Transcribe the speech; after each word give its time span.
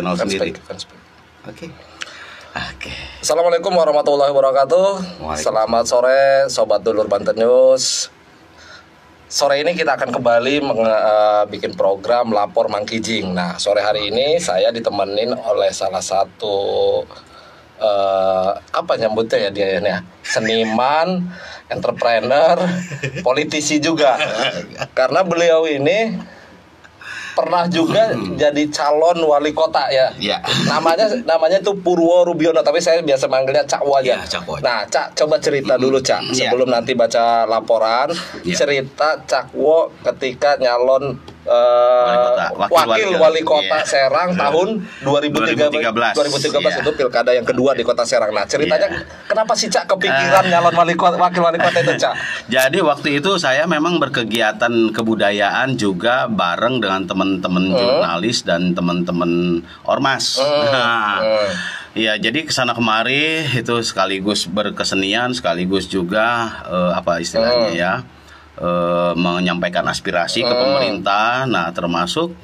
channel 0.00 0.16
Fans 0.16 0.32
sendiri. 0.32 0.50
Oke. 1.44 1.66
Oke. 2.50 2.92
Assalamualaikum 3.20 3.70
warahmatullahi 3.70 4.32
wabarakatuh. 4.32 4.88
Selamat 5.38 5.84
sore 5.86 6.48
sobat 6.48 6.80
dulur 6.80 7.06
Banten 7.06 7.36
News. 7.36 8.08
Sore 9.30 9.62
ini 9.62 9.78
kita 9.78 9.94
akan 9.94 10.10
kembali 10.10 10.58
menge- 10.58 10.90
eh, 11.06 11.44
bikin 11.46 11.78
program 11.78 12.34
lapor 12.34 12.66
Mangkijing. 12.66 13.30
Nah, 13.30 13.60
sore 13.62 13.78
hari 13.78 14.10
ini 14.10 14.42
saya 14.42 14.74
ditemenin 14.74 15.30
oleh 15.36 15.70
salah 15.70 16.02
satu 16.02 16.56
eh, 17.78 18.50
apa 18.58 18.92
nyambutnya 18.98 19.46
ya 19.46 19.50
dia 19.54 19.68
ya 19.78 20.02
seniman, 20.26 21.30
entrepreneur, 21.70 22.58
politisi 23.26 23.78
juga. 23.78 24.18
Karena 24.90 25.22
beliau 25.22 25.70
ini 25.70 26.18
pernah 27.40 27.64
juga 27.66 28.12
jadi 28.36 28.62
calon 28.68 29.24
wali 29.24 29.56
kota 29.56 29.88
ya. 29.88 30.12
Ya. 30.20 30.36
Namanya 30.68 31.08
namanya 31.24 31.56
tuh 31.64 31.72
Purwo 31.80 32.28
Rubiono 32.28 32.60
tapi 32.60 32.84
saya 32.84 33.00
biasa 33.00 33.24
manggilnya 33.26 33.64
Cakwo 33.64 33.96
aja. 33.96 34.20
Iya, 34.20 34.28
Cakwo 34.28 34.60
aja. 34.60 34.64
Nah, 34.68 34.80
Cak 34.84 35.16
coba 35.16 35.40
cerita 35.40 35.80
dulu 35.80 35.96
Cak 35.98 36.20
Iya. 36.36 36.52
sebelum 36.52 36.68
nanti 36.68 36.92
baca 36.92 37.48
laporan. 37.48 38.12
Iya. 38.44 38.56
Cerita 38.60 39.16
Cakwo 39.24 39.88
ketika 40.04 40.60
nyalon 40.60 41.16
eh, 41.40 42.04
Wali 42.04 42.16
kota. 42.18 42.44
Wakil 42.52 42.86
wakil, 42.86 43.10
wali- 43.16 43.42
kota 43.42 43.76
iya. 43.76 43.86
Serang 43.86 44.30
tahun 44.32 44.68
2013 45.00 45.56
2013. 45.72 46.12
2013 46.12 46.52
Iya. 46.70 46.80
itu 46.80 46.90
pilkada 46.94 47.30
yang 47.30 47.42
kedua 47.42 47.72
di 47.72 47.80
kota 47.80 48.02
Serang. 48.02 48.30
Nah, 48.30 48.44
ceritanya 48.44 48.86
Iya. 48.86 49.02
kenapa 49.26 49.52
sih 49.54 49.66
Cak 49.66 49.84
kepikiran 49.86 50.44
nyalon 50.46 50.74
wali 50.74 50.94
kota 50.94 51.16
wakil 51.16 51.40
wali 51.40 51.56
kota 51.56 51.78
itu 51.78 51.94
Cak? 51.96 52.14
Jadi 52.54 52.78
waktu 52.80 53.08
itu 53.16 53.36
saya 53.36 53.64
memang 53.64 53.96
berkegiatan 53.96 54.72
kebudayaan 54.90 55.74
juga 55.74 56.26
bareng 56.26 56.78
dengan 56.78 57.04
teman-teman 57.04 57.64
jurnalis 57.70 58.42
dan 58.42 58.72
teman-teman 58.72 59.62
ormas. 59.84 60.36
Nah, 60.70 61.18
Hmm. 61.20 61.50
Iya, 61.90 62.14
jadi 62.16 62.46
ke 62.46 62.52
sana 62.52 62.70
kemari 62.70 63.42
itu 63.50 63.74
sekaligus 63.82 64.46
berkesenian, 64.46 65.34
sekaligus 65.34 65.84
juga 65.84 66.26
eh, 66.62 66.92
apa 66.92 67.18
istilahnya 67.18 67.70
ya, 67.72 67.92
eh, 68.56 69.12
menyampaikan 69.14 69.84
aspirasi 69.84 70.40
ke 70.40 70.50
pemerintah. 70.50 71.44
Nah, 71.44 71.70
termasuk 71.70 72.34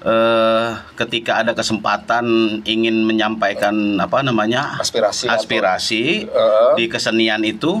eh, 0.00 0.68
ketika 0.94 1.40
ada 1.40 1.52
kesempatan 1.52 2.24
ingin 2.62 3.02
menyampaikan 3.02 3.72
apa 3.96 4.20
namanya 4.20 4.76
Aspirasi 4.76 5.24
atau- 5.26 5.40
aspirasi 5.40 6.28
Eh. 6.28 6.72
di 6.76 6.84
kesenian 6.86 7.40
itu 7.40 7.80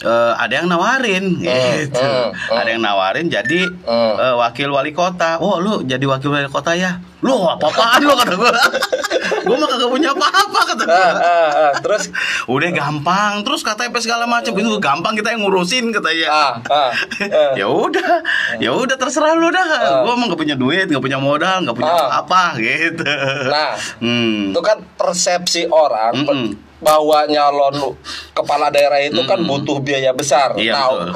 eh, 0.00 0.32
ada 0.34 0.54
yang 0.54 0.66
nawarin 0.66 1.24
gitu. 1.36 1.98
hmm, 1.98 2.30
hmm. 2.30 2.54
Ada 2.54 2.68
yang 2.70 2.82
nawarin 2.82 3.26
jadi 3.26 3.60
Hmm. 3.82 4.14
eh, 4.14 4.34
wakil 4.36 4.68
wali 4.68 4.90
kota. 4.90 5.38
Oh, 5.38 5.56
lu 5.56 5.82
jadi 5.82 6.04
wakil 6.04 6.28
wali 6.28 6.46
kota 6.46 6.72
ya? 6.72 6.98
Lu 7.18 7.34
apa-apaan 7.34 7.98
lu 8.00 8.14
kata 8.14 8.34
gua. 8.34 8.54
gua 9.46 9.56
mah 9.56 9.66
kagak 9.66 9.88
punya 9.88 10.10
apa-apa 10.10 10.60
kata 10.66 10.82
gua. 10.84 10.94
Ah, 10.94 11.10
ah, 11.10 11.50
ah. 11.50 11.72
Terus 11.76 12.14
Udah 12.48 12.70
gampang, 12.70 13.42
terus 13.42 13.60
KTP 13.60 13.94
segala 13.98 14.24
macam 14.24 14.52
itu 14.52 14.70
gampang 14.78 15.12
kita 15.12 15.30
yang 15.30 15.42
ngurusin 15.42 15.90
katanya. 15.90 16.26
ah, 16.28 16.52
ah, 16.64 16.90
ah. 17.26 17.52
ya 17.60 17.66
udah, 17.66 18.22
ya 18.56 18.70
udah 18.70 18.94
terserah 18.94 19.34
lu 19.34 19.50
dah. 19.50 19.66
Gua 20.00 20.14
mah 20.14 20.26
gak 20.26 20.38
punya 20.38 20.54
duit, 20.54 20.86
gak 20.86 21.00
punya 21.00 21.18
modal, 21.18 21.58
gak 21.60 21.74
punya 21.74 21.90
Ah. 21.90 22.22
apa 22.22 22.54
gitu. 22.56 23.02
Nah, 23.44 23.74
hmm. 23.98 24.54
itu 24.54 24.60
kan 24.60 24.78
persepsi 24.94 25.66
orang 25.66 26.14
pe- 26.14 26.30
Mm-mm. 26.30 26.67
Bahwa 26.78 27.26
nyalon 27.26 27.98
kepala 28.34 28.70
daerah 28.70 29.02
itu 29.02 29.18
kan 29.26 29.38
butuh 29.42 29.82
biaya 29.82 30.14
besar. 30.14 30.54
Iya 30.54 30.72
nah, 30.74 30.86
betul. 30.86 31.08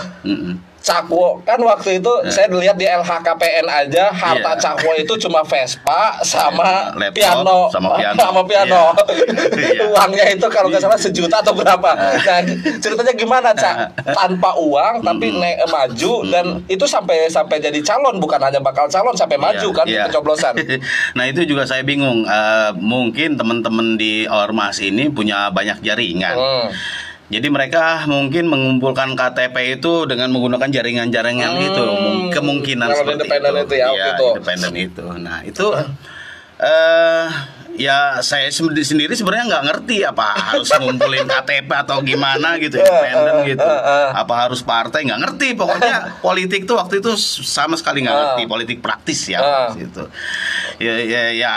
Cakwo 0.83 1.39
kan 1.43 1.59
waktu 1.59 1.97
itu 1.97 2.11
saya 2.27 2.51
lihat 2.51 2.75
di 2.75 2.85
LHKPN 2.85 3.67
aja 3.67 4.11
harta 4.11 4.51
Iya. 4.53 4.61
Cakwo 4.61 4.91
itu 4.95 5.15
cuma 5.17 5.41
Vespa 5.43 6.19
sama 6.21 6.71
Laptop, 7.01 7.15
piano 7.15 7.59
sama 7.71 7.89
piano. 7.95 8.19
sama 8.27 8.41
piano. 8.43 8.83
Iya. 9.63 9.89
Uangnya 9.89 10.25
itu 10.29 10.47
kalau 10.49 10.67
nggak 10.67 10.83
salah 10.83 10.99
sejuta 10.99 11.39
atau 11.39 11.55
berapa. 11.55 11.91
Nah, 11.95 12.41
ceritanya 12.79 13.15
gimana, 13.15 13.51
Cak? 13.53 13.95
Tanpa 14.05 14.59
uang 14.59 15.01
tapi 15.01 15.31
ne- 15.31 15.63
maju 15.65 16.13
dan 16.27 16.45
itu 16.67 16.83
sampai 16.83 17.29
sampai 17.29 17.57
jadi 17.59 17.79
calon 17.81 18.19
bukan 18.19 18.39
hanya 18.39 18.59
bakal 18.59 18.85
calon 18.87 19.15
sampai 19.15 19.39
maju 19.39 19.63
Iya, 19.65 19.71
kan 19.73 19.85
iya. 19.87 19.95
di 19.95 20.07
pencoblosan. 20.09 20.55
nah 21.15 21.25
itu 21.25 21.47
juga 21.47 21.63
saya 21.63 21.83
bingung. 21.83 22.25
Eh, 22.25 22.71
mungkin 22.77 23.39
teman-teman 23.39 23.95
di 23.95 24.27
ormas 24.27 24.79
ini 24.79 25.07
punya 25.07 25.49
banyak 25.49 25.79
jaringan. 25.81 26.35
Hmm. 26.35 26.67
Jadi 27.33 27.49
mereka 27.49 28.05
mungkin 28.05 28.45
mengumpulkan 28.45 29.17
KTP 29.17 29.81
itu 29.81 30.05
dengan 30.05 30.29
menggunakan 30.29 30.69
jaringan-jaringan 30.69 31.53
Hmm. 31.57 31.65
itu, 31.65 31.83
Mung- 31.83 32.29
kemungkinan 32.29 32.87
Kalau 32.87 32.99
seperti 33.01 33.25
independen 33.25 33.53
itu 33.59 33.75
ya, 33.75 33.87
Iya, 33.89 34.05
gitu. 34.13 34.27
independen 34.37 34.73
itu. 34.77 35.05
Nah 35.17 35.39
itu 35.41 35.67
eh 36.61 37.27
ya 37.77 38.21
saya 38.21 38.49
sendiri 38.53 39.13
sebenarnya 39.17 39.47
nggak 39.49 39.65
ngerti 39.73 39.97
apa 40.05 40.27
harus 40.53 40.69
ngumpulin 40.77 41.25
KTP 41.25 41.71
atau 41.73 42.01
gimana 42.05 42.57
gitu 42.61 42.79
independen 42.79 43.35
gitu. 43.49 43.65
apa 44.13 44.35
harus 44.49 44.61
partai 44.61 45.09
nggak 45.09 45.21
ngerti. 45.21 45.49
Pokoknya 45.57 45.97
politik 46.27 46.65
tuh 46.69 46.77
waktu 46.81 47.01
itu 47.01 47.15
sama 47.19 47.77
sekali 47.79 48.05
nggak 48.05 48.17
ngerti. 48.17 48.43
Politik 48.49 48.79
praktis 48.85 49.29
ya 49.31 49.41
gitu 49.77 50.05
ya 50.83 50.95
ya 50.99 51.23
ya 51.33 51.53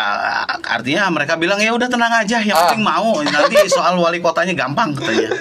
artinya 0.64 1.10
mereka 1.10 1.36
bilang 1.40 1.58
ya 1.58 1.74
udah 1.74 1.90
tenang 1.90 2.14
aja 2.14 2.40
yang 2.42 2.56
penting 2.68 2.84
mau. 2.86 3.20
Nanti 3.24 3.58
soal 3.72 3.98
wali 3.98 4.20
kotanya 4.20 4.54
gampang 4.54 4.94
katanya. 4.96 5.30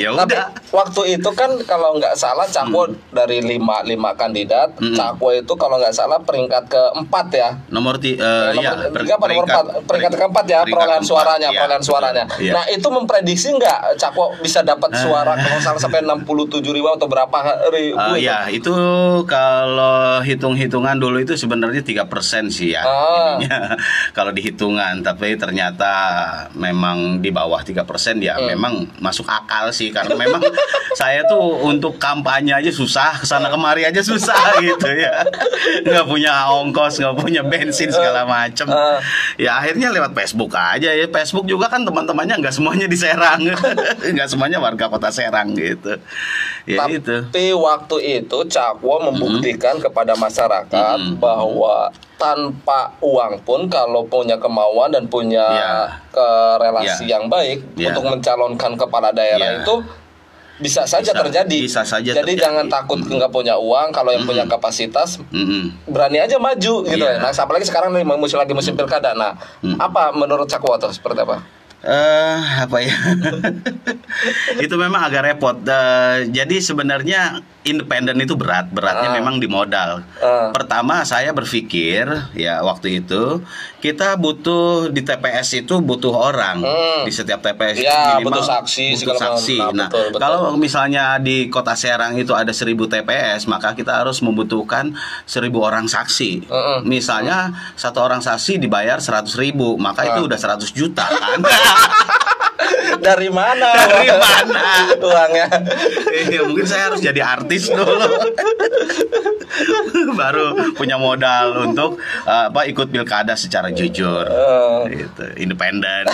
Ya 0.00 0.14
udah. 0.16 0.54
waktu 0.70 1.18
itu 1.18 1.30
kan 1.34 1.50
kalau 1.68 1.98
nggak 1.98 2.14
salah 2.16 2.46
Cakwo 2.48 2.88
dari 3.12 3.42
lima 3.42 3.82
lima 3.84 4.14
kandidat, 4.16 4.76
Cakwo 4.78 5.34
itu 5.34 5.52
kalau 5.58 5.76
nggak 5.76 5.92
salah 5.92 6.16
peringkat 6.22 6.70
keempat 6.70 7.26
ya. 7.34 7.50
nomor 7.68 8.00
ti, 8.00 8.16
eh, 8.16 8.50
nomor 8.54 8.76
ya, 8.76 8.88
tiga 8.88 9.14
apa 9.18 9.26
nomor 9.28 9.44
empat 9.44 9.64
peringkat 10.10 10.20
keempat 10.20 10.44
ya 10.44 10.58
peringkat 10.60 10.74
perolehan 10.76 10.90
keempat, 10.98 11.08
suaranya 11.08 11.48
iya, 11.48 11.58
perolehan 11.58 11.82
suaranya 11.82 12.24
betul, 12.26 12.42
iya. 12.42 12.52
nah 12.52 12.64
itu 12.66 12.88
memprediksi 12.88 13.48
nggak 13.52 13.78
Cakwo 13.96 14.24
bisa 14.38 14.60
dapat 14.60 14.90
suara 14.94 15.32
kalau 15.34 15.58
salah 15.58 15.78
sampai 15.78 16.02
67 16.02 16.36
ribu 16.68 16.88
atau 16.88 17.06
berapa 17.06 17.38
ribu 17.70 17.96
itu? 17.96 18.14
ya 18.20 18.38
itu 18.46 18.74
kalau 19.24 20.00
hitung-hitungan 20.20 20.96
dulu 20.96 21.18
itu 21.18 21.34
sebenarnya 21.34 21.80
tiga 21.80 22.04
persen 22.04 22.48
sih 22.48 22.72
ya 22.72 22.82
Ah. 22.82 23.36
ininya. 23.36 23.76
kalau 24.16 24.30
dihitungan 24.30 25.00
tapi 25.00 25.34
ternyata 25.34 25.92
memang 26.52 27.18
di 27.18 27.30
bawah 27.30 27.60
tiga 27.60 27.82
persen 27.82 28.18
ya 28.18 28.32
Hmm. 28.32 28.46
memang 28.50 28.72
masuk 28.98 29.26
akal 29.26 29.68
sih 29.70 29.90
karena 29.90 30.14
memang 30.14 30.40
saya 31.00 31.22
tuh 31.24 31.60
untuk 31.62 31.96
kampanye 31.96 32.50
aja 32.52 32.70
susah 32.70 33.14
ke 33.14 33.24
sana 33.24 33.46
kemari 33.46 33.84
aja 33.84 34.00
susah 34.00 34.34
gitu 34.64 34.88
ya 34.88 35.22
nggak 35.82 36.06
punya 36.06 36.32
ongkos 36.48 36.98
nggak 36.98 37.16
punya 37.16 37.42
bensin 37.42 37.88
segala 37.88 38.24
macem 38.24 38.66
Ah. 38.66 38.96
ya 39.36 39.58
akhirnya 39.58 39.92
lewat 40.00 40.16
Facebook 40.16 40.50
aja 40.50 40.90
ya 40.90 41.04
Facebook 41.06 41.44
juga 41.44 41.68
kan 41.68 41.84
teman-temannya 41.84 42.40
nggak 42.40 42.50
semuanya 42.50 42.88
di 42.88 42.96
Serang 42.96 43.44
nggak 44.16 44.28
semuanya 44.28 44.56
warga 44.56 44.88
kota 44.88 45.12
Serang 45.12 45.52
gitu 45.52 46.00
ya 46.64 46.80
Tapi 46.80 46.98
itu 46.98 47.54
waktu 47.54 47.96
itu 48.18 48.38
Cakwo 48.46 49.04
membuktikan 49.04 49.76
kepada 49.76 50.16
masyarakat 50.16 50.96
Mm-mm. 50.98 51.20
bahwa 51.20 51.92
tanpa 52.16 52.92
uang 53.00 53.40
pun 53.44 53.64
kalau 53.66 54.04
punya 54.04 54.36
kemauan 54.36 54.92
dan 54.92 55.08
punya 55.08 55.40
Ya. 55.40 55.72
ke 56.12 56.28
relasi 56.60 57.04
Ya. 57.04 57.16
yang 57.16 57.28
baik 57.28 57.64
Ya. 57.76 57.90
untuk 57.90 58.08
mencalonkan 58.08 58.76
kepala 58.76 59.08
daerah 59.10 59.56
Ya. 59.56 59.60
itu 59.60 59.74
bisa 60.60 60.84
saja 60.84 61.02
Bisa- 61.06 61.18
terjadi. 61.18 61.58
bisa 61.58 61.82
saja 61.82 62.12
Jadi 62.12 62.20
terjadi. 62.30 62.44
jangan 62.44 62.66
takut 62.68 63.00
nggak 63.00 63.28
punya 63.28 63.56
uang 63.56 63.90
kalau 63.90 64.12
yang 64.12 64.22
punya 64.22 64.44
kapasitas 64.44 65.16
Mm-mm. 65.26 65.72
berani 65.84 66.20
aja 66.20 66.36
maju 66.36 66.84
gitu 66.84 67.00
Iya. 67.00 67.16
ya. 67.16 67.22
Nah, 67.22 67.32
apalagi 67.32 67.64
sekarang 67.64 67.90
nih 67.90 68.04
musim 68.04 68.36
lagi 68.36 68.52
musim 68.52 68.72
pilkada. 68.74 69.10
Nah, 69.12 69.34
apa 69.76 70.12
menurut 70.12 70.44
Cakwo 70.46 70.76
tuh 70.76 70.90
seperti 70.90 71.20
apa? 71.20 71.40
eh 71.80 72.36
apa 72.60 72.76
ya? 72.78 72.92
itu 74.60 74.74
memang 74.76 75.00
agak 75.02 75.22
repot. 75.26 75.56
Eh, 75.58 76.28
jadi 76.28 76.60
sebenarnya 76.60 77.40
independen 77.62 78.16
itu 78.18 78.34
berat, 78.34 78.68
beratnya 78.68 79.08
Ah. 79.08 79.16
memang 79.16 79.36
di 79.36 79.46
modal. 79.46 80.04
Ah. 80.18 80.50
Pertama 80.50 81.04
saya 81.04 81.32
berpikir 81.32 82.04
ya 82.34 82.60
waktu 82.60 83.00
itu 83.00 83.40
kita 83.80 84.14
butuh 84.14 84.88
di 84.88 85.00
TPS 85.00 85.56
itu 85.58 85.80
butuh 85.80 86.12
orang 86.12 86.60
Hmm. 86.60 87.02
di 87.02 87.10
setiap 87.10 87.40
TPS 87.40 87.80
Ya, 87.80 88.14
minimal 88.14 88.36
butuh 88.36 88.44
saksi, 88.46 88.86
butuh 88.94 89.16
saksi. 89.16 89.56
Nah, 89.58 89.72
Nah, 89.74 89.88
betul, 89.88 90.04
betul. 90.10 90.20
kalau 90.20 90.40
misalnya 90.54 91.16
di 91.16 91.48
Kota 91.48 91.72
Serang 91.72 92.14
itu 92.14 92.30
ada 92.30 92.52
1000 92.52 92.84
TPS, 92.86 93.44
maka 93.46 93.72
kita 93.72 93.96
harus 93.96 94.20
membutuhkan 94.20 94.92
1000 95.24 95.40
orang 95.58 95.86
saksi. 95.86 96.44
Mm-mm. 96.44 96.78
Misalnya 96.84 97.48
satu 97.72 97.98
orang 97.98 98.20
saksi 98.20 98.56
dibayar 98.58 99.00
100 99.00 99.32
ribu, 99.34 99.74
maka 99.76 100.04
itu 100.06 100.20
Ah. 100.20 100.28
udah 100.28 100.38
100 100.38 100.70
juta 100.70 101.08
kan. 101.08 101.40
Dari 103.00 103.28
mana? 103.28 103.70
Dari 103.72 104.12
mana? 104.12 104.64
Uangnya. 105.00 105.48
Iya, 106.28 106.40
mungkin 106.44 106.66
saya 106.66 106.92
harus 106.92 107.00
jadi 107.00 107.20
artis 107.22 107.72
dulu. 107.72 107.96
Baru 110.14 110.52
punya 110.74 110.96
modal 110.96 111.66
untuk 111.66 111.96
uh, 112.24 112.48
apa 112.48 112.66
ikut 112.66 112.88
pilkada 112.88 113.34
secara 113.34 113.70
jujur. 113.70 114.26
Eh, 114.26 115.00
Gitu, 115.00 115.24
independen. 115.38 116.04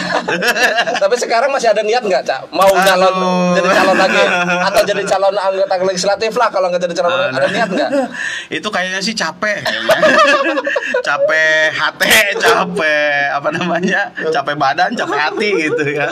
tapi 1.02 1.14
sekarang 1.16 1.50
masih 1.50 1.70
ada 1.70 1.82
niat 1.82 2.02
nggak, 2.02 2.22
Cak? 2.22 2.40
Mau 2.50 2.66
Aduh. 2.66 2.82
calon 2.82 3.14
jadi 3.56 3.68
calon 3.72 3.96
lagi 3.96 4.22
atau 4.62 4.82
jadi 4.84 5.02
calon 5.06 5.34
anggota 5.34 5.74
legislatif 5.82 6.32
lah 6.34 6.48
kalau 6.48 6.66
nggak 6.68 6.82
jadi 6.82 6.94
calon 6.96 7.10
ada 7.32 7.48
niat 7.48 7.68
nggak? 7.68 7.90
itu 8.52 8.68
kayaknya 8.68 9.00
sih 9.00 9.14
capek 9.14 9.62
capek 11.02 11.72
hati 11.72 12.10
capek 12.36 13.20
apa 13.32 13.48
namanya 13.50 14.10
capek 14.28 14.54
badan 14.54 14.90
capek 14.92 15.18
hati 15.18 15.48
gitu 15.66 15.84
ya 15.94 16.06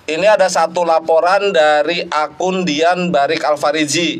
Ini 0.02 0.26
ada 0.26 0.50
satu 0.50 0.82
laporan 0.82 1.54
dari 1.54 2.02
akun 2.02 2.66
Dian 2.66 3.14
Barik 3.14 3.46
Alfarizi. 3.46 4.18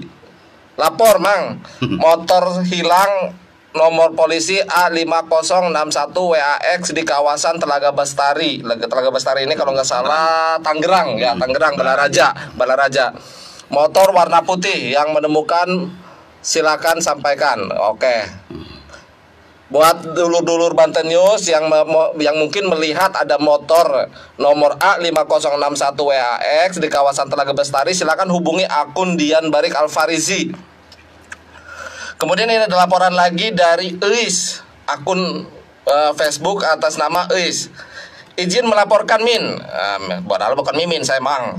Lapor, 0.79 1.19
Mang. 1.19 1.59
Motor 2.03 2.63
hilang 2.71 3.35
nomor 3.73 4.13
polisi 4.13 4.61
A5061 4.63 6.13
WAX 6.15 6.81
di 6.95 7.03
kawasan 7.03 7.59
Telaga 7.59 7.91
Bestari. 7.91 8.63
Telaga 8.63 9.11
Bestari 9.11 9.43
ini 9.49 9.59
kalau 9.59 9.75
nggak 9.75 9.89
salah 9.89 10.61
Tangerang 10.63 11.19
ya, 11.19 11.35
Tangerang 11.35 11.75
Balaraja, 11.75 12.31
Balaraja. 12.55 13.11
Motor 13.73 14.13
warna 14.13 14.45
putih 14.45 14.93
yang 14.93 15.11
menemukan 15.11 15.91
silakan 16.45 17.01
sampaikan. 17.01 17.59
Oke. 17.91 18.29
Buat 19.73 20.05
dulur-dulur 20.13 20.77
Banten 20.77 21.09
News 21.09 21.49
yang 21.49 21.65
yang 22.21 22.37
mungkin 22.37 22.69
melihat 22.69 23.17
ada 23.17 23.41
motor 23.41 24.13
nomor 24.37 24.77
A5061 24.77 25.97
WAX 25.97 26.77
di 26.77 26.93
kawasan 26.93 27.33
Telaga 27.33 27.57
Bestari 27.57 27.97
silakan 27.97 28.29
hubungi 28.29 28.69
akun 28.69 29.17
Dian 29.17 29.49
Barik 29.49 29.73
Alfarizi. 29.73 30.53
Kemudian 32.21 32.53
ini 32.53 32.69
ada 32.69 32.77
laporan 32.77 33.17
lagi 33.17 33.49
dari 33.49 33.97
Eis, 33.97 34.61
akun 34.85 35.49
eh, 35.89 36.13
Facebook 36.21 36.69
atas 36.69 37.01
nama 37.01 37.25
Eis. 37.33 37.73
Izin 38.37 38.69
melaporkan 38.69 39.21
Min, 39.25 39.61
um, 39.61 40.05
padahal 40.25 40.57
bukan 40.57 40.73
Mimin 40.73 41.05
saya 41.05 41.21
mang. 41.21 41.53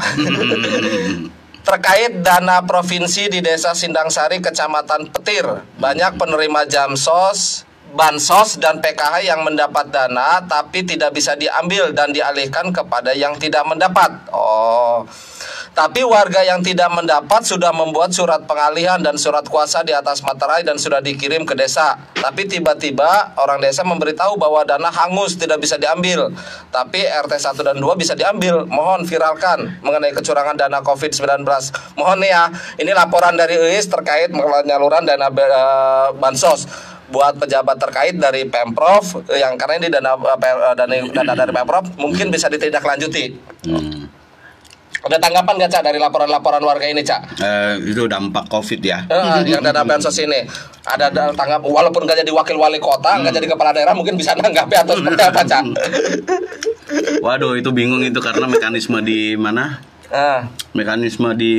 Terkait 1.67 2.21
dana 2.25 2.65
provinsi 2.65 3.29
di 3.29 3.45
Desa 3.45 3.77
Sindang 3.77 4.09
Sari, 4.09 4.41
Kecamatan 4.41 5.13
Petir, 5.13 5.45
banyak 5.77 6.17
penerima 6.17 6.65
jamsos, 6.65 7.69
bansos 7.93 8.57
dan 8.57 8.81
PKH 8.81 9.23
yang 9.23 9.45
mendapat 9.45 9.93
dana 9.93 10.41
tapi 10.43 10.81
tidak 10.81 11.13
bisa 11.13 11.37
diambil 11.37 11.93
dan 11.93 12.09
dialihkan 12.09 12.73
kepada 12.73 13.13
yang 13.13 13.37
tidak 13.37 13.63
mendapat. 13.69 14.09
Oh. 14.33 15.05
Tapi 15.73 16.05
warga 16.05 16.45
yang 16.45 16.61
tidak 16.61 16.85
mendapat 16.93 17.41
sudah 17.41 17.73
membuat 17.73 18.13
surat 18.13 18.45
pengalihan 18.45 19.01
dan 19.01 19.17
surat 19.17 19.41
kuasa 19.49 19.81
di 19.81 19.89
atas 19.89 20.21
materai 20.21 20.61
dan 20.61 20.77
sudah 20.77 21.01
dikirim 21.01 21.49
ke 21.49 21.57
desa. 21.57 21.97
Tapi 22.13 22.45
tiba-tiba 22.45 23.33
orang 23.41 23.57
desa 23.57 23.81
memberitahu 23.81 24.37
bahwa 24.37 24.61
dana 24.69 24.93
hangus 24.93 25.33
tidak 25.33 25.57
bisa 25.65 25.81
diambil. 25.81 26.29
Tapi 26.69 27.01
RT 27.09 27.57
1 27.57 27.65
dan 27.65 27.77
2 27.81 27.89
bisa 27.97 28.13
diambil. 28.13 28.69
Mohon 28.69 29.09
viralkan 29.09 29.81
mengenai 29.81 30.13
kecurangan 30.13 30.53
dana 30.53 30.77
COVID-19. 30.85 31.41
Mohon 31.97 32.17
nih 32.21 32.31
ya, 32.37 32.43
ini 32.77 32.91
laporan 32.93 33.33
dari 33.33 33.57
UIS 33.57 33.89
terkait 33.89 34.29
penyaluran 34.29 35.09
dana 35.09 35.33
eh, 35.33 36.07
bansos 36.21 36.92
buat 37.05 37.35
pejabat 37.35 37.77
terkait 37.79 38.15
dari 38.15 38.45
Pemprov 38.45 39.03
yang 39.29 39.55
karena 39.55 39.75
ini 39.77 39.87
dana 39.89 40.15
eh, 40.15 40.37
pe- 40.37 40.73
dana, 40.73 40.93
dana 41.03 41.33
dari 41.35 41.51
Pemprov 41.51 41.85
mungkin 41.95 42.29
bisa 42.29 42.47
ditindaklanjuti. 42.47 43.23
Hmm. 43.67 44.07
Ada 45.03 45.19
tanggapan 45.19 45.59
nggak 45.59 45.67
Cak 45.69 45.83
dari 45.83 45.99
laporan-laporan 45.99 46.63
warga 46.63 46.87
ini 46.87 47.03
Cak? 47.03 47.35
Eh, 47.35 47.91
itu 47.91 48.07
dampak 48.07 48.47
covid 48.47 48.79
ya 48.79 49.03
Eh, 49.03 49.51
yang 49.51 49.59
dana 49.59 49.83
bansos 49.83 50.15
ini 50.15 50.47
ada 50.87 51.11
tanggap 51.11 51.59
walaupun 51.59 52.07
nggak 52.07 52.23
jadi 52.23 52.31
wakil 52.31 52.55
wali 52.55 52.79
kota 52.79 53.19
nggak 53.19 53.35
jadi 53.35 53.47
kepala 53.51 53.75
daerah 53.75 53.91
mungkin 53.91 54.15
bisa 54.15 54.31
nanggapi 54.31 54.79
atau 54.79 54.95
seperti 54.95 55.19
apa 55.19 55.41
Cak? 55.43 55.63
waduh 57.25 57.59
itu 57.59 57.67
bingung 57.75 57.99
itu 57.99 58.15
karena 58.19 58.47
mekanisme 58.47 59.03
di 59.03 59.35
mana 59.35 59.83
Ah, 60.13 60.45
mekanisme 60.71 61.25
di 61.33 61.53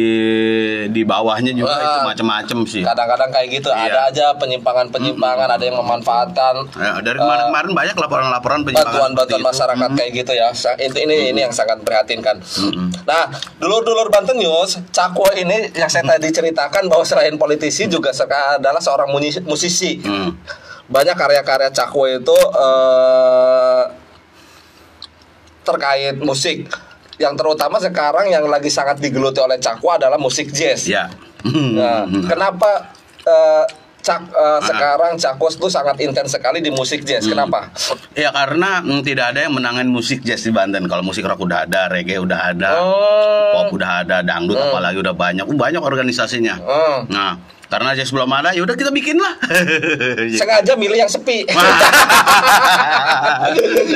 di 0.88 1.02
bawahnya 1.02 1.50
juga 1.50 1.70
Wah. 1.70 1.82
itu 1.82 1.98
macam-macam 2.06 2.58
sih 2.62 2.86
kadang-kadang 2.86 3.26
kayak 3.28 3.48
gitu 3.52 3.66
Iya. 3.66 3.82
ada 3.84 4.00
aja 4.06 4.26
penyimpangan-penyimpangan 4.34 5.48
ada 5.48 5.58
yang 5.58 5.74
memanfaatkan 5.74 6.62
Ya, 6.72 7.02
dari 7.02 7.18
kemarin-kemarin 7.18 7.70
banyak 7.74 7.96
laporan-laporan 7.96 8.62
penyimpangan 8.62 8.94
bantuan-bantuan 9.10 9.26
seperti 9.26 9.34
itu. 9.36 9.50
masyarakat 9.50 9.90
kayak 9.92 10.10
gitu 10.14 10.32
ya. 10.32 10.48
Sa- 10.52 10.76
Ini 10.76 10.98
ini, 11.00 11.16
ini 11.28 11.40
yang 11.40 11.50
sangat 11.50 11.82
prihatinkan. 11.82 12.38
Nah, 13.02 13.26
dulur-dulur 13.58 14.06
Banten 14.08 14.38
News, 14.38 14.78
Cakwo 14.88 15.26
ini 15.34 15.74
yang 15.74 15.90
saya 15.90 16.06
tadi 16.08 16.30
ceritakan 16.30 16.86
bahwa 16.86 17.02
selain 17.02 17.34
politisi 17.34 17.86
juga 17.86 18.14
adalah 18.54 18.78
seorang 18.78 19.10
musisi. 19.42 19.98
Hmm. 19.98 20.30
Banyak 20.86 21.16
karya-karya 21.16 21.70
Cakwo 21.70 22.06
itu 22.06 22.38
eh, 22.54 23.82
terkait 25.64 26.16
musik. 26.18 26.70
Yang 27.18 27.34
terutama 27.38 27.76
sekarang 27.78 28.26
yang 28.30 28.44
lagi 28.50 28.70
sangat 28.70 28.98
digeluti 28.98 29.38
oleh 29.38 29.58
Cakwo 29.62 29.94
adalah 29.94 30.18
musik 30.18 30.50
jazz. 30.50 30.86
Ya. 30.88 31.10
Nah, 31.44 32.08
kenapa 32.26 32.90
eh, 33.22 33.64
Cak 34.04 34.20
eh, 34.36 34.60
sekarang 34.68 35.16
Cakwo 35.16 35.48
itu 35.48 35.68
sangat 35.72 35.96
intens 36.04 36.36
sekali 36.36 36.60
di 36.60 36.68
musik 36.68 37.08
jazz? 37.08 37.24
Kenapa? 37.24 37.72
Ya 38.12 38.28
karena 38.34 38.84
mm, 38.84 39.00
tidak 39.00 39.32
ada 39.32 39.48
yang 39.48 39.54
menangani 39.56 39.88
musik 39.88 40.20
jazz 40.20 40.44
di 40.44 40.52
Banten. 40.52 40.84
Kalau 40.84 41.00
musik 41.00 41.24
rock 41.24 41.40
udah 41.40 41.64
ada, 41.64 41.88
reggae 41.88 42.20
udah 42.20 42.40
ada, 42.52 42.70
Oh. 42.84 43.56
pop 43.56 43.80
udah 43.80 44.04
ada, 44.04 44.20
dangdut 44.20 44.60
apalagi 44.60 45.00
udah 45.00 45.14
banyak. 45.16 45.46
Uh, 45.48 45.56
banyak 45.56 45.80
organisasinya. 45.80 46.60
Hmm. 46.60 47.08
Nah, 47.08 47.40
karena 47.72 47.96
jazz 47.96 48.12
belum 48.12 48.28
ada, 48.28 48.52
ya 48.52 48.60
udah 48.60 48.76
kita 48.76 48.92
bikin 48.92 49.16
lah. 49.16 49.40
sengaja 50.40 50.76
milih 50.76 51.00
yang 51.00 51.08
sepi. 51.08 51.48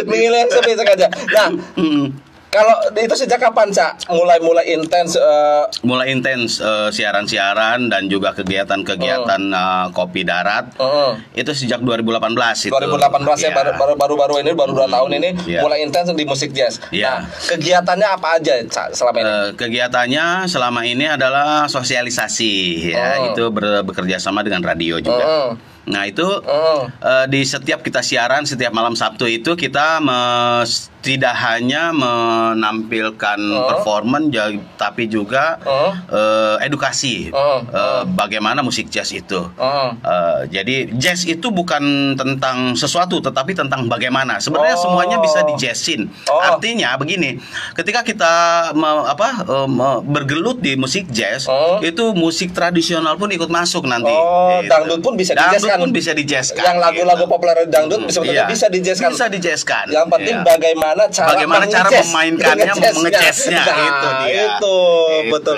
milih 0.08 0.38
yang 0.40 0.50
sepi 0.50 0.72
sengaja. 0.72 1.06
Nah, 1.36 1.48
Mm. 1.76 2.27
Kalau 2.48 2.72
itu 2.94 3.14
sejak 3.14 3.36
kapan, 3.38 3.68
Cak? 3.68 4.08
Mulai-mulai 4.08 4.64
intens 4.70 5.14
eh, 5.14 5.64
Mulai 5.82 6.10
intens 6.10 6.58
eh, 6.58 6.88
siaran-siaran 6.88 7.86
dan 7.86 8.06
juga 8.06 8.32
kegiatan-kegiatan 8.32 9.42
eh, 9.46 9.86
kopi 9.90 10.22
darat. 10.22 10.72
eh, 10.74 11.12
Itu 11.34 11.52
sejak 11.52 11.80
2018 11.80 12.64
itu. 12.64 12.72
2018 12.72 13.36
ya 13.38 13.48
Iya. 13.48 13.50
baru 13.52 13.70
baru 13.74 13.94
baru 13.94 14.14
baru 14.16 14.34
ini 14.38 14.50
baru 14.52 14.72
dua 14.74 14.88
tahun 14.88 15.10
ini 15.14 15.28
Iya. 15.46 15.60
mulai 15.60 15.80
intens 15.80 16.08
di 16.10 16.24
musik 16.24 16.50
jazz. 16.50 16.80
Iya. 16.88 17.20
Nah, 17.20 17.20
kegiatannya 17.46 18.08
apa 18.10 18.28
aja, 18.36 18.52
Cak, 18.62 18.92
selama 18.92 19.16
ini? 19.18 19.28
Eh, 19.28 19.48
kegiatannya 19.54 20.26
selama 20.46 20.80
ini 20.82 21.04
adalah 21.06 21.66
sosialisasi 21.66 22.54
ya 22.88 23.08
Oh. 23.18 23.28
itu 23.28 23.44
ber- 23.48 23.84
bekerja 23.84 24.16
sama 24.16 24.40
dengan 24.40 24.60
radio 24.62 24.96
juga. 24.98 25.20
Heeh. 25.20 25.48
Nah 25.88 26.04
itu 26.04 26.24
Heeh. 26.24 26.80
eh, 27.00 27.24
di 27.26 27.40
setiap 27.42 27.80
kita 27.80 28.00
siaran 28.00 28.44
setiap 28.44 28.70
malam 28.70 28.92
Sabtu 28.92 29.24
itu 29.24 29.52
kita 29.54 29.98
me- 29.98 30.64
tidak 30.98 31.32
hanya 31.32 31.94
menampilkan 31.94 33.38
Oh. 33.48 33.64
performan 33.66 34.28
tapi 34.76 35.06
juga 35.06 35.56
Oh. 35.62 35.94
eh, 35.94 36.56
edukasi 36.62 37.30
Oh. 37.30 37.62
eh, 37.64 38.02
bagaimana 38.06 38.60
musik 38.60 38.88
jazz 38.88 39.08
itu. 39.10 39.40
Heeh. 39.54 39.88
Eh, 39.98 40.40
jadi 40.52 40.76
jazz 40.92 41.24
itu 41.24 41.48
bukan 41.48 41.80
tentang 42.14 42.74
sesuatu 42.74 43.18
tetapi 43.18 43.54
tentang 43.54 43.86
bagaimana. 43.86 44.36
Sebenarnya 44.38 44.76
Oh. 44.76 44.82
semuanya 44.84 45.16
bisa 45.18 45.40
dijazzin. 45.46 46.10
Oh. 46.26 46.36
Artinya 46.38 46.94
begini, 46.96 47.38
ketika 47.72 48.02
kita 48.02 48.32
me- 48.74 49.06
apa 49.08 49.46
eh, 49.46 49.68
me- 49.68 50.02
bergelut 50.04 50.58
di 50.58 50.74
musik 50.74 51.08
jazz, 51.08 51.46
Oh. 51.46 51.80
itu 51.80 52.12
musik 52.12 52.52
tradisional 52.52 53.16
pun 53.16 53.30
ikut 53.30 53.48
masuk 53.48 53.86
nanti. 53.86 54.10
Oh, 54.10 54.60
Gitu. 54.60 54.68
dangdut 54.68 55.00
pun 55.00 55.14
bisa 55.14 55.32
Dangdut 55.32 55.62
dijazzkan. 55.78 55.86
pun 55.86 55.90
bisa 55.94 56.10
dijazzkan. 56.12 56.64
Yang 56.66 56.78
lagu-lagu 56.82 57.24
gitu. 57.24 57.30
populer 57.30 57.56
dangdut 57.70 58.00
sebetulnya 58.10 58.44
Iya. 58.44 58.50
bisa 58.50 58.66
dijazzkan. 58.66 59.10
Bisa 59.14 59.26
dijazzkan. 59.30 59.84
Yang 59.88 60.06
penting 60.10 60.36
Iya. 60.36 60.44
bagaimana 60.44 61.02
cara 61.08 61.28
Bagaimana 61.30 61.64
cara 61.64 61.88
memainkannya, 61.94 62.72
mengejazz-nya. 62.74 63.62
Nah, 63.62 63.76
itu 63.78 64.08
dia. 64.26 64.42
Itu 64.58 64.76
Gitu. 65.22 65.30
betul. 65.30 65.56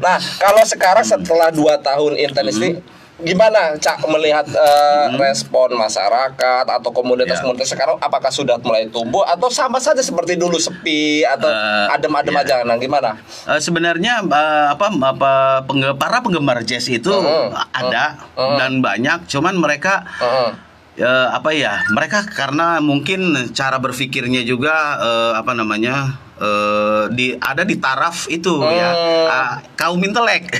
Nah, 0.00 0.18
kalau 0.40 0.62
sekarang 0.66 1.04
setelah 1.04 1.48
dua 1.48 1.78
tahun 1.78 2.18
intens 2.18 2.58
ini, 2.58 2.82
gimana 3.24 3.74
Cak 3.74 4.04
melihat 4.06 4.44
uh, 4.50 5.08
respon 5.16 5.72
masyarakat 5.72 6.64
atau 6.64 6.90
komunitas-komunitas 6.90 7.66
sekarang? 7.66 7.96
Apakah 7.98 8.28
sudah 8.28 8.60
mulai 8.60 8.86
tumbuh 8.86 9.24
atau 9.24 9.48
sama 9.48 9.76
saja 9.78 9.98
seperti 9.98 10.36
dulu 10.36 10.54
sepi 10.54 11.24
atau 11.24 11.48
Eh, 11.48 11.86
adem-adem 11.90 12.30
iya. 12.32 12.42
aja? 12.44 12.56
Nah 12.62 12.76
gimana? 12.76 13.16
Eh, 13.46 13.58
sebenarnya 13.58 14.20
eh, 14.22 14.66
apa 14.70 14.86
apa 14.92 15.32
pengge- 15.64 15.96
para 15.96 16.20
penggemar 16.20 16.60
jazz 16.62 16.84
itu 16.86 17.10
Hmm, 17.10 17.50
ada 17.72 18.20
hmm. 18.34 18.56
dan 18.56 18.72
banyak. 18.78 19.18
Cuman 19.26 19.56
mereka 19.56 20.04
Heeh. 20.14 20.50
Eh, 20.96 21.06
apa 21.28 21.50
ya 21.50 21.82
mereka 21.88 22.22
karena 22.24 22.78
mungkin 22.78 23.20
cara 23.50 23.76
berpikirnya 23.76 24.42
juga 24.42 24.74
eh, 24.96 25.32
apa 25.34 25.52
namanya 25.52 25.96
eh, 26.36 27.02
di 27.10 27.34
ada 27.34 27.62
di 27.62 27.76
taraf 27.76 28.26
itu 28.28 28.62
ya 28.62 28.90
Hmm. 28.90 29.26
ah, 29.26 29.52
kaum 29.74 29.98
intelek 30.00 30.44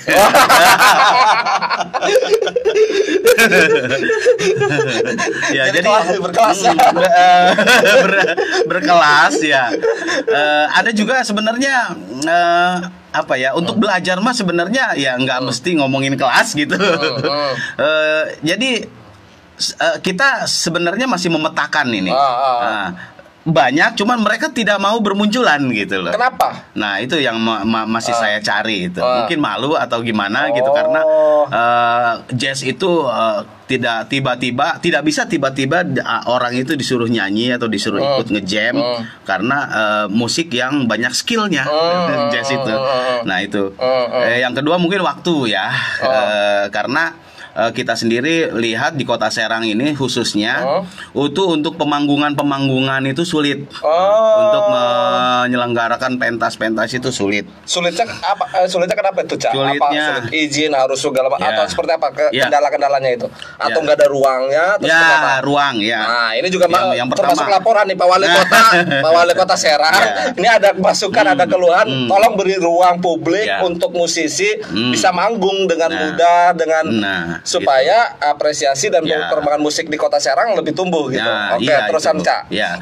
ya 5.51 5.63
Jadi 5.69 5.73
jadi 5.73 5.87
kelas- 5.87 6.21
berkelas 6.21 6.59
ya. 6.61 6.73
Ber- 6.75 7.13
ber- 8.05 8.37
berkelas 8.69 9.35
ya 9.41 9.65
Eh, 10.25 10.67
ada 10.69 10.91
juga 10.91 11.23
sebenarnya 11.23 11.95
eh, 12.21 12.75
apa 13.13 13.35
ya 13.37 13.55
untuk 13.55 13.79
belajar 13.79 14.19
mah 14.19 14.33
sebenarnya 14.33 14.97
ya 14.97 15.15
nggak 15.15 15.41
mesti 15.43 15.79
ngomongin 15.79 16.15
kelas 16.15 16.55
gitu 16.55 16.75
hmm. 16.75 17.53
Eh, 17.85 18.25
jadi 18.43 18.71
eh, 19.57 19.97
kita 19.99 20.45
sebenarnya 20.45 21.07
masih 21.07 21.29
memetakan 21.29 21.87
ini 21.89 22.09
Ah, 22.09 22.19
ah, 22.19 22.35
ah. 22.35 22.61
Nah, 22.61 22.89
banyak 23.45 23.93
cuman 23.95 24.19
mereka 24.19 24.49
tidak 24.49 24.81
mau 24.81 24.97
bermunculan 24.99 25.61
gitu 25.69 26.01
loh 26.01 26.09
kenapa 26.11 26.65
Nah 26.73 26.97
itu 26.97 27.19
yang 27.19 27.37
ma- 27.37 27.61
ma- 27.61 27.85
masih 27.85 28.11
Ah. 28.11 28.21
saya 28.23 28.39
cari 28.41 28.89
itu 28.89 28.99
Ah. 28.99 29.21
mungkin 29.21 29.37
malu 29.39 29.77
atau 29.77 30.01
gimana 30.01 30.49
gitu 30.49 30.65
Oh. 30.65 30.73
karena 30.73 31.01
eh, 31.47 32.13
jazz 32.35 32.65
itu 32.65 32.89
eh, 33.05 33.41
tidak 33.65 34.09
tiba-tiba 34.09 34.77
tidak 34.79 35.03
bisa 35.03 35.25
tiba-tiba 35.25 35.85
ah, 36.01 36.25
orang 36.27 36.57
itu 36.57 36.73
disuruh 36.73 37.05
nyanyi 37.07 37.53
atau 37.53 37.65
disuruh 37.67 38.01
Hmm. 38.01 38.13
ikut 38.17 38.29
ngejam 38.33 38.75
Hmm. 38.75 39.01
karena 39.23 39.59
eh, 39.71 40.07
musik 40.09 40.49
yang 40.51 40.85
banyak 40.85 41.13
skillnya 41.13 41.69
jazz 42.33 42.49
itu. 42.49 42.75
Nah 43.23 43.39
itu. 43.39 43.77
Eh, 44.25 44.41
yang 44.41 44.53
kedua 44.53 44.77
mungkin 44.77 45.01
waktu 45.01 45.53
ya. 45.53 45.69
Eh, 46.01 46.65
karena 46.71 47.13
eh, 47.55 47.71
kita 47.71 47.95
sendiri 47.95 48.35
lihat 48.53 48.95
di 48.95 49.03
kota 49.03 49.27
Serang 49.29 49.63
ini 49.63 49.93
khususnya 49.93 50.83
Oh. 51.13 51.25
itu 51.25 51.43
untuk 51.47 51.75
pemanggungan-pemanggungan 51.77 53.03
itu 53.05 53.23
sulit 53.23 53.67
oh 53.79 54.35
untuk 54.41 54.63
menyelenggarakan 54.69 56.17
pentas-pentas 56.17 56.91
itu 56.93 57.11
sulit. 57.11 57.47
sulitnya 57.65 58.05
apa 58.21 58.45
eh, 58.57 58.67
sulitnya 58.67 58.95
kenapa 58.95 59.19
itu 59.21 59.35
cak 59.37 59.51
apa 59.51 59.61
Sulitnya- 59.61 60.07
sulit 60.21 60.25
izin 60.33 60.73
harus 60.73 60.99
segala 60.99 61.29
Ya. 61.35 61.51
atau 61.51 61.65
seperti 61.67 61.93
apa 61.93 62.07
Ya. 62.31 62.47
kendala-kendalanya 62.47 63.11
itu 63.13 63.27
atau 63.57 63.71
Ya. 63.73 63.83
nggak 63.83 63.97
ada 63.97 64.09
ruangnya 64.09 64.65
atau 64.77 64.87
Ya, 64.87 65.01
apa? 65.01 65.33
ruang 65.43 65.75
ya. 65.79 66.01
Nah, 66.01 66.31
ini 66.33 66.49
juga 66.49 66.67
Yang- 66.67 66.95
yang 66.97 67.09
pertama. 67.09 67.33
termasuk 67.33 67.47
laporan 67.49 67.85
nih 67.85 67.97
Pak 67.97 68.07
Wali. 68.07 68.27
Kota, 68.35 68.61
Pak 69.01 69.13
Wali 69.13 69.33
Kota 69.35 69.55
Serang. 69.55 69.95
Ya. 69.95 70.13
Ini 70.33 70.49
ada 70.53 70.69
masukan, 70.75 71.25
ada 71.29 71.45
keluhan, 71.45 71.87
Hmm. 71.87 72.09
tolong 72.09 72.35
beri 72.35 72.57
ruang 72.57 72.97
publik 72.99 73.45
Ya. 73.45 73.61
untuk 73.61 73.91
musisi 73.91 74.49
Hmm. 74.61 74.91
bisa 74.91 75.11
manggung 75.11 75.67
dengan 75.67 75.91
Nah. 75.91 76.01
mudah 76.01 76.43
dengan 76.55 76.85
Nah, 76.95 77.25
supaya 77.45 78.17
apresiasi 78.19 78.89
dan 78.89 79.05
Ya. 79.05 79.29
perkembangan 79.29 79.61
musik 79.61 79.87
di 79.87 79.95
Kota 79.95 80.17
Serang 80.17 80.57
lebih 80.57 80.73
tumbuh 80.73 81.07
gitu. 81.07 81.21
Ya, 81.23 81.53
Oke, 81.53 81.63
iya, 81.63 81.87
terusan 81.87 82.17
itu. 82.17 82.25
Cak. 82.25 82.43
Ya. 82.49 82.81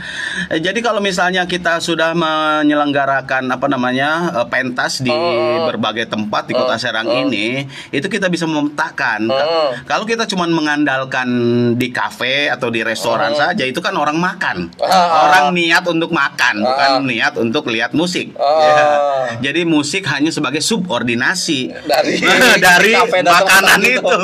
Eh, 0.49 0.63
Jadi 0.63 0.79
kalau 0.81 1.03
misalnya 1.03 1.45
kita 1.45 1.77
sudah 1.79 2.15
menyelenggarakan 2.15 3.51
apa 3.51 3.67
namanya 3.67 4.11
eh, 4.33 4.47
pentas 4.47 5.01
di 5.01 5.11
Hmm. 5.11 5.67
berbagai 5.67 6.07
tempat 6.07 6.47
di 6.47 6.55
Kota 6.55 6.79
Serang 6.79 7.05
ini, 7.05 7.67
itu 7.91 8.07
kita 8.07 8.27
bisa 8.27 8.47
memetakan. 8.47 9.27
Ka- 9.27 9.43
Hmm. 9.43 9.71
Kalau 9.85 10.05
kita 10.05 10.25
cuma 10.25 10.47
mengandalkan 10.47 11.29
di 11.75 11.91
kafe 11.91 12.47
atau 12.47 12.71
di 12.71 12.81
restoran 12.81 13.35
saja, 13.35 13.63
itu 13.63 13.79
kan 13.79 13.93
orang 13.93 14.17
makan. 14.17 14.71
Hmm. 14.73 14.87
Ah. 14.87 15.29
Orang 15.29 15.47
niat 15.53 15.83
untuk 15.85 16.09
makan, 16.09 16.63
bukan 16.63 16.91
Ah. 16.93 17.03
niat 17.03 17.35
untuk 17.37 17.67
lihat 17.67 17.91
musik. 17.93 18.31
Ah. 18.35 18.63
Ya. 18.63 18.87
Jadi 19.43 19.65
musik 19.65 20.07
hanya 20.07 20.31
sebagai 20.31 20.63
subordinasi 20.63 21.75
Dari- 21.83 22.23
dari 22.63 22.93
dan 22.95 23.25
makanan 23.25 23.79
tempat 23.81 23.91
itu, 23.91 24.19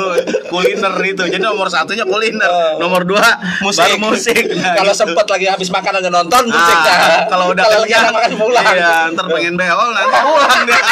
kuliner 0.47 0.93
itu. 1.03 1.23
Jadi 1.25 1.39
nomor 1.39 1.67
satunya 1.67 2.03
kuliner, 2.03 2.45
Ah. 2.45 2.75
nomor 2.77 3.03
dua 3.03 3.23
Musik. 3.59 3.83
baru 3.83 3.97
musik. 4.01 4.35
Nah, 4.55 4.75
Kalau 4.75 4.93
gitu. 4.93 5.01
sempat 5.05 5.25
lagi 5.25 5.45
habis 5.45 5.69
makan 5.69 5.93
aja 5.97 6.09
nonton 6.09 6.43
musik 6.47 6.75
Ah, 6.75 6.83
Cak. 6.83 6.99
kalau 7.29 7.45
udah 7.51 7.63
kalau 7.65 7.85
makan 8.11 8.31
pulang. 8.35 8.65
Iya, 8.69 8.93
ntar 9.13 9.25
pengen 9.27 9.55
beol 9.55 9.89
nanti 9.91 10.17
pulang 10.19 10.61
dia. 10.65 10.81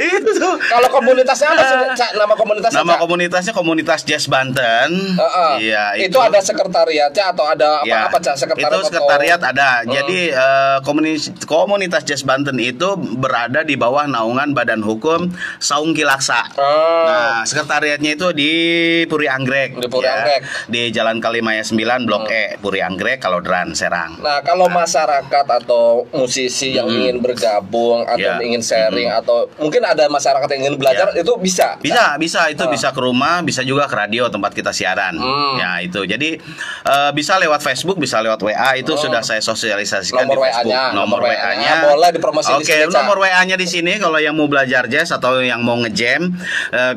itu. 0.00 0.48
Kalau 0.60 0.88
komunitasnya 0.90 1.48
apa 1.50 1.62
sih, 1.62 1.76
Cak? 1.94 2.10
Nama 2.14 2.34
komunitasnya 2.34 2.78
Nama 2.78 2.92
Cak? 2.92 3.00
komunitasnya 3.00 3.52
komunitas 3.52 4.00
Jazz 4.02 4.26
Banten. 4.26 4.90
Heeh. 5.14 5.52
Iya, 5.62 5.84
itu. 6.00 6.16
ada 6.16 6.40
sekretariatnya 6.40 7.24
atau 7.30 7.44
ada 7.44 7.80
apa 7.80 7.86
Ya, 7.86 8.06
apa 8.06 8.18
Cak? 8.18 8.34
sekretariat 8.34 8.70
itu 8.70 8.86
sekretariat 8.86 9.38
atau... 9.38 9.50
ada. 9.50 9.70
Jadi 9.84 10.18
eh, 10.28 10.76
komunis- 10.80 11.32
komunitas 11.44 12.02
Jazz 12.02 12.22
Banten 12.22 12.56
itu 12.56 12.88
berada 12.96 13.60
di 13.60 13.74
bawah 13.74 14.04
naungan 14.04 14.52
Badan 14.52 14.80
Hukum 14.80 15.28
Saung 15.58 15.92
Kilaksa. 15.92 16.40
Oh. 16.54 17.04
Nah, 17.04 17.42
sekretariatnya 17.44 18.14
itu 18.14 18.30
di 18.30 18.52
Puri 19.04 19.26
Anggrek. 19.26 19.76
Di 19.76 19.86
Puri 19.86 20.04
ya. 20.04 20.14
Anggrek. 20.16 20.40
Di 20.66 20.82
Jalan 20.90 21.18
Kalimaya 21.18 21.60
9 21.60 21.76
Blok 22.04 22.26
E, 22.26 22.56
Puri 22.56 22.80
Anggrek, 22.80 23.18
Kalodran, 23.18 23.72
Serang. 23.72 24.16
Nah, 24.18 24.40
kalau 24.40 24.66
masyarakat 24.66 25.24
atau 25.54 26.06
musisi 26.10 26.72
yang 26.72 26.84
Hmm. 26.84 27.00
ingin 27.00 27.16
bergabung 27.18 28.04
atau 28.04 28.20
Ya. 28.20 28.38
ingin 28.38 28.60
sharing 28.60 29.08
atau 29.08 29.48
mungkin 29.56 29.73
ada 29.80 30.04
masyarakat 30.06 30.46
yang 30.52 30.60
ingin 30.62 30.74
belajar 30.76 31.06
Ya. 31.10 31.18
itu 31.18 31.32
bisa. 31.36 31.74
Bisa, 31.80 32.14
bisa 32.14 32.40
itu 32.46 32.60
Ah. 32.60 32.68
bisa 32.68 32.88
ke 32.90 32.98
rumah, 32.98 33.40
bisa 33.40 33.60
juga 33.60 33.84
ke 33.84 33.92
radio 33.96 34.28
tempat 34.28 34.52
kita 34.52 34.68
siaran. 34.70 35.14
Hmm. 35.14 35.54
Ya 35.56 35.80
itu. 35.80 36.04
Jadi 36.04 36.36
eh, 36.84 37.10
bisa 37.10 37.34
lewat 37.36 37.58
Facebook, 37.58 37.96
bisa 37.96 38.20
lewat 38.20 38.36
WA 38.38 38.76
itu 38.76 38.88
Oh. 38.88 39.00
sudah 39.00 39.18
saya 39.20 39.40
sosialisasikan 39.40 40.22
Nomor 40.22 40.36
di 40.36 40.40
Facebook. 40.44 40.68
WA-nya, 40.68 40.92
nomor 40.92 41.16
Nomor 41.16 41.26
WA-nya. 41.26 41.72
Boleh 41.86 42.08
dipromosiin 42.10 42.52
di 42.52 42.60
Oke, 42.60 42.70
sini, 42.70 42.82
Cak. 42.84 42.92
nomor 42.94 43.16
WA-nya 43.18 43.54
di 43.54 43.64
sini 43.64 43.92
kalau 43.96 44.16
yang 44.16 44.32
mau 44.32 44.44
belajar 44.44 44.84
jazz 44.84 45.08
atau 45.10 45.40
yang 45.40 45.60
mau 45.60 45.74
ngejam 45.78 46.30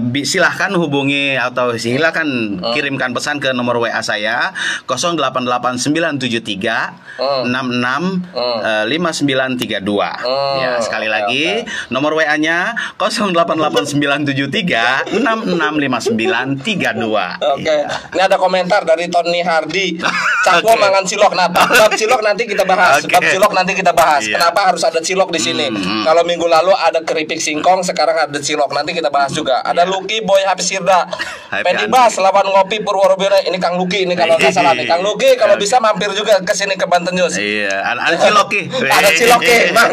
bi- 0.04 0.24
silahkan 0.24 0.70
hubungi 0.74 1.34
atau 1.34 1.74
silahkan 1.74 2.26
Hmm. 2.28 2.74
kirimkan 2.74 3.14
pesan 3.14 3.38
ke 3.38 3.52
nomor 3.52 3.78
WA 3.80 4.00
saya 4.02 4.52
088973 4.84 6.92
Hmm. 7.18 7.48
66 7.48 8.02
Hmm. 8.30 8.58
eh, 8.62 8.84
5932. 8.86 10.10
Hmm, 10.18 10.56
Ya, 10.60 10.70
sekali 10.80 11.06
oke, 11.06 11.12
lagi 11.12 11.46
oke. 11.64 11.70
nomor 11.90 12.12
WA-nya 12.14 12.67
088973 12.98 15.14
665932. 15.14 17.38
Oke, 17.54 17.64
Iya. 17.64 17.88
ini 18.14 18.22
ada 18.22 18.36
komentar 18.36 18.82
dari 18.84 19.08
Tony 19.08 19.42
Hardy. 19.42 19.98
Cakwo 20.44 20.74
Oke. 20.74 20.80
mangan 20.80 21.04
cilok. 21.04 21.34
Nah, 21.36 21.48
bab 21.50 21.92
cilok 21.94 22.22
nanti 22.22 22.44
kita 22.46 22.64
bahas. 22.64 23.04
Oke. 23.04 23.12
Bab 23.12 23.24
cilok 23.26 23.52
nanti 23.54 23.72
kita 23.74 23.92
bahas. 23.92 24.22
Iya. 24.24 24.38
Kenapa 24.38 24.60
harus 24.68 24.82
ada 24.82 24.98
cilok 24.98 25.30
di 25.30 25.38
sini? 25.38 25.66
Hmm. 25.68 26.04
Kalau 26.04 26.22
minggu 26.24 26.46
lalu 26.48 26.72
ada 26.72 27.00
keripik 27.02 27.38
singkong, 27.38 27.84
sekarang 27.84 28.16
ada 28.18 28.38
cilok. 28.38 28.70
Nanti 28.72 28.92
kita 28.92 29.10
bahas 29.10 29.32
juga. 29.32 29.60
Ada 29.62 29.84
Iya. 29.84 29.90
Lucky 29.90 30.18
Boy 30.22 30.42
Hafiz 30.44 30.68
Sirda. 30.68 31.06
Happy 31.48 31.64
Pendi 31.64 31.84
Andi. 31.86 31.92
Bas, 31.92 32.14
lawan 32.18 32.46
ngopi 32.46 32.80
Purworejo. 32.80 33.16
Ini 33.18 33.58
Kang 33.58 33.76
Lucky 33.76 34.04
ini 34.04 34.14
kalau 34.14 34.36
nggak 34.36 34.52
salah 34.52 34.72
nih. 34.72 34.86
Kang 34.86 35.02
Lucky 35.02 35.36
kalau 35.36 35.56
Oke. 35.56 35.64
bisa 35.64 35.80
mampir 35.80 36.12
juga 36.12 36.40
ke 36.40 36.54
sini 36.54 36.76
ke 36.76 36.86
Banten 36.86 37.12
News. 37.12 37.36
Iya, 37.36 37.82
ada, 37.84 38.00
ada 38.04 38.16
ciloki. 38.18 38.62
ada 38.98 39.10
ciloke, 39.10 39.58
Bang. 39.78 39.92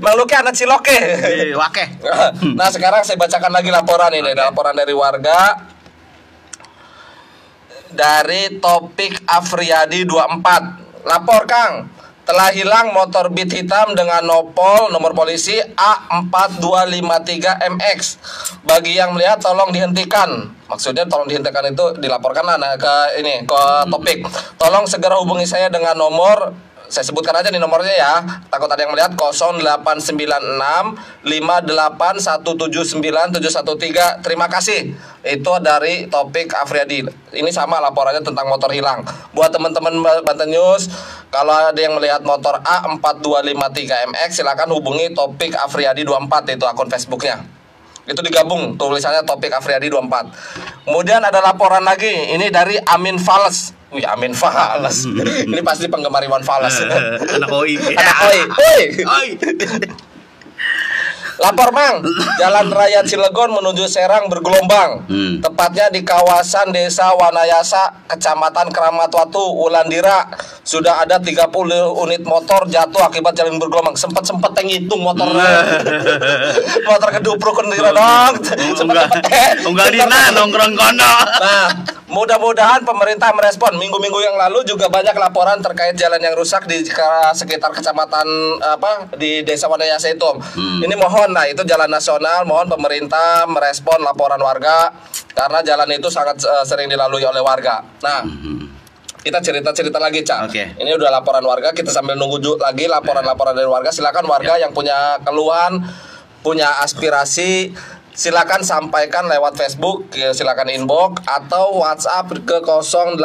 Bang 0.00 0.14
Lucky 0.16 0.34
ada 0.34 0.50
ciloke. 0.50 0.94
Iya, 0.94 1.54
Wakeh. 1.54 1.86
Nah 2.58 2.70
sekarang 2.70 3.02
saya 3.02 3.18
bacakan 3.18 3.52
lagi 3.52 3.70
laporan 3.70 4.12
ini 4.14 4.32
Oke. 4.32 4.40
Laporan 4.40 4.76
dari 4.76 4.94
warga. 4.94 5.56
Dari 7.94 8.58
topik 8.58 9.22
Afriadi 9.28 10.02
24 10.02 11.06
Lapor 11.06 11.46
Kang. 11.46 11.88
Telah 12.24 12.56
hilang 12.56 12.96
motor 12.96 13.28
beat 13.28 13.52
hitam 13.52 13.92
dengan 13.92 14.24
nopol 14.24 14.88
nomor 14.88 15.12
polisi 15.12 15.60
A4253MX 15.60 17.98
Bagi 18.64 18.96
yang 18.96 19.12
melihat 19.12 19.44
tolong 19.44 19.68
dihentikan. 19.68 20.48
Maksudnya 20.64 21.04
tolong 21.04 21.28
dihentikan 21.28 21.68
itu 21.68 22.00
dilaporkan 22.00 22.48
lah 22.48 22.56
nah, 22.56 22.80
ke 22.80 23.20
ini 23.20 23.44
ke 23.44 23.60
topik. 23.92 24.24
Tolong 24.56 24.88
segera 24.88 25.20
hubungi 25.20 25.44
saya 25.44 25.68
dengan 25.68 26.00
nomor 26.00 26.56
saya 26.88 27.04
sebutkan 27.04 27.32
aja 27.32 27.48
nih 27.48 27.60
nomornya 27.60 27.94
ya. 27.96 28.14
Takut 28.52 28.68
ada 28.68 28.80
yang 28.80 28.92
melihat 28.92 29.16
0896 29.16 31.24
58179 31.24 34.20
terima 34.20 34.46
kasih. 34.50 34.92
Itu 35.24 35.52
dari 35.64 36.04
topik 36.12 36.52
Afriadi 36.52 37.08
ini 37.32 37.48
sama 37.48 37.80
laporannya 37.80 38.20
tentang 38.20 38.44
motor 38.48 38.68
hilang. 38.68 39.00
Buat 39.32 39.56
teman-teman 39.56 40.24
Banten 40.24 40.52
News 40.52 40.92
kalau 41.32 41.50
ada 41.50 41.80
yang 41.80 41.96
melihat 41.96 42.20
motor 42.22 42.60
A4253MX 42.60 44.44
silakan 44.44 44.76
hubungi 44.76 45.16
topik 45.16 45.56
Afriadi 45.56 46.04
24 46.04 46.60
itu 46.60 46.64
akun 46.68 46.92
Facebooknya 46.92 47.53
itu 48.04 48.20
digabung 48.20 48.76
tulisannya 48.76 49.24
topik 49.24 49.52
Afriadi 49.52 49.88
24 49.88 50.84
kemudian 50.84 51.24
ada 51.24 51.40
laporan 51.40 51.84
lagi 51.84 52.08
ini 52.08 52.52
dari 52.52 52.76
Amin 52.84 53.16
Fales 53.16 53.72
Wih 53.94 54.04
Amin 54.04 54.34
Fales 54.34 55.08
ini 55.50 55.62
pasti 55.64 55.88
penggemar 55.88 56.20
Iwan 56.24 56.42
Fales 56.44 56.74
Anak 56.80 57.48
OI. 57.48 57.78
Anak 57.78 58.18
Oi 58.28 58.40
Oi 58.44 58.80
Oi. 59.06 59.28
Lapor 61.34 61.74
Mang, 61.74 61.98
Jalan 62.38 62.70
Raya 62.70 63.02
Cilegon 63.02 63.50
menuju 63.50 63.90
Serang 63.90 64.30
bergelombang. 64.30 65.02
Hmm. 65.10 65.42
Tepatnya 65.42 65.90
di 65.90 66.06
kawasan 66.06 66.70
Desa 66.70 67.10
Wanayasa, 67.10 68.06
Kecamatan 68.06 68.70
Keramat 68.70 69.10
Watu, 69.10 69.42
Ulandira. 69.42 70.30
Sudah 70.62 71.02
ada 71.02 71.18
30 71.18 71.50
unit 72.06 72.22
motor 72.22 72.70
jatuh 72.70 73.02
akibat 73.10 73.34
jalan 73.34 73.58
bergelombang. 73.58 73.98
Sempet-sempet 73.98 74.54
yang 74.62 74.68
hitung 74.78 75.02
motor. 75.06 75.26
motor 76.86 77.08
kedupruk 77.18 77.58
kendira 77.58 77.90
dong. 77.90 78.34
Unggah, 78.84 79.06
unggah 79.66 79.86
dina 79.90 80.20
nongkrong 80.32 80.72
kono. 80.78 81.12
Nah, 81.42 81.66
mudah-mudahan 82.06 82.86
pemerintah 82.86 83.34
merespon. 83.34 83.74
Minggu-minggu 83.74 84.20
yang 84.22 84.36
lalu 84.38 84.62
juga 84.64 84.86
banyak 84.86 85.18
laporan 85.18 85.58
terkait 85.58 85.98
jalan 85.98 86.22
yang 86.22 86.38
rusak 86.38 86.64
di 86.70 86.86
sekitar 87.34 87.74
kecamatan 87.74 88.26
apa 88.62 89.10
di 89.18 89.42
Desa 89.42 89.66
Wanayasa 89.66 90.14
itu. 90.14 90.22
Om. 90.24 90.38
Ini 90.84 90.94
mohon 90.96 91.23
nah 91.30 91.46
itu 91.48 91.62
jalan 91.64 91.88
nasional, 91.88 92.44
mohon 92.44 92.66
pemerintah 92.66 93.46
merespon 93.48 94.02
laporan 94.02 94.42
warga 94.42 94.92
karena 95.34 95.62
jalan 95.62 95.88
itu 95.94 96.10
sangat 96.12 96.42
eh, 96.42 96.64
sering 96.66 96.90
dilalui 96.90 97.24
oleh 97.24 97.40
warga. 97.40 97.80
Nah, 98.02 98.26
kita 99.24 99.40
cerita-cerita 99.40 99.96
lagi, 99.96 100.20
Cak. 100.20 100.52
Oke. 100.52 100.76
Ini 100.76 100.92
udah 101.00 101.08
laporan 101.08 101.40
warga, 101.48 101.72
kita 101.72 101.88
sambil 101.88 102.12
nunggu 102.12 102.60
lagi 102.60 102.84
laporan-laporan 102.84 103.56
dari 103.56 103.64
warga. 103.64 103.88
Silakan 103.88 104.28
warga 104.28 104.60
yang 104.60 104.76
punya 104.76 105.16
keluhan, 105.24 105.80
punya 106.44 106.84
aspirasi, 106.84 107.72
silakan 108.12 108.60
sampaikan 108.60 109.24
lewat 109.24 109.56
Facebook, 109.56 110.12
ya, 110.12 110.36
silakan 110.36 110.68
inbox 110.70 111.24
atau 111.24 111.80
WhatsApp 111.80 112.36
ke 112.44 112.60
0819 112.62 113.16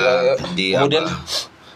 di 0.52 0.72
kemudian 0.72 1.04
apa 1.04 1.20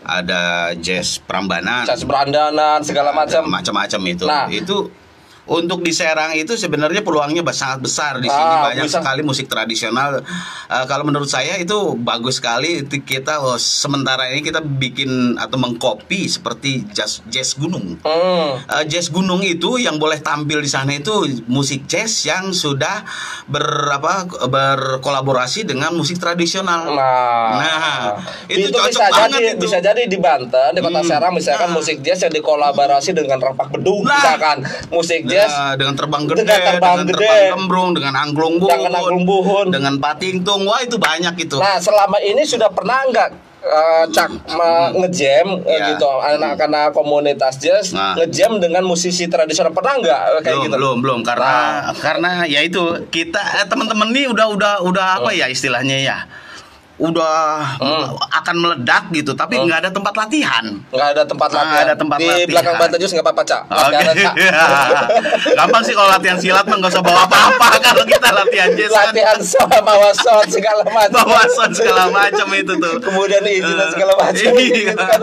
ada 0.01 0.42
jazz 0.75 1.20
Prambanan 1.20 1.84
jazz 1.84 2.01
berandanan 2.01 2.80
segala 2.82 3.12
macam 3.12 3.44
macam-macam 3.46 4.01
itu 4.08 4.24
Nah. 4.24 4.48
itu 4.48 4.88
untuk 5.50 5.82
di 5.82 5.89
Serang 5.89 6.32
itu 6.32 6.53
sebenarnya 6.53 7.01
peluangnya 7.01 7.41
sangat 7.50 7.82
besar 7.82 8.13
di 8.18 8.25
sini 8.25 8.38
Ah, 8.51 8.62
banyak 8.63 8.86
bisa. 8.86 9.01
sekali 9.01 9.22
musik 9.22 9.46
tradisional 9.46 10.22
Eh, 10.70 10.86
kalau 10.86 11.01
menurut 11.01 11.25
saya 11.25 11.58
itu 11.58 11.74
bagus 11.98 12.38
sekali 12.38 12.70
kita 12.86 13.41
oh, 13.41 13.58
sementara 13.58 14.29
ini 14.29 14.41
kita 14.41 14.62
bikin 14.62 15.10
atau 15.36 15.58
mengcopy 15.58 16.29
seperti 16.29 16.86
jazz 16.89 17.25
jazz 17.25 17.53
gunung 17.53 17.98
Hmm. 18.00 18.62
Eh, 18.62 18.84
jazz 18.86 19.10
gunung 19.10 19.41
itu 19.41 19.77
yang 19.77 19.98
boleh 19.98 20.20
tampil 20.20 20.60
di 20.60 20.70
sana 20.70 20.94
itu 20.94 21.10
musik 21.46 21.84
jazz 21.84 22.22
yang 22.24 22.53
sudah 22.53 23.01
berapa 23.46 24.29
berkolaborasi 24.46 25.65
dengan 25.65 25.89
musik 25.91 26.18
tradisional. 26.18 26.86
Nah, 26.91 27.50
Nah, 27.51 27.98
itu 28.46 28.62
itu, 28.63 28.70
cocok 28.70 28.89
bisa 28.91 29.06
banget 29.10 29.29
jadi 29.34 29.50
itu. 29.50 29.60
bisa 29.60 29.77
jadi 29.79 30.01
di 30.06 30.18
Banten 30.18 30.70
di 30.70 30.79
kota 30.79 31.00
Hmm, 31.00 31.10
Serang 31.10 31.34
misalkan 31.34 31.68
nah. 31.68 31.75
musik 31.75 31.98
jazz 32.00 32.20
yang 32.20 32.29
dikolaborasi 32.32 33.10
dengan 33.12 33.39
rampak 33.39 33.72
bedung 33.72 34.03
Nah. 34.03 34.13
misalkan 34.13 34.58
musik 34.89 35.25
jazz 35.25 35.38
Nah, 35.41 35.74
dengan 35.74 35.93
terbang 35.93 36.24
gede, 36.25 36.41
Dengan 36.41 36.62
terbang 36.67 36.98
gede. 37.01 37.13
terbang 37.13 37.43
gembrung, 37.53 37.89
dengan 37.91 38.13
angklung 38.15 38.55
buhun, 38.58 38.72
Dengan 38.74 38.91
angklung 38.93 39.24
buhun. 39.24 39.65
dengan 39.69 39.93
patingtung, 39.98 40.62
wah 40.63 40.79
itu 40.79 40.96
banyak 40.96 41.36
itu. 41.39 41.55
Nah, 41.55 41.77
selama 41.77 42.19
ini 42.19 42.43
sudah 42.43 42.67
pernah 42.67 43.00
nggak 43.05 43.29
eh, 43.60 44.03
cak 44.10 44.27
me- 44.50 44.91
ngejam 44.98 45.48
eh, 45.62 45.75
Ya. 45.75 45.91
gitu 45.91 46.08
anak-anak 46.08 46.89
komunitas 46.89 47.60
jazz 47.60 47.91
Nah. 47.91 48.15
ngejam 48.15 48.55
dengan 48.55 48.81
musisi 48.81 49.27
tradisional 49.27 49.69
pernah 49.69 50.00
nggak 50.00 50.22
eh, 50.25 50.41
kayak 50.41 50.48
belum, 50.50 50.63
gitu? 50.63 50.75
belum, 50.75 50.98
belum 51.00 51.19
karena 51.22 51.51
karena 51.93 52.31
ya 52.46 52.60
itu 52.60 52.79
kita 53.08 53.38
eh, 53.60 53.67
teman-teman 53.67 54.10
nih 54.10 54.27
udah 54.27 54.48
udah 54.50 54.74
udah 54.81 55.05
apa 55.17 55.31
ya 55.31 55.46
istilahnya 55.46 56.00
ya 56.00 56.17
udah 57.00 57.79
Hmm. 57.79 58.12
akan 58.29 58.56
meledak 58.58 59.08
gitu 59.10 59.32
tapi 59.32 59.56
nggak 59.56 59.79
ada 59.79 59.89
tempat 59.89 60.12
latihan 60.13 60.65
Nggak 60.89 61.10
ada 61.10 61.24
tempat 61.24 61.48
Nggak 61.48 61.63
latihan. 61.63 61.86
ada 61.86 61.96
tempat 61.96 62.18
di 62.18 62.25
latihan. 62.25 62.48
belakang 62.50 62.75
Banten 62.75 62.98
Jus 62.98 63.12
nggak 63.12 63.25
apa-apa 63.25 63.44
cak. 63.46 63.62
Nggak 63.65 64.01
ada, 64.01 64.13
Cak. 64.13 64.34
Gampang 65.58 65.82
sih 65.82 65.94
kalau 65.94 66.10
latihan 66.10 66.38
silat 66.38 66.65
mah 66.65 66.75
nggak 66.75 66.91
usah 66.91 67.01
bawa 67.01 67.22
apa-apa 67.24 67.68
kalau 67.86 68.03
kita 68.03 68.29
latihan 68.29 68.70
jazz 68.74 68.91
kan 68.91 69.03
latihan 69.10 69.38
bawa 69.79 70.10
soal 70.13 70.44
segala 70.46 70.84
macam. 70.91 71.24
bawa 71.24 71.41
sound 71.48 71.74
segala 71.74 72.03
macam 72.10 72.48
itu 72.51 72.74
tuh. 72.75 72.96
Kemudian 73.00 73.44
izin 73.44 73.77
segala 73.89 74.13
macam. 74.15 74.51
Iya. 74.51 74.75
gitu 74.86 74.94
kan. 74.98 75.20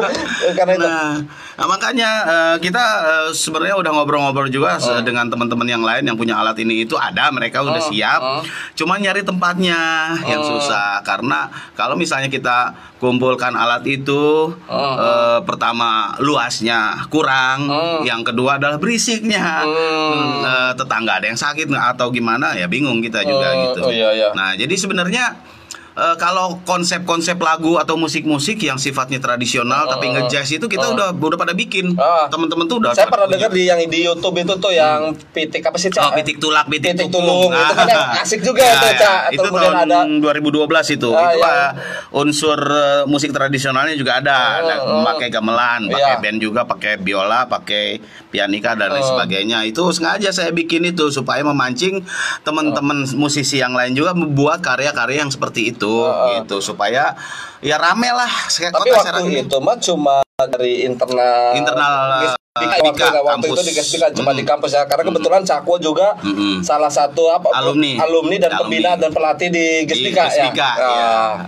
Karena 0.55 0.73
itu. 0.73 0.87
Nah, 0.87 1.13
nah, 1.57 1.67
makanya 1.67 2.11
eh, 2.23 2.57
kita 2.59 2.85
eh, 3.03 3.29
sebenarnya 3.31 3.77
udah 3.77 3.93
ngobrol-ngobrol 3.93 4.47
juga 4.47 4.77
Hmm. 4.77 5.01
dengan 5.01 5.27
teman-teman 5.27 5.65
yang 5.67 5.81
lain 5.81 6.05
yang 6.05 6.15
punya 6.15 6.37
alat 6.37 6.57
ini 6.57 6.85
itu 6.85 6.95
ada 6.95 7.29
mereka 7.29 7.61
udah 7.61 7.77
Hmm, 7.77 7.89
siap. 7.89 8.21
hmm. 8.21 8.43
Cuma 8.75 8.97
nyari 8.97 9.21
tempatnya 9.21 9.79
yang 10.23 10.41
Hmm. 10.41 10.51
susah 10.53 11.01
karena 11.01 11.49
kalau 11.73 11.95
misalnya 11.95 12.29
kita 12.29 12.71
kumpulkan 12.97 13.53
alat 13.53 13.83
itu 13.85 14.53
Hmm. 14.65 14.95
eh, 14.97 15.39
pertama 15.43 15.87
luasnya 16.19 17.05
kurang, 17.07 17.67
Hmm. 17.67 18.01
yang 18.03 18.21
kedua 18.21 18.57
adalah 18.57 18.77
berisiknya. 18.77 19.65
Hmm, 19.65 20.43
eh, 20.43 20.73
tetangga 20.75 21.17
ada 21.17 21.27
yang 21.27 21.37
sakit 21.37 21.67
atau 21.69 22.09
gimana 22.09 22.53
ya 22.53 22.67
bingung 22.67 23.01
kita 23.01 23.21
juga 23.21 23.49
Hmm, 23.51 23.63
gitu. 23.67 23.81
oh 23.81 23.91
iya, 23.91 24.13
iya. 24.13 24.29
Nah, 24.33 24.53
jadi 24.53 24.73
sebenarnya 24.73 25.56
eh, 25.97 26.17
kalau 26.17 26.61
konsep-konsep 26.63 27.35
lagu 27.37 27.77
atau 27.77 27.97
musik-musik 27.97 28.61
yang 28.61 28.77
sifatnya 28.77 29.17
tradisional 29.17 29.89
tapi 29.89 30.13
nge-jazz 30.13 30.53
itu 30.53 30.67
kita 30.67 30.87
udah 30.87 31.11
udah 31.11 31.35
pada 31.35 31.53
bikin. 31.53 31.97
Ah. 31.97 32.29
Teman-teman 32.29 32.65
tuh 32.65 32.79
udah 32.79 32.93
Saya 32.93 33.09
pernah 33.09 33.27
dengar 33.27 33.49
di 33.49 33.65
yang 33.65 33.81
di 33.81 34.01
YouTube 34.03 34.37
itu 34.37 34.55
tuh 34.57 34.71
yang 34.71 35.11
pitik 35.33 35.65
apa 35.65 35.77
sih 35.77 35.89
cak? 35.89 36.03
Oh, 36.03 36.13
pitik 36.13 36.37
tulak, 36.37 36.69
pitik, 36.69 36.93
Pitik 36.93 37.09
tukung. 37.09 37.25
tulung. 37.25 37.51
Itu 37.51 37.75
kan 37.75 37.87
yang 37.87 38.05
asik 38.21 38.41
juga 38.41 38.61
Ya, 38.61 38.75
tuh, 38.77 38.87
ya. 38.87 38.99
Cak. 38.99 39.21
Itu 39.33 39.49
tahun 39.49 39.77
ada 39.83 39.99
2012 40.05 40.69
itu. 40.93 41.11
Ah, 41.11 41.33
itu 41.33 41.41
ah, 41.43 41.71
unsur 42.13 42.59
eh, 42.61 43.03
musik 43.07 43.33
tradisionalnya 43.33 43.97
juga 43.97 44.21
ada. 44.21 44.39
Hmm, 44.59 44.65
Nah, 44.67 44.79
hmm. 44.83 45.05
Pakai 45.07 45.29
gamelan, 45.31 45.81
pakai 45.89 46.13
Iya. 46.13 46.21
band 46.21 46.39
juga, 46.39 46.61
pakai 46.63 46.93
biola, 46.99 47.47
pakai 47.47 48.03
pianika 48.37 48.77
dan 48.77 48.93
lain 48.93 49.01
Hmm. 49.01 49.13
sebagainya. 49.17 49.65
Itu 49.65 49.89
sengaja 49.89 50.29
saya 50.29 50.53
bikin 50.53 50.85
itu 50.85 51.09
supaya 51.09 51.41
memancing 51.41 52.05
teman-teman 52.45 53.09
musisi 53.17 53.57
yang 53.57 53.73
lain 53.73 53.97
juga 53.97 54.13
membuat 54.13 54.61
karya-karya 54.61 55.25
yang 55.25 55.33
seperti 55.33 55.73
itu 55.73 56.05
Hmm. 56.05 56.45
gitu 56.45 56.61
supaya 56.61 57.17
ya 57.65 57.81
rame 57.81 58.13
lah 58.13 58.29
Tapi 58.29 58.93
kota 58.93 59.17
waktu 59.17 59.49
itu 59.49 59.57
mah 59.65 59.77
cuma 59.81 60.21
dari 60.37 60.85
internal 60.85 61.57
Internal, 61.57 62.36
Uh, 62.57 62.65
waktu, 62.65 62.89
Gesbika, 62.91 63.07
waktu 63.19 63.45
itu 63.45 63.53
kampus. 63.53 63.59
di 63.63 63.73
Gesbika 63.75 64.07
cuma 64.11 64.31
Mm. 64.31 64.37
di 64.37 64.45
kampus 64.45 64.71
ya 64.71 64.83
karena 64.85 65.05
kebetulan 65.05 65.43
Cakwo 65.43 65.75
juga 65.77 66.09
Mm-mm. 66.19 66.61
salah 66.61 66.89
satu 66.89 67.29
apa 67.29 67.53
Alumni. 67.55 67.97
alumni 67.97 68.37
dan 68.39 68.51
Alumni. 68.51 68.63
pembina 68.81 68.91
dan 68.95 69.11
pelatih 69.11 69.49
di 69.49 69.67
Gesbika, 69.85 70.25
ya. 70.31 70.49
ya. 70.49 70.73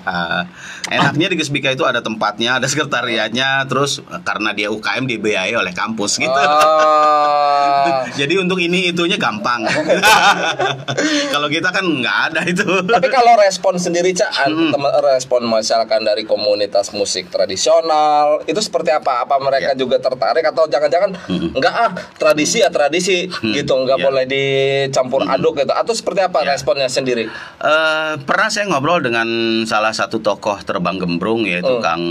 Ah, 0.03 0.41
enaknya 0.89 1.29
di 1.29 1.37
Gesbika 1.37 1.69
itu 1.69 1.83
ada 1.83 1.99
tempatnya, 1.99 2.57
ada 2.57 2.67
sekretariatnya, 2.67 3.65
terus 3.65 3.99
karena 4.23 4.53
dia 4.53 4.69
UKM 4.69 5.07
dibiayai 5.07 5.55
oleh 5.55 5.73
kampus 5.73 6.17
gitu. 6.17 6.29
Ah. 6.33 8.05
Jadi 8.21 8.35
untuk 8.37 8.59
ini 8.59 8.89
itunya 8.89 9.17
gampang. 9.17 9.65
Kalau 11.33 11.49
kita 11.49 11.71
kan 11.71 11.85
nggak 11.85 12.19
ada 12.29 12.41
itu. 12.45 12.65
Tapi 12.85 13.09
kalau 13.09 13.39
respon 13.39 13.77
sendiri 13.77 14.11
Cak, 14.11 14.49
teman- 14.49 14.97
respon 15.07 15.45
masyarakat 15.45 16.01
dari 16.01 16.25
komunitas 16.25 16.91
musik 16.91 17.29
tradisional 17.29 18.43
itu 18.45 18.59
seperti 18.59 18.91
apa? 18.91 19.23
Apa 19.23 19.39
mereka 19.39 19.71
Ya. 19.71 19.77
juga 19.77 19.97
tertarik 19.99 20.43
atau 20.43 20.67
jangan-jangan 20.67 20.98
enggak 21.29 21.73
ah 21.73 21.89
tradisi 22.15 22.59
ya 22.59 22.69
tradisi 22.69 23.25
gitu, 23.29 23.73
enggak 23.77 23.99
Ya. 23.99 24.05
boleh 24.05 24.25
dicampur 24.25 25.23
aduk 25.25 25.57
gitu 25.57 25.71
atau 25.71 25.93
seperti 25.93 26.21
apa 26.21 26.43
Ya. 26.43 26.53
responnya 26.53 26.87
sendiri? 26.87 27.31
Eh, 27.59 28.13
pernah 28.23 28.49
saya 28.49 28.67
ngobrol 28.67 29.01
dengan 29.01 29.29
salah 29.65 29.91
satu 29.91 30.19
tokoh 30.19 30.59
terbang 30.63 30.97
gembrung 30.97 31.43
yaitu 31.43 31.71
Hmm. 31.71 31.81
Kang 31.81 32.03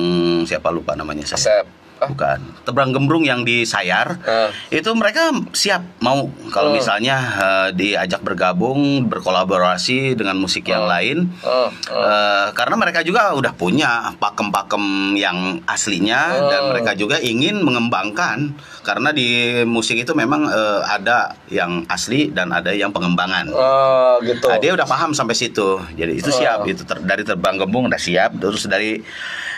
siapa 0.43 0.69
lupa 0.69 0.93
namanya 0.93 1.23
saya. 1.23 1.37
Asep. 1.37 1.65
Ah. 1.97 2.07
Bukan. 2.07 2.39
Terbang 2.61 2.89
gembrung 2.91 3.23
yang 3.23 3.41
di 3.41 3.63
Sayar. 3.63 4.21
Ah. 4.21 4.49
Itu 4.69 4.93
mereka 4.93 5.29
siap 5.51 5.81
mau 5.99 6.29
kalau 6.47 6.69
Hmm. 6.69 6.77
misalnya 6.77 7.15
eh, 7.17 7.69
diajak 7.73 8.21
bergabung, 8.21 9.05
berkolaborasi 9.07 10.13
dengan 10.13 10.37
musik 10.37 10.65
yang 10.65 10.85
lain. 10.85 11.29
Hmm, 11.39 11.69
Eh, 11.87 12.47
karena 12.53 12.75
mereka 12.75 13.01
juga 13.01 13.33
udah 13.33 13.51
punya 13.51 14.13
pakem-pakem 14.15 14.83
yang 15.15 15.37
aslinya 15.65 16.21
Hmm. 16.37 16.47
dan 16.47 16.61
mereka 16.69 16.91
juga 16.93 17.17
ingin 17.17 17.59
mengembangkan 17.59 18.53
karena 18.81 19.09
di 19.09 19.27
musik 19.63 19.97
itu 19.97 20.13
memang 20.13 20.45
eh, 20.47 20.81
ada 20.85 21.33
yang 21.47 21.83
asli 21.87 22.29
dan 22.29 22.51
ada 22.51 22.69
yang 22.69 22.89
pengembangan. 22.89 23.49
Oh, 23.49 24.21
gitu. 24.21 24.47
Nah, 24.47 24.57
dia 24.57 24.71
udah 24.71 24.85
paham 24.85 25.11
sampai 25.11 25.33
situ. 25.33 25.81
Jadi 25.93 26.13
itu 26.15 26.29
siap 26.29 26.61
itu 26.63 26.83
ter- 26.83 27.01
dari 27.01 27.21
terbang 27.21 27.57
gembung 27.57 27.87
udah 27.87 27.99
siap 27.99 28.37
terus 28.37 28.65
dari 28.65 29.01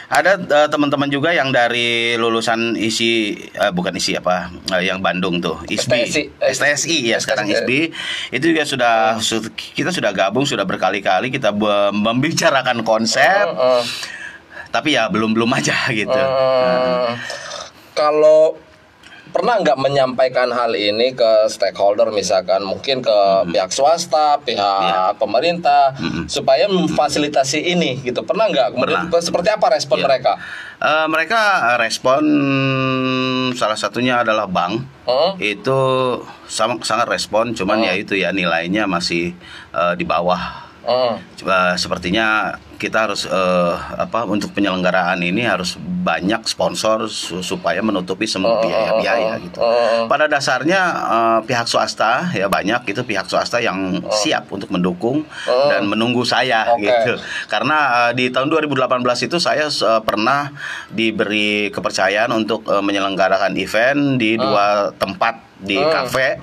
ada 0.09 0.35
eh, 0.35 0.67
teman-teman 0.67 1.05
juga 1.05 1.29
yang 1.29 1.49
dari 1.49 2.13
lulusan 2.13 2.73
isi 2.73 3.11
eh, 3.47 3.69
bukan 3.69 3.93
isi 3.93 4.13
apa 4.13 4.49
eh, 4.71 4.83
yang 4.83 4.99
Bandung 4.99 5.37
tuh 5.37 5.61
ISBI 5.63 6.03
STSI. 6.03 6.23
STSI 6.41 6.97
ya 7.05 7.17
sekarang 7.17 7.45
STSI. 7.45 7.55
ISBI 7.55 7.81
itu 8.31 8.45
juga 8.47 8.63
sudah 8.63 8.95
su- 9.19 9.45
kita 9.53 9.89
sudah 9.89 10.09
gabung 10.09 10.43
sudah 10.43 10.65
berkali-kali 10.65 11.29
kita 11.29 11.49
be- 11.51 11.93
membicarakan 11.93 12.81
konsep 12.81 13.45
Heeh. 13.47 13.81
tapi 14.69 14.93
ya 14.93 15.05
belum 15.07 15.31
belum 15.31 15.49
aja 15.51 15.77
gitu 15.91 16.09
Heeh. 16.09 17.13
kalau 17.93 18.57
pernah 19.29 19.57
nggak 19.57 19.77
menyampaikan 19.77 20.49
hal 20.49 20.73
ini 20.73 21.11
ke 21.11 21.47
stakeholder 21.47 22.09
misalkan 22.09 22.61
mungkin 22.61 22.99
ke 22.99 23.17
pihak 23.47 23.69
swasta, 23.69 24.41
pihak 24.41 24.57
Iya. 24.59 25.15
pemerintah 25.15 25.93
supaya 26.25 26.65
memfasilitasi 26.65 27.61
ini 27.69 28.01
gitu. 28.01 28.21
Pernah 28.21 28.47
nggak? 28.47 28.67
Pernah. 28.75 29.05
seperti 29.19 29.49
apa 29.49 29.69
respon 29.69 29.99
Iya. 29.99 30.05
mereka? 30.05 30.33
Eh, 30.79 31.05
mereka 31.05 31.39
respon 31.75 32.21
salah 33.53 33.75
satunya 33.75 34.19
adalah 34.19 34.45
bank 34.45 34.85
Hmm? 35.03 35.33
itu 35.37 35.79
sama, 36.45 36.77
sangat 36.81 37.09
respon 37.09 37.51
cuman 37.51 37.81
ya 37.81 37.93
itu 37.93 38.13
ya 38.13 38.29
nilainya 38.29 38.85
masih 38.85 39.33
eh, 39.71 39.93
di 39.95 40.03
bawah 40.03 40.67
Hmm. 40.79 41.21
Coba 41.35 41.77
sepertinya 41.77 42.55
kita 42.79 43.11
harus 43.11 43.27
eh, 43.27 43.75
apa 43.75 44.23
untuk 44.23 44.55
penyelenggaraan 44.55 45.19
ini 45.19 45.43
harus 45.43 45.75
banyak 45.79 46.47
sponsor 46.47 47.11
su- 47.11 47.43
supaya 47.43 47.83
menutupi 47.83 48.23
semua 48.23 48.63
biaya-biaya 48.63 49.35
gitu. 49.43 49.59
Pada 50.07 50.31
dasarnya 50.31 50.81
eh, 50.95 51.39
pihak 51.43 51.67
swasta 51.67 52.31
ya 52.31 52.47
banyak 52.47 52.87
itu 52.87 53.03
pihak 53.03 53.27
swasta 53.27 53.59
yang 53.59 53.99
siap 54.09 54.47
untuk 54.49 54.71
mendukung 54.71 55.27
dan 55.43 55.91
menunggu 55.91 56.23
saya 56.23 56.71
Oke. 56.71 56.87
gitu. 56.87 57.19
Karena 57.51 58.09
eh, 58.09 58.11
di 58.15 58.25
tahun 58.31 58.47
2018 58.47 59.27
itu 59.27 59.37
saya 59.37 59.67
eh, 59.67 60.01
pernah 60.01 60.55
diberi 60.87 61.67
kepercayaan 61.75 62.31
untuk 62.31 62.63
eh, 62.71 62.79
menyelenggarakan 62.79 63.59
event 63.59 64.15
di 64.15 64.39
dua 64.39 64.95
tempat 64.95 65.48
di 65.59 65.75
kafe. 65.75 66.39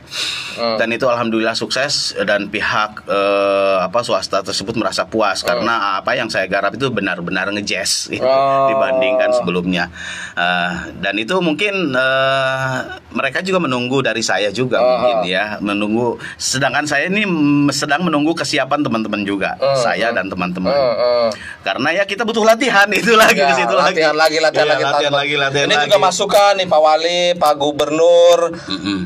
Dan 0.56 0.88
itu 0.88 1.04
alhamdulillah 1.04 1.52
sukses 1.52 2.16
dan 2.18 2.48
pihak 2.48 3.04
eh, 3.04 3.76
apa 3.78 4.00
swasta 4.00 4.40
tersebut 4.40 4.72
merasa 4.74 5.04
puas 5.04 5.44
karena 5.44 6.00
apa 6.00 6.16
yang 6.16 6.26
saya 6.26 6.48
garap 6.48 6.72
itu 6.72 6.88
benar-benar 6.88 7.52
ngejazz 7.52 8.08
gitu, 8.08 8.24
dibandingkan 8.72 9.36
sebelumnya. 9.36 9.92
Eh, 10.32 10.72
dan 10.96 11.12
itu 11.14 11.36
mungkin 11.38 11.92
eh, 11.92 12.76
mereka 13.12 13.40
juga 13.40 13.60
menunggu 13.60 14.00
dari 14.00 14.20
saya 14.20 14.48
juga 14.48 14.80
mungkin 14.80 15.28
ya 15.28 15.60
menunggu. 15.60 16.16
Sedangkan 16.34 16.88
saya 16.88 17.08
ini 17.08 17.28
mm, 17.28 17.68
sedang 17.70 18.00
menunggu 18.00 18.32
kesiapan 18.32 18.80
teman-teman 18.80 19.28
juga 19.28 19.60
saya 19.76 20.08
dan 20.10 20.26
teman-teman. 20.26 20.72
Hmm. 20.76 21.30
karena 21.60 21.88
ya 21.92 22.04
kita 22.04 22.22
butuh 22.22 22.42
latihan 22.42 22.86
itu 22.88 23.12
lagi 23.12 23.36
Ya, 23.36 23.50
ke 23.50 23.54
situ 23.58 23.74
lagi. 23.74 23.98
latihan 24.00 24.16
lagi, 24.16 24.38
latihan 24.38 24.64
Iya, 24.64 24.72
lagi, 24.72 24.84
latihan 24.86 25.12
lagi 25.12 25.34
latihan 25.36 25.66
Ini 25.66 25.74
lagi. 25.74 25.84
juga 25.84 25.98
masukan 25.98 26.52
nih 26.54 26.66
Pak 26.66 26.80
Wali, 26.80 27.20
Pak 27.34 27.52
Gubernur, 27.56 28.38
Mm-mm. 28.66 28.98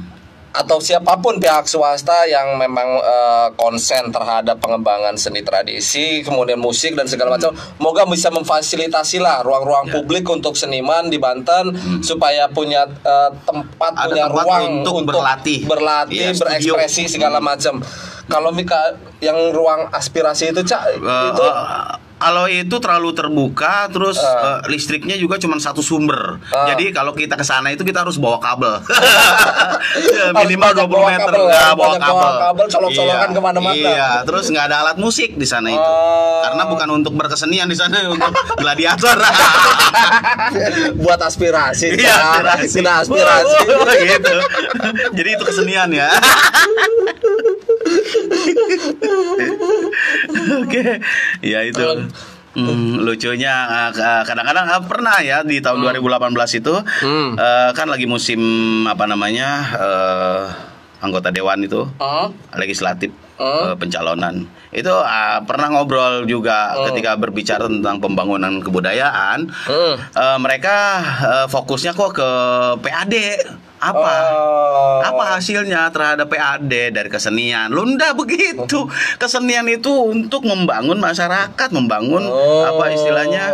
Atau 0.53 0.79
siapa 0.79 1.15
pun 1.17 1.37
pihak 1.37 1.65
swasta 1.65 2.27
yang 2.27 2.55
memang 2.55 2.99
eh, 2.99 3.49
konsen 3.55 4.11
terhadap 4.11 4.59
pengembangan 4.59 5.15
seni 5.15 5.41
tradisi, 5.41 6.21
kemudian 6.21 6.59
musik 6.59 6.93
dan 6.93 7.07
segala 7.07 7.35
macam, 7.35 7.51
moga 7.77 8.03
bisa 8.05 8.29
memfasilitasi 8.29 9.19
lah 9.19 9.41
ruang-ruang 9.41 9.87
Ya. 9.87 9.93
publik 9.97 10.25
untuk 10.25 10.53
seniman 10.53 11.07
di 11.07 11.17
Banten 11.17 11.71
supaya 12.01 12.47
punya 12.47 12.83
eh, 12.85 13.31
tempat 13.41 13.93
Hmm. 13.93 14.03
Ada 14.03 14.09
punya 14.09 14.25
tempat 14.25 14.45
ruang 14.45 14.63
untuk 14.77 14.95
berlatih. 15.05 15.59
berlatih, 15.65 16.19
Iya, 16.21 16.31
studio. 16.33 16.75
berekspresi 16.75 17.03
segala 17.09 17.39
macam. 17.39 17.79
Kalau 18.27 18.51
Mika 18.51 18.79
yang 19.19 19.51
ruang 19.51 19.91
aspirasi 19.91 20.51
itu 20.51 20.63
cak 20.63 20.83
Eh, 20.93 21.27
itu 21.29 21.43
eh, 21.43 21.55
kalau 22.20 22.44
itu 22.46 22.76
terlalu 22.76 23.11
terbuka 23.11 23.88
terus 23.88 24.20
eh, 24.20 24.61
listriknya 24.68 25.16
juga 25.16 25.40
cuma 25.40 25.56
satu 25.56 25.80
sumber. 25.80 26.37
Ah. 26.52 26.68
Jadi 26.68 26.92
kalau 26.92 27.11
kita 27.12 27.35
ke 27.35 27.42
sana 27.42 27.72
itu 27.72 27.80
kita 27.80 28.04
harus 28.04 28.14
bawa 28.14 28.37
kabel. 28.38 28.76
Ya, 29.90 30.30
Minimal 30.37 30.70
20 30.76 30.87
bawa 30.87 31.09
meter 31.09 31.33
kabel 31.33 31.40
ya, 31.40 31.50
nggak 31.50 31.72
bawa 31.72 31.88
banyak 31.88 32.04
bawa 32.04 32.20
kabel. 32.20 32.38
kabel, 32.38 32.66
colok-colokan 32.68 33.16
Iya, 33.26 33.35
ke 33.35 33.40
mana-mana. 33.40 33.74
Iya, 33.74 34.09
terus 34.22 34.44
nggak 34.46 34.64
ada 34.68 34.76
alat 34.85 34.96
musik 35.00 35.35
di 35.35 35.46
sana 35.48 35.66
itu. 35.66 35.90
Karena 36.40 36.62
bukan 36.68 36.88
untuk 36.92 37.12
berkesenian 37.16 37.64
di 37.64 37.74
sana 37.74 37.96
untuk 38.06 38.28
gladiator. 38.54 39.16
buat 41.02 41.18
aspirasi, 41.18 41.96
Iya, 41.96 42.12
Cak. 42.12 42.28
aspirasi. 42.61 42.76
Kena 42.76 42.92
aspirasi. 43.02 43.56
Gitu. 44.11 44.35
Jadi 45.16 45.28
itu 45.33 45.44
kesenian 45.44 45.88
ya. 45.90 46.09
Oke, 50.61 51.00
ya 51.40 51.61
itu. 51.62 51.85
Hmm, 52.50 53.07
lucunya 53.07 53.55
eh, 53.70 53.90
eh, 53.94 54.22
kadang-kadang 54.26 54.66
eh, 54.68 54.83
pernah 54.83 55.22
ya 55.22 55.46
di 55.46 55.62
tahun 55.62 55.87
2018 55.87 56.35
itu 56.59 56.74
Hmm. 56.98 57.38
eh, 57.38 57.70
kan 57.70 57.87
lagi 57.87 58.11
musim 58.11 58.42
apa 58.85 59.07
namanya 59.07 59.48
eh, 59.70 60.42
anggota 60.98 61.31
dewan 61.31 61.62
itu 61.62 61.87
Hmm? 61.96 62.35
legislatif 62.59 63.14
Hmm. 63.38 63.70
eh, 63.70 63.74
pencalonan 63.79 64.50
itu 64.74 64.90
ah, 64.90 65.38
pernah 65.40 65.70
ngobrol 65.70 66.26
juga 66.26 66.74
ketika 66.90 67.14
berbicara 67.14 67.70
tentang 67.70 68.03
pembangunan 68.03 68.59
kebudayaan 68.59 69.46
Hmm. 69.46 69.94
eh, 69.94 70.38
mereka 70.42 70.76
eh, 71.22 71.46
fokusnya 71.46 71.94
kok 71.94 72.18
ke 72.18 72.31
PAD 72.83 73.14
apa 73.81 74.12
Oh. 74.31 75.01
apa 75.01 75.25
hasilnya 75.35 75.88
terhadap 75.88 76.29
PAD 76.29 76.69
dari 76.93 77.09
kesenian 77.09 77.69
lu 77.69 77.88
ndak 77.88 78.12
begitu 78.14 78.85
kesenian 79.23 79.64
itu 79.66 79.88
untuk 79.88 80.45
membangun 80.45 80.97
masyarakat 80.97 81.69
membangun 81.71 82.23
Oh. 82.23 82.69
apa 82.69 82.85
istilahnya 82.90 83.45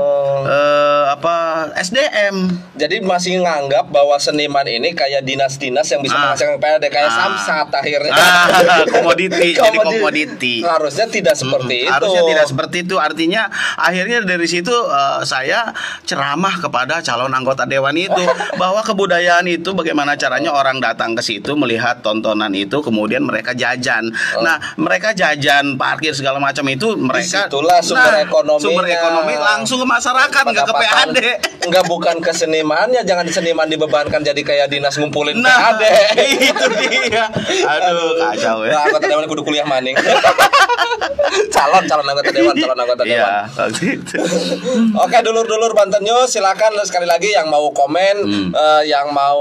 eh, 0.43 1.05
apa 1.09 1.35
SDM 1.77 2.51
Jadi 2.77 3.01
masih 3.01 3.41
nganggap 3.41 3.89
bahwa 3.89 4.19
seniman 4.19 4.62
ini 4.62 4.93
kayak 4.93 5.23
dinas-dinas 5.23 5.87
yang 5.87 6.03
bisa 6.03 6.12
Ah. 6.12 6.23
menghasilkan 6.29 6.59
PAD 6.59 6.85
kayak 6.87 7.09
Ah. 7.09 7.17
samsat 7.17 7.69
akhirnya. 7.73 8.12
Ah, 8.12 8.85
komoditi, 8.93 9.55
jadi 9.55 9.79
komoditi. 9.79 10.61
Harusnya 10.61 11.07
tidak 11.07 11.33
seperti 11.33 11.87
itu. 11.87 11.93
Harusnya 11.93 12.23
tidak 12.27 12.47
seperti 12.47 12.77
itu. 12.83 12.97
Artinya 12.97 13.49
akhirnya 13.77 14.21
dari 14.23 14.45
situ 14.45 14.73
eh, 14.73 15.21
saya 15.25 15.73
ceramah 16.03 16.59
kepada 16.59 17.01
calon 17.01 17.33
anggota 17.33 17.65
dewan 17.65 17.97
itu 17.97 18.23
bahwa 18.61 18.83
kebudayaan 18.83 19.47
itu 19.47 19.73
bagaimana 19.73 20.15
caranya 20.16 20.50
orang 20.50 20.81
datang 20.81 21.12
ke 21.12 21.20
situ 21.20 21.52
melihat 21.55 22.00
tontonan 22.00 22.50
itu 22.50 22.81
kemudian 22.81 23.22
mereka 23.22 23.52
jajan. 23.52 24.09
Nah, 24.40 24.57
mereka 24.76 25.12
jajan, 25.12 25.76
parkir 25.76 26.11
segala 26.11 26.37
macam 26.37 26.64
itu 26.66 26.96
mereka 26.96 27.46
Di 27.46 27.52
situlah 27.52 27.79
sumber 27.81 28.12
Nah, 28.12 28.24
ekonominya. 28.24 28.64
Sumber 28.64 28.87
ekonomi 28.87 29.35
langsung 29.37 29.79
ke 29.79 29.87
masyarakat 29.87 30.42
nggak 30.42 30.66
ke. 30.66 30.74
PAD. 30.74 31.16
Enggak 31.62 31.85
bukan 31.85 32.16
ke 32.18 32.31
senimannya, 32.31 33.02
jangan 33.02 33.26
seniman 33.26 33.66
dibebankan 33.66 34.22
jadi 34.22 34.40
kayak 34.40 34.66
dinas 34.68 34.96
ngumpulin 34.96 35.37
Nah, 35.37 35.76
PAD. 35.76 35.83
itu 36.48 36.66
dia. 36.81 37.29
Aduh, 37.62 38.16
kacau 38.18 38.64
ya. 38.64 38.72
Nah, 38.72 38.81
anggota 38.88 39.07
dewan 39.07 39.26
kudu 39.26 39.42
kuliah 39.42 39.66
maning. 39.66 39.94
calon 41.52 41.85
calon 41.85 42.07
anggota 42.07 42.31
dewan, 42.33 42.55
calon 42.55 42.79
anggota 42.85 43.02
dewan. 43.02 43.18
Iya, 43.18 43.35
waktu 43.50 43.85
itu. 43.98 44.16
Oke, 44.96 45.18
dulur-dulur 45.20 45.72
Banten 45.72 46.00
News, 46.00 46.31
silakan 46.31 46.76
sekali 46.85 47.05
lagi 47.05 47.33
yang 47.33 47.48
mau 47.48 47.68
komen, 47.70 48.16
Hmm. 48.26 48.48
eh, 48.52 48.83
yang 48.88 49.11
mau 49.11 49.40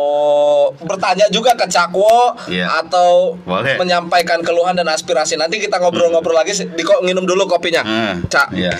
bertanya 0.80 1.28
juga 1.28 1.54
ke 1.54 1.65
Cakwo 1.65 2.34
Iya. 2.47 2.82
atau 2.82 3.36
Boleh. 3.39 3.75
menyampaikan 3.75 4.39
keluhan 4.39 4.73
dan 4.73 4.88
aspirasi. 4.88 5.36
Nanti 5.36 5.58
kita 5.58 5.78
ngobrol-ngobrol 5.78 6.34
lagi. 6.34 6.56
Di 6.56 6.82
kok 6.82 7.01
nginum 7.01 7.23
dulu 7.23 7.45
kopinya. 7.45 7.82
Hmm, 7.82 8.25
Cak, 8.25 8.49
Iya. 8.51 8.73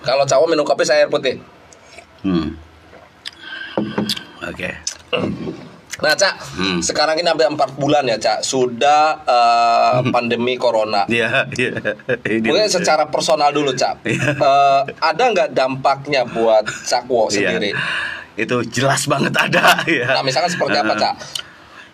kalau 0.00 0.22
Cakwo 0.22 0.46
minum 0.46 0.62
kopi 0.62 0.82
saya 0.82 1.04
air 1.04 1.10
putih. 1.10 1.36
Hmm. 2.20 2.54
Oke. 4.42 4.70
Nah, 5.96 6.12
Cak, 6.12 6.34
Hmm. 6.54 6.78
sekarang 6.78 7.16
ini 7.16 7.24
hampir 7.24 7.48
4 7.48 7.72
bulan 7.74 8.04
ya, 8.04 8.16
Cak. 8.16 8.44
Sudah 8.44 9.16
eh, 9.24 9.98
pandemi 10.10 10.54
corona. 10.54 11.08
Iya, 11.08 11.48
iya. 11.54 11.72
Ini- 12.22 12.44
Mungkin 12.44 12.68
secara 12.68 13.08
personal 13.08 13.48
dulu, 13.50 13.72
Cak. 13.72 14.04
Iya. 14.04 14.36
Eh, 14.36 14.80
ada 14.94 15.22
nggak 15.26 15.50
dampaknya 15.50 16.24
buat 16.26 16.68
Cakwo 16.84 17.26
Iya. 17.26 17.48
sendiri? 17.48 17.70
Itu 18.36 18.62
jelas 18.62 19.04
banget 19.04 19.32
ada 19.32 19.80
ya. 19.88 20.14
Nah, 20.14 20.22
misalkan 20.22 20.48
seperti 20.48 20.76
apa, 20.76 20.92
Eh, 20.92 20.98
Cak? 20.98 21.14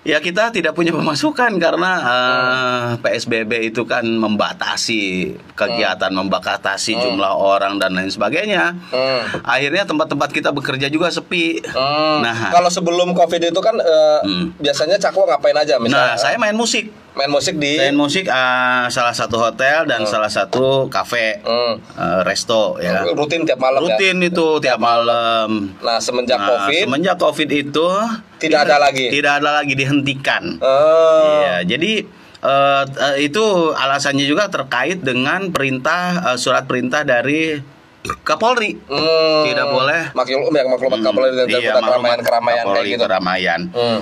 Ya 0.03 0.19
kita 0.19 0.51
tidak 0.51 0.75
punya 0.75 0.91
pemasukan 0.91 1.63
karena 1.63 1.91
eh, 2.03 2.89
PSBB 2.99 3.71
itu 3.71 3.87
kan 3.87 4.03
membatasi 4.03 5.31
kegiatan, 5.55 6.11
membatasi 6.11 6.99
jumlah 6.99 7.31
orang 7.31 7.79
dan 7.79 7.95
lain 7.95 8.11
sebagainya. 8.11 8.75
Hmm. 8.91 9.23
Akhirnya 9.47 9.87
tempat-tempat 9.87 10.35
kita 10.35 10.51
bekerja 10.51 10.91
juga 10.91 11.07
sepi. 11.07 11.63
Hmm, 11.63 12.19
Nah, 12.19 12.51
kalau 12.51 12.67
sebelum 12.67 13.15
COVID 13.15 13.41
itu 13.47 13.61
kan 13.63 13.79
eh, 13.79 14.21
Hmm. 14.23 14.47
biasanya 14.59 14.99
Cakwo 14.99 15.23
ngapain 15.23 15.55
aja 15.55 15.79
nah 15.79 15.87
misalnya? 15.87 16.19
saya 16.19 16.35
main 16.35 16.59
musik. 16.59 16.91
Main 17.12 17.29
musik 17.29 17.55
di 17.57 17.77
Main 17.77 17.92
musik 17.92 18.25
eh, 18.25 18.85
salah 18.88 19.12
satu 19.12 19.37
hotel 19.37 19.85
dan 19.85 20.03
salah 20.05 20.29
satu 20.29 20.88
kafe, 20.88 21.40
Hmm. 21.40 21.77
eh, 21.77 22.20
resto 22.22 22.77
ya. 22.79 23.05
rutin 23.07 23.44
tiap 23.44 23.59
malam 23.59 23.81
ya. 23.81 23.92
Rutin 23.92 24.16
itu 24.18 24.46
tiap 24.59 24.79
malam. 24.79 25.77
Nah, 25.79 25.98
semenjak 25.98 26.37
Nah, 26.37 26.48
COVID 26.64 26.85
semenjak 26.87 27.16
COVID 27.16 27.48
itu 27.51 27.88
Tidak 28.38 28.59
ada 28.59 28.81
lagi? 28.81 29.07
Tidak 29.09 29.33
ada 29.38 29.51
lagi 29.55 29.72
dihentikan. 29.72 30.57
eh, 30.57 31.22
Iya, 31.38 31.57
jadi 31.68 31.92
eh, 32.42 32.83
eh, 32.83 33.16
itu 33.22 33.44
alasannya 33.70 34.25
juga 34.25 34.48
terkait 34.48 34.98
dengan 34.98 35.48
perintah 35.48 36.03
eh, 36.27 36.37
surat 36.37 36.64
perintah 36.64 37.03
dari 37.03 37.61
Kapolri. 38.25 38.75
hmm, 38.75 39.42
Tidak 39.46 39.66
boleh. 39.68 40.03
maklum 40.12 40.51
ya 40.51 40.66
maklumat 40.66 40.98
Hmm, 40.98 41.07
kapal 41.07 41.22
dan 41.31 41.46
iya, 41.46 41.70
keramaian 41.70 42.18
keramaian 42.18 42.57
kayak 42.59 42.66
Kapolri 42.66 42.90
gitu. 42.90 43.03
keramaian. 43.05 43.61
Hmm. 43.70 44.01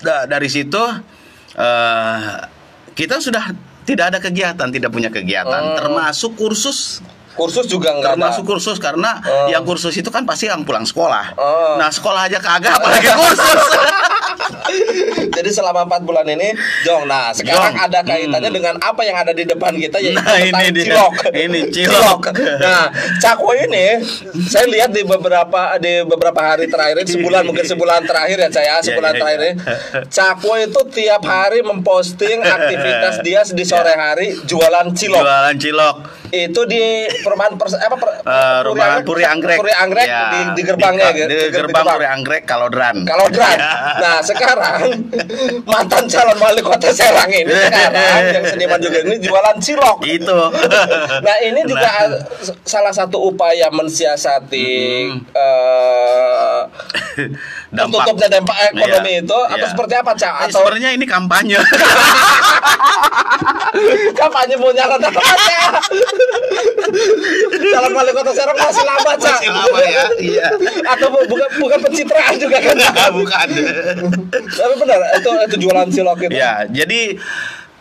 Nah, 0.00 0.22
dari 0.24 0.48
situ 0.48 0.80
eh, 1.54 2.34
kita 2.94 3.18
sudah 3.18 3.54
tidak 3.84 4.04
ada 4.14 4.18
kegiatan, 4.18 4.68
tidak 4.72 4.90
punya 4.90 5.12
kegiatan, 5.12 5.60
Hmm. 5.60 5.76
termasuk 5.76 6.40
kursus 6.40 7.04
Kursus 7.34 7.66
juga 7.66 7.90
enggak 7.94 8.14
termasuk 8.14 8.44
kursus 8.46 8.78
karena 8.78 9.18
Oh. 9.24 9.48
yang 9.50 9.66
kursus 9.66 9.90
itu 9.94 10.06
kan 10.08 10.22
pasti 10.22 10.46
yang 10.46 10.62
pulang 10.62 10.86
sekolah. 10.86 11.34
Oh. 11.34 11.74
Nah 11.76 11.90
sekolah 11.90 12.30
aja 12.30 12.38
kagak 12.38 12.78
apalagi 12.78 13.10
kursus. 13.20 13.58
Jadi 15.34 15.50
selama 15.50 15.86
empat 15.86 16.02
bulan 16.02 16.26
ini, 16.26 16.54
Jong. 16.82 17.06
Nah, 17.06 17.30
sekarang 17.30 17.74
Jong. 17.74 17.86
ada 17.90 18.00
kaitannya 18.02 18.50
dengan 18.50 18.74
apa 18.78 19.02
yang 19.02 19.16
ada 19.18 19.30
di 19.30 19.44
depan 19.44 19.74
kita 19.74 19.98
yaitu 19.98 20.18
Nah, 20.18 20.38
ini 20.38 20.66
dia. 20.70 20.84
cilok. 20.90 21.14
Ini 21.30 21.60
cilok. 21.74 22.20
Nah, 22.60 22.84
cakwe 23.18 23.66
ini 23.66 23.86
saya 24.46 24.66
lihat 24.70 24.90
di 24.90 25.02
beberapa 25.02 25.76
di 25.78 26.02
beberapa 26.06 26.38
hari 26.38 26.66
terakhir 26.66 27.02
ini, 27.02 27.10
sebulan 27.10 27.42
mungkin 27.44 27.64
sebulan 27.66 28.00
terakhir 28.04 28.36
ya 28.40 28.50
saya 28.50 28.74
sebulan 28.80 29.12
iya, 29.14 29.20
terakhir 29.20 29.40
iya. 29.40 29.50
ini. 29.50 29.60
Cakwe 30.08 30.56
itu 30.70 30.80
tiap 30.92 31.22
hari 31.24 31.60
memposting 31.62 32.38
aktivitas 32.40 33.14
dia 33.22 33.40
di 33.44 33.64
sore 33.64 33.92
hari 33.92 34.34
jualan 34.46 34.86
cilok. 34.94 35.22
Jualan 35.22 35.56
cilok. 35.58 35.96
Itu 36.34 36.66
di 36.66 37.06
perumahan 37.24 37.56
pers- 37.56 37.74
apa 37.76 37.96
per, 37.96 38.08
Eh, 38.20 38.60
rumah 38.62 39.00
Puri 39.00 39.20
Anggrek. 39.22 39.56
Puri 39.56 39.72
Anggrek 39.72 40.04
Ya, 40.06 40.22
di, 40.28 40.40
di 40.52 40.62
gerbangnya 40.62 41.08
di, 41.08 41.18
gitu. 41.18 41.28
di 41.30 41.48
gerbang 41.50 41.84
Puri 41.86 42.06
Anggrek 42.06 42.42
kalau 42.44 42.68
dran. 42.68 43.04
Kalau 43.04 43.26
Dran. 43.26 43.56
Ya. 43.56 43.72
Nah, 43.96 44.18
sekarang 44.20 44.80
mantan 45.70 46.04
calon 46.06 46.36
wali 46.36 46.60
kota 46.60 46.88
Serang 46.90 47.28
ini 47.28 47.48
sekarang 47.48 47.92
yang 48.30 48.44
seniman 48.46 48.78
juga 48.78 48.98
ini 49.02 49.16
jualan 49.18 49.56
cilok. 49.58 49.98
itu. 50.04 50.40
Nah, 51.24 51.36
ini 51.40 51.60
juga 51.64 51.88
Nah. 52.04 52.20
salah 52.62 52.90
satu 52.90 53.16
upaya 53.24 53.70
mensiasati 53.70 54.68
Mm-mm. 55.06 55.32
eh, 55.32 56.60
Dampak. 57.74 58.06
tertutupnya 58.06 58.28
dampak 58.30 58.56
ekonomi 58.70 59.10
Iya, 59.10 59.20
itu 59.20 59.38
atau 59.44 59.58
iya. 59.58 59.66
seperti 59.68 59.94
apa, 59.94 60.10
Cak? 60.14 60.32
Eh, 60.32 60.42
Atau 60.46 60.58
Sebenarnya 60.62 60.90
ini 60.92 61.04
kampanye. 61.04 61.58
kampanye 64.14 64.54
mau 64.56 64.70
Cak? 64.70 64.86
calon 67.64 67.92
wali 67.92 68.10
kota 68.12 68.32
Serang 68.32 68.54
masih 68.56 68.84
lama, 68.84 69.12
Cak. 69.16 69.34
Masih 69.34 69.50
lama 69.50 69.80
ya. 69.82 70.04
Iya. 70.16 70.46
Atau 70.86 71.08
bu- 71.10 71.26
bukan 71.26 71.48
bukan 71.58 71.78
pencitraan 71.82 72.34
juga 72.36 72.58
kan? 72.60 72.76
Bukan. 73.10 73.48
Tapi 74.30 74.74
benar, 74.78 74.98
itu 75.16 75.30
itu 75.50 75.56
jualan 75.60 75.88
cilok 75.90 76.18
itu. 76.22 76.32
Ya, 76.32 76.62
jadi 76.68 77.18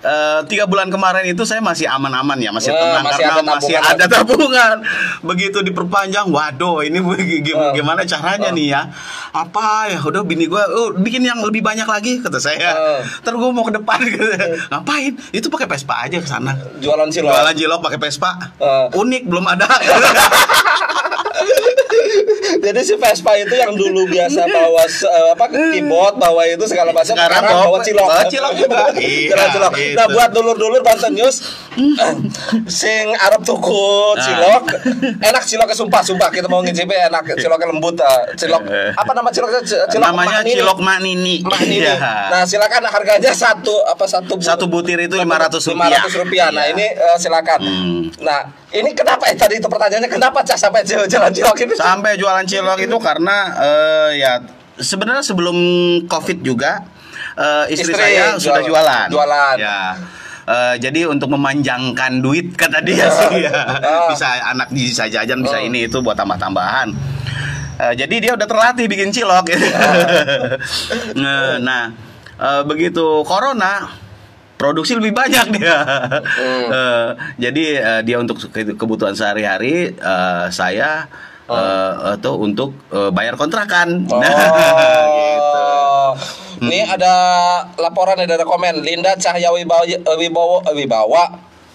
eh, 0.03 0.39
tiga 0.45 0.63
bulan 0.63 0.87
kemarin 0.87 1.23
itu 1.25 1.41
saya 1.41 1.59
masih 1.59 1.87
aman-aman 1.87 2.35
ya, 2.35 2.51
masih 2.51 2.69
Eh, 2.69 2.77
tenang 2.77 3.01
masih 3.01 3.23
karena 3.23 3.39
ada 3.39 3.53
masih 3.55 3.75
ada 3.75 4.05
tabungan. 4.05 4.75
Begitu 5.29 5.57
diperpanjang, 5.61 6.27
waduh, 6.27 6.83
ini 6.83 6.99
Eh. 7.23 7.39
gim- 7.41 7.71
gimana 7.73 8.03
caranya 8.03 8.49
nih 8.49 8.67
ya? 8.69 8.81
Apa 9.31 9.87
ya? 9.87 9.99
Udah 9.99 10.21
bini 10.21 10.45
gua, 10.45 10.67
oh, 10.67 10.91
bikin 10.93 11.21
yang 11.21 11.39
lebih 11.39 11.59
banyak 11.59 11.85
lagi 11.85 12.19
kata 12.19 12.37
saya. 12.37 13.01
Ntar 13.23 13.33
gua 13.33 13.49
mau 13.49 13.63
ke 13.63 13.73
depan 13.73 13.97
gitu. 14.05 14.23
Ngapain? 14.67 15.15
Itu 15.31 15.47
pakai 15.47 15.65
Vespa 15.65 16.03
aja 16.03 16.17
ke 16.17 16.27
sana. 16.27 16.53
Jualan 16.77 17.07
cilok. 17.07 17.31
Jualan 17.31 17.55
cilok 17.55 17.79
pakai 17.81 17.99
Vespa. 17.99 18.31
Eh. 18.59 18.87
Unik 18.93 19.23
belum 19.25 19.45
ada. 19.47 19.65
Jadi 22.55 22.79
si 22.81 22.93
Vespa 22.95 23.33
itu 23.35 23.53
yang 23.53 23.73
dulu 23.73 24.05
biasa 24.05 24.45
bawa 24.45 24.83
eh, 24.85 25.27
apa 25.31 25.45
keyboard, 25.47 26.15
bawa 26.15 26.41
itu 26.45 26.63
segala 26.63 26.89
macam 26.89 27.11
Sekarang 27.11 27.41
sekarang, 27.41 27.51
bawa- 27.51 27.65
bawa 27.67 27.79
cilok. 27.81 28.07
bawa 28.09 28.23
cilok 28.25 28.53
juga. 28.55 28.77
Cilok, 28.87 28.93
Iya, 28.99 29.45
cilok. 29.49 29.73
gitu. 29.73 29.95
Nah, 29.95 30.07
buat 30.07 30.29
dulur-dulur 30.31 30.81
Banten 30.81 31.13
News 31.13 31.35
sing 32.71 33.11
Arab 33.17 33.41
tuku 33.41 33.89
Nah. 34.13 34.21
cilok, 34.21 34.63
enak 35.19 35.43
ciloknya 35.43 35.73
sumpah, 35.73 36.01
sumpah 36.01 36.29
kita 36.29 36.45
mau 36.45 36.61
ngicipi 36.61 36.93
enak 37.03 37.33
ciloknya 37.33 37.67
lembut. 37.67 37.95
eh, 37.95 38.35
cilok 38.35 38.61
apa 38.93 39.11
nama 39.11 39.29
ciloknya? 39.29 39.61
Cilok 39.63 39.89
Namanya 39.99 40.39
Mak 40.39 40.49
cilok 40.49 40.79
Mak 40.79 40.97
Nini. 40.99 41.35
Mak 41.41 41.61
Nini. 41.61 41.81
Iya. 41.81 41.95
Nah, 42.29 42.41
silakan 42.43 42.83
harganya 42.85 43.31
satu 43.31 43.73
apa 43.83 44.05
satu 44.05 44.37
Satu 44.37 44.65
butir 44.65 44.99
itu 44.99 45.15
500 45.15 45.61
500 45.63 46.13
rupiah. 46.15 46.49
Nah, 46.49 46.63
Iya. 46.63 46.73
ini 46.73 46.85
eh, 46.85 47.17
silakan. 47.17 47.59
Hmm. 47.59 48.01
Nah, 48.19 48.39
ini 48.71 48.93
kenapa 48.93 49.25
eh, 49.25 49.35
tadi 49.35 49.57
itu 49.57 49.67
pertanyaannya 49.67 50.07
kenapa 50.07 50.41
Cak 50.41 50.57
sampai 50.59 50.81
jalan 50.85 51.09
cilok 51.31 51.57
ini? 51.59 51.73
Sampai 51.73 52.15
jualan 52.15 52.43
cilok 52.43 52.79
itu 52.81 52.97
karena 52.97 53.37
eh, 53.57 54.09
ya 54.19 54.31
sebenarnya 54.75 55.21
sebelum 55.21 55.57
Covid 56.05 56.41
juga 56.41 56.85
eh, 57.33 57.65
istri, 57.69 57.91
Istri 57.91 57.97
saya 57.97 58.25
sudah 58.37 58.61
jual- 58.61 58.69
jualan. 58.69 59.07
jualan. 59.09 59.55
Ya. 59.57 59.81
Eh, 60.43 60.75
jadi 60.75 61.07
untuk 61.07 61.31
memanjangkan 61.31 62.19
duit 62.19 62.51
kata 62.53 62.83
dia 62.83 63.07
sih 63.07 63.47
ya. 63.47 63.53
Ah. 63.53 64.11
Bisa 64.11 64.27
anak 64.43 64.67
bisa 64.69 65.07
jajan 65.07 65.39
bisa 65.39 65.55
Ah. 65.55 65.63
ini 65.63 65.87
itu 65.87 66.03
buat 66.03 66.13
tambah-tambahan. 66.13 66.91
Eh, 67.73 67.93
jadi 67.95 68.15
dia 68.19 68.31
udah 68.35 68.43
terlatih 68.43 68.85
bikin 68.85 69.09
cilok. 69.09 69.47
nah, 71.15 71.57
nah, 71.57 71.83
eh, 72.35 72.61
begitu 72.63 73.23
corona 73.23 73.87
produksi 74.53 74.95
lebih 74.95 75.11
banyak 75.11 75.47
dia. 75.55 75.79
Hmm. 76.21 76.67
Eh, 76.67 77.07
jadi 77.39 77.65
eh, 77.79 78.01
dia 78.03 78.19
untuk 78.19 78.35
ke- 78.43 78.75
kebutuhan 78.75 79.15
sehari-hari 79.15 79.91
eh, 79.91 80.45
saya 80.51 81.07
eh, 81.45 81.91
itu 82.13 82.31
untuk 82.35 82.75
eh, 82.89 83.09
bayar 83.09 83.35
kontrakan. 83.35 84.07
Oh. 84.07 84.19
Gitu. 85.33 86.52
Ini 86.63 86.79
ada 86.87 87.15
laporan 87.75 88.15
ada 88.15 88.39
komen 88.47 88.79
Linda 88.79 89.17
Cahya 89.19 89.51
Wibawa 89.51 89.83
Wibawa, 90.15 90.57
Wibawa. 90.71 91.23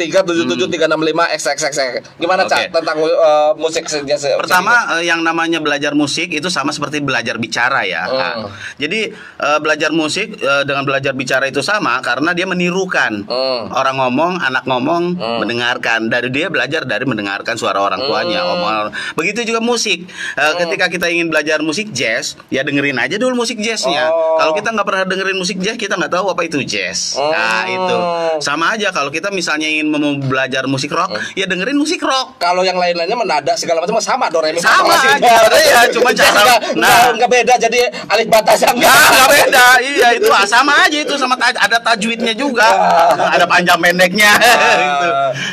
0813773665 0.02 1.38
XXX. 1.38 1.78
Gimana 2.18 2.48
Cak 2.48 2.60
Oke. 2.70 2.74
tentang 2.80 2.98
uh, 3.04 3.52
musik 3.60 3.86
jazz? 3.86 4.24
Pertama 4.38 4.98
eh, 4.98 5.06
yang 5.10 5.22
namanya 5.22 5.60
belajar 5.62 5.94
musik 5.94 6.32
itu 6.34 6.50
sama 6.50 6.74
seperti 6.74 7.04
belajar 7.04 7.38
bicara 7.38 7.84
ya. 7.86 8.08
Hmm. 8.08 8.18
Nah, 8.18 8.34
jadi 8.80 9.12
eh, 9.16 9.60
belajar 9.60 9.92
musik 9.94 10.40
eh, 10.40 10.64
dengan 10.66 10.88
belajar 10.88 11.14
bicara 11.14 11.46
itu 11.46 11.62
sama 11.62 12.00
karena 12.02 12.34
dia 12.34 12.48
menirukan. 12.50 13.26
Hmm. 13.28 13.64
Orang 13.72 13.98
ngomong, 14.02 14.42
anak 14.42 14.64
ngomong, 14.66 15.18
mendengarkan. 15.42 16.10
Dari 16.12 16.30
dia 16.34 16.48
belajar 16.50 16.84
dari 16.84 17.06
mendengarkan 17.06 17.56
suara 17.56 17.81
orang 17.84 18.02
tuanya. 18.02 18.40
Hmm. 18.42 18.54
Omong. 18.54 18.88
Begitu 19.14 19.46
juga 19.46 19.60
musik. 19.60 20.06
Eh, 20.34 20.54
Ketika 20.58 20.86
kita 20.88 21.08
ingin 21.08 21.28
belajar 21.28 21.60
musik 21.60 21.90
jazz, 21.92 22.38
ya 22.48 22.62
dengerin 22.62 22.96
aja 22.96 23.16
dulu 23.16 23.34
musik 23.38 23.58
jazznya. 23.58 24.08
Oh. 24.08 24.38
Kalau 24.38 24.54
kita 24.54 24.70
nggak 24.70 24.84
pernah 24.84 25.04
dengerin 25.04 25.36
musik 25.36 25.58
jazz, 25.58 25.76
kita 25.76 25.96
nggak 25.96 26.12
tahu 26.12 26.30
apa 26.30 26.42
itu 26.42 26.62
jazz. 26.62 27.16
Nah 27.16 27.64
Oh. 27.64 27.66
itu 27.68 27.98
sama 28.40 28.72
aja 28.72 28.90
kalau 28.90 29.10
kita 29.10 29.30
misalnya 29.30 29.66
ingin 29.66 29.88
mau 29.88 30.00
belajar 30.20 30.66
musik 30.66 30.90
rock, 30.90 31.10
Hmm. 31.10 31.24
ya 31.34 31.46
dengerin 31.46 31.76
musik 31.76 32.00
rock. 32.00 32.38
Kalau 32.38 32.62
yang 32.62 32.76
lain-lainnya 32.76 33.16
menada 33.16 33.54
segala 33.54 33.80
macam 33.80 33.98
sama 33.98 34.28
do 34.28 34.38
re 34.38 34.52
mi 34.52 34.60
fa 34.60 34.78
Sama 34.78 34.94
aja, 34.94 35.34
iya, 35.58 35.80
cuma 35.96 36.10
Jazz 36.12 36.30
cara- 36.30 36.62
nah. 36.76 37.12
nggak- 37.12 37.30
beda 37.32 37.54
jadi 37.58 37.80
alif 38.06 38.28
batas 38.28 38.60
yang 38.60 38.76
Ya 38.76 38.92
nggak 39.10 39.30
beda, 39.30 39.66
iya 39.80 40.08
itu 40.14 40.28
ah, 40.28 40.44
sama 40.44 40.74
aja 40.82 40.98
itu 40.98 41.14
sama 41.16 41.34
taj- 41.34 41.56
ada 41.56 41.80
tajwidnya 41.80 42.34
juga, 42.34 42.68
ada 43.16 43.46
panjang 43.46 43.78
pendeknya. 43.78 44.32
itu. 44.84 45.08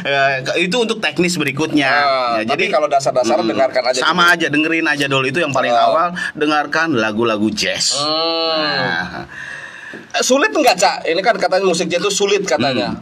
Ya, 0.05 0.23
itu 0.57 0.77
untuk 0.77 0.99
teknis 0.99 1.35
berikutnya. 1.35 1.91
Ya, 2.39 2.43
tapi 2.45 2.65
kalau 2.69 2.87
dasar-dasar 2.87 3.41
dengarkan 3.41 3.83
aja 3.89 3.99
sama 4.01 4.31
aja 4.31 4.47
dengerin 4.47 4.87
aja 4.87 5.07
dulu 5.07 5.27
itu 5.27 5.39
yang 5.39 5.51
paling 5.51 5.71
Ah. 5.71 5.87
awal 5.87 6.09
dengarkan 6.35 6.95
lagu-lagu 6.95 7.49
jazz. 7.51 7.97
Hmm. 7.97 8.63
Nah, 8.79 9.25
Sulit 10.19 10.53
nggak 10.53 10.77
cak? 10.77 10.97
Ini 11.05 11.21
kan 11.21 11.35
katanya 11.35 11.65
musik 11.65 11.89
jazz 11.89 12.01
itu 12.01 12.13
sulit 12.13 12.43
katanya. 12.43 12.93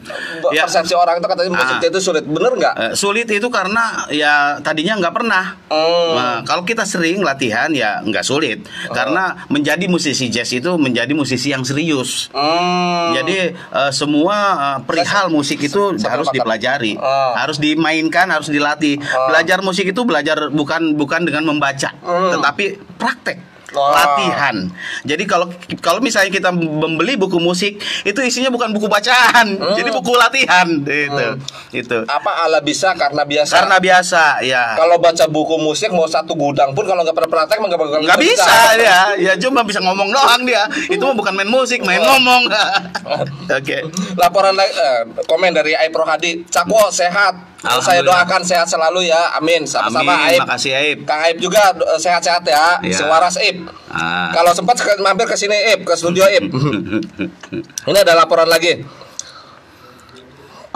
Ya. 0.52 0.62
Persepsi 0.62 0.92
orang 0.92 1.18
itu 1.18 1.26
katanya 1.26 1.50
musik 1.50 1.66
Ah. 1.66 1.80
jazz 1.80 1.90
itu 1.90 2.00
sulit. 2.00 2.24
Bener 2.24 2.52
nggak? 2.52 2.74
eh, 2.76 2.92
sulit 2.94 3.26
itu 3.26 3.48
karena 3.48 4.06
ya 4.08 4.34
tadinya 4.60 4.94
nggak 4.96 5.10
pernah. 5.12 5.44
Hmm. 5.66 6.12
Nah, 6.14 6.36
kalau 6.42 6.62
kita 6.62 6.82
sering 6.82 7.20
latihan 7.20 7.70
ya 7.70 7.98
nggak 8.00 8.22
sulit 8.22 8.62
karena 8.90 9.34
menjadi 9.48 9.86
musisi 9.86 10.28
jazz 10.28 10.50
itu 10.50 10.74
menjadi 10.76 11.10
musisi 11.10 11.50
yang 11.50 11.62
serius. 11.62 12.30
Hmm. 12.30 13.14
Jadi 13.14 13.50
eh, 13.52 13.90
semua 13.90 14.36
eh, 14.54 14.78
perihal 14.82 15.26
musik 15.28 15.58
itu 15.58 15.96
saya 15.96 16.14
harus 16.14 16.30
dipelajari, 16.30 16.94
Ah. 16.96 17.34
harus 17.36 17.58
dimainkan, 17.58 18.30
harus 18.30 18.46
dilatih. 18.46 18.98
Ah. 19.00 19.32
Belajar 19.32 19.58
musik 19.58 19.86
itu 19.86 20.02
belajar 20.02 20.50
bukan 20.50 20.94
bukan 20.94 21.24
dengan 21.24 21.42
membaca, 21.42 21.90
Hmm. 21.98 22.30
tetapi 22.38 22.64
praktek. 22.94 23.55
Ah. 23.74 23.92
latihan. 23.92 24.70
Jadi 25.02 25.26
kalau 25.26 25.50
kalau 25.82 25.98
misalnya 25.98 26.30
kita 26.30 26.54
membeli 26.54 27.18
buku 27.18 27.42
musik 27.42 27.76
itu 28.06 28.20
isinya 28.22 28.48
bukan 28.48 28.70
buku 28.70 28.86
bacaan, 28.86 29.58
jadi 29.74 29.90
buku 29.90 30.14
latihan 30.14 30.68
itu. 30.86 31.26
Itu. 31.74 31.98
Apa 32.06 32.46
ala 32.46 32.62
bisa 32.62 32.94
karena 32.94 33.26
biasa? 33.26 33.52
Karena 33.52 33.76
biasa 33.82 34.22
ya. 34.46 34.78
kalau 34.78 34.96
baca 34.96 35.26
buku 35.26 35.58
musik 35.58 35.90
mau 35.90 36.06
satu 36.06 36.38
gudang 36.38 36.72
pun 36.72 36.86
kalau 36.86 37.02
nggak 37.02 37.16
pernah 37.16 37.30
praktek 37.32 37.58
nggak 37.58 37.80
bakal 37.80 37.98
nggak 38.00 38.20
bisa 38.22 38.52
dia 38.78 39.00
ya 39.18 39.32
cuma 39.36 39.66
bisa 39.66 39.82
ngomong 39.82 40.08
doang 40.12 40.42
dia 40.46 40.62
itu 40.86 41.02
mah 41.02 41.16
bukan 41.16 41.32
main 41.34 41.50
musik 41.50 41.82
main 41.82 42.00
ngomong 42.00 42.46
oke 43.58 43.78
Laporan 44.16 44.54
la- 44.54 44.66
eh, 44.66 45.00
komen 45.26 45.52
dari 45.52 45.72
Aipro 45.74 46.06
Hadi, 46.06 46.46
Cakwo 46.46 46.88
sehat. 46.88 47.55
Saya 47.64 48.04
doakan 48.04 48.44
sehat 48.44 48.68
selalu 48.68 49.08
ya. 49.08 49.32
Amin. 49.36 49.64
Sama-sama 49.64 50.12
Amin, 50.12 50.36
Aib. 50.36 50.40
makasih, 50.44 50.72
Aib. 50.76 50.98
Kang 51.08 51.24
Aib 51.24 51.40
juga 51.40 51.72
eh, 51.72 51.98
sehat-sehat 51.98 52.44
ya. 52.44 52.78
Iya. 52.84 52.96
Sewaras 53.00 53.40
Aib. 53.40 53.64
Ah. 53.88 54.28
Kalau 54.36 54.52
sempat 54.52 54.76
mampir 55.00 55.24
ke 55.24 55.34
sini 55.34 55.56
Aib, 55.72 55.88
ke 55.88 55.96
studio 55.96 56.28
Aib. 56.28 56.52
Ini 57.88 57.98
ada 58.04 58.14
laporan 58.14 58.46
lagi. 58.46 58.84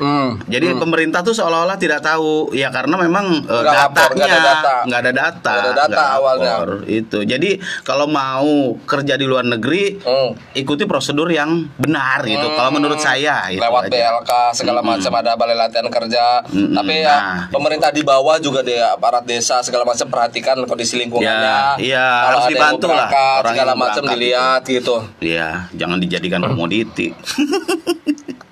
hmm. 0.00 0.28
Jadi 0.46 0.66
pemerintah 0.74 1.20
tuh 1.20 1.32
seolah-olah 1.32 1.76
tidak 1.76 2.00
tahu 2.00 2.50
ya 2.50 2.68
karena 2.68 2.96
memang 2.96 3.44
lapor, 3.44 4.10
datanya 4.10 4.16
nggak 4.16 4.30
ada 4.30 4.40
data. 4.42 4.74
nggak 4.82 5.00
ada 5.00 5.12
data, 5.12 5.52
Nggak 5.52 5.60
ada 5.60 5.72
data 5.72 5.88
nggak 5.90 6.08
awalnya. 6.12 6.52
lapor. 6.56 6.70
Itu. 6.84 7.18
Jadi 7.22 7.50
kalau 7.82 8.06
mau 8.06 8.50
kerja 8.80 9.14
di 9.14 9.24
luar 9.24 9.44
negeri 9.44 10.00
Hmm. 10.00 10.32
ikuti 10.52 10.84
prosedur 10.84 11.28
yang 11.28 11.50
benar 11.76 12.24
gitu. 12.24 12.46
Kalau 12.50 12.70
menurut 12.70 12.98
saya 12.98 13.46
itu 13.46 13.60
lewat 13.60 13.86
aja. 13.86 13.92
BLK 13.92 14.30
segala 14.54 14.80
macam 14.80 15.12
ada 15.12 15.32
balai 15.34 15.54
latihan 15.54 15.86
kerja 15.86 16.24
Mm-mm. 16.46 16.72
tapi 16.72 16.94
ya 16.98 17.12
Nah. 17.12 17.40
pemerintah 17.50 17.90
di 17.90 18.00
bawah 18.00 18.38
juga 18.38 18.60
deh 18.60 18.80
aparat 18.80 19.22
desa 19.22 19.60
segala 19.60 19.84
macam 19.84 20.06
perhatikan 20.06 20.56
kondisi 20.64 20.96
lingkungannya 20.96 21.76
Ya, 21.76 21.76
iya, 21.76 22.06
kalau 22.06 22.26
harus 22.30 22.40
ada 22.40 22.46
yang 22.46 22.54
dibantu 22.54 22.86
lah 22.88 23.08
orang 23.36 23.52
segala 23.52 23.72
macam 23.74 24.02
dilihat 24.06 24.62
gitu 24.64 24.96
Iya, 25.18 25.68
jangan 25.72 25.98
dijadikan 25.98 26.40
komoditi. 26.48 27.12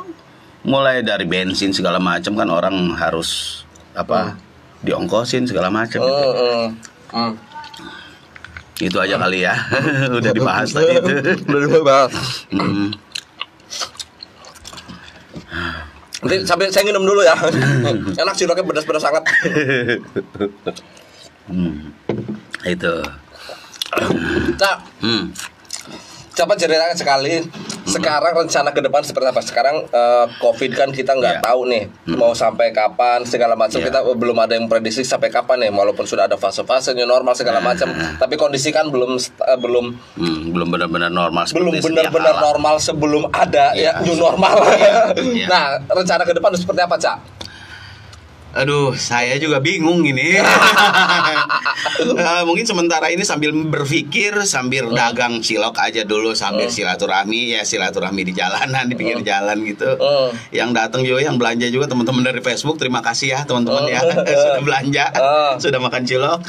mulai 0.66 1.02
dari 1.02 1.24
bensin 1.30 1.70
segala 1.70 2.02
macam 2.02 2.34
kan 2.34 2.50
orang 2.50 2.94
harus 2.98 3.62
apa 3.94 4.34
diongkosin 4.80 5.44
segala 5.44 5.68
macam. 5.68 6.00
gitu. 6.00 6.08
Hmm. 6.08 6.68
Hmm. 7.10 7.32
Hmm. 7.32 7.32
Itu 8.80 8.96
aja 8.96 9.20
kali 9.20 9.44
ya. 9.44 9.54
Udah 10.18 10.32
dibahas 10.32 10.72
tadi 10.72 10.96
itu. 10.96 11.12
Udah 11.52 11.60
dibahas. 11.68 12.12
Hmm. 12.48 12.88
Nanti 16.20 16.36
sampai 16.44 16.68
saya 16.68 16.84
minum 16.84 17.04
dulu 17.04 17.24
ya. 17.24 17.36
Enak 18.24 18.34
ciloknya 18.36 18.64
pedas-pedas 18.64 19.04
sangat. 19.04 19.24
Hmm. 21.48 21.92
Itu. 22.64 22.94
Nah, 24.60 24.76
Hmm. 25.00 25.32
ceritakan 26.56 26.96
sekali. 26.96 27.44
Sekarang 27.90 28.32
rencana 28.36 28.70
ke 28.70 28.80
depan 28.80 29.02
seperti 29.02 29.26
apa? 29.26 29.40
Sekarang 29.40 29.76
eh, 29.84 30.26
COVID 30.38 30.70
kan 30.72 30.88
kita 30.90 31.12
nggak 31.12 31.34
Iya. 31.36 31.42
tahu 31.42 31.60
nih 31.66 31.82
mau 32.12 32.32
sampai 32.32 32.70
kapan 32.70 33.22
segala 33.24 33.54
macam. 33.54 33.76
Iya. 33.76 33.90
Kita 33.90 33.98
belum 34.08 34.36
ada 34.36 34.54
yang 34.54 34.66
prediksi 34.66 35.02
sampai 35.02 35.28
kapan 35.28 35.60
nih. 35.60 35.70
Walaupun 35.70 36.04
sudah 36.04 36.24
ada 36.24 36.36
fase-fase 36.36 36.92
new 36.92 37.04
normal 37.04 37.34
segala 37.34 37.58
macam, 37.58 37.90
tapi 38.16 38.34
kondisi 38.34 38.70
kan 38.70 38.88
belum 38.88 39.18
eh, 39.18 39.58
belum 39.58 39.86
Hmm, 40.12 40.52
belum 40.52 40.68
benar-benar 40.70 41.10
normal 41.10 41.42
belum 41.50 41.80
benar-benar 41.80 42.36
normal 42.38 42.74
sebelum 42.78 43.26
ada 43.30 43.72
Iya. 43.72 43.96
ya 43.96 44.02
new 44.02 44.14
normal. 44.16 44.54
Iya. 45.16 45.46
Nah, 45.50 45.64
rencana 45.88 46.22
ke 46.22 46.30
depan 46.30 46.54
seperti 46.54 46.80
apa, 46.80 46.94
Cak? 46.94 47.16
Aduh, 48.50 48.98
saya 48.98 49.38
juga 49.38 49.62
bingung 49.62 50.02
ini. 50.02 50.34
Eh, 52.00 52.42
mungkin 52.48 52.64
sementara 52.64 53.12
ini 53.12 53.24
sambil 53.24 53.52
berpikir, 53.52 54.32
sambil 54.48 54.88
dagang 54.92 55.40
cilok 55.40 55.76
aja 55.80 56.00
dulu, 56.04 56.32
sambil 56.32 56.68
silaturahmi 56.68 57.56
ya 57.56 57.64
silaturahmi 57.64 58.24
di 58.24 58.32
jalanan, 58.32 58.88
di 58.88 58.96
pinggir 58.96 59.20
jalan 59.20 59.60
gitu. 59.64 59.96
Hmm. 60.00 60.32
Yang 60.48 60.70
datang 60.76 61.00
juga, 61.04 61.20
yang 61.20 61.36
belanja 61.36 61.68
juga 61.68 61.88
teman-teman 61.88 62.24
dari 62.24 62.40
Facebook, 62.40 62.80
terima 62.80 63.04
kasih 63.04 63.36
ya 63.36 63.40
teman-teman 63.44 63.84
ya 63.88 64.00
sudah 64.44 64.62
belanja, 64.64 65.04
Ah. 65.12 65.52
sudah 65.60 65.80
makan 65.80 66.02
cilok. 66.04 66.40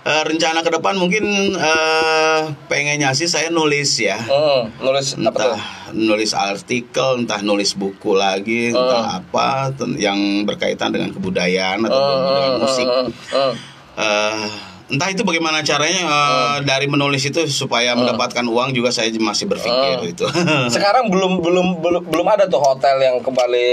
Eh, 0.00 0.22
rencana 0.24 0.64
ke 0.64 0.72
depan 0.72 0.96
mungkin 0.96 1.28
eh, 1.52 2.40
pengennya 2.72 3.12
sih 3.12 3.28
saya 3.28 3.52
nulis 3.52 4.00
ya. 4.00 4.16
Hmm, 4.16 4.72
nulis 4.80 5.12
apa 5.12 5.28
tuh? 5.28 5.52
entah 5.52 5.62
nulis 5.92 6.32
artikel, 6.32 7.20
entah 7.20 7.44
nulis 7.44 7.76
buku 7.76 8.16
lagi, 8.16 8.72
entah 8.72 9.20
apa 9.20 9.68
ten- 9.76 10.00
yang 10.00 10.16
berkaitan 10.48 10.88
dengan 10.88 11.12
kebudayaan 11.12 11.84
atau 11.84 12.00
dengan 12.32 12.52
musik. 12.64 12.86
Hmm, 12.88 13.08
hmm. 13.12 13.52
Eh, 14.00 14.46
entah 14.90 15.08
itu 15.08 15.22
bagaimana 15.22 15.62
caranya 15.62 16.02
eh, 16.02 16.56
dari 16.66 16.90
menulis 16.90 17.22
itu 17.22 17.46
supaya 17.46 17.94
mendapatkan 17.94 18.42
uang 18.42 18.74
juga 18.74 18.90
saya 18.90 19.08
masih 19.14 19.46
berpikir 19.46 20.10
itu. 20.10 20.26
Sekarang 20.74 21.08
belum 21.08 21.38
belum 21.38 21.66
belum 21.78 22.02
belum 22.10 22.26
ada 22.26 22.50
tuh 22.50 22.58
hotel 22.58 22.98
yang 22.98 23.16
kembali 23.22 23.68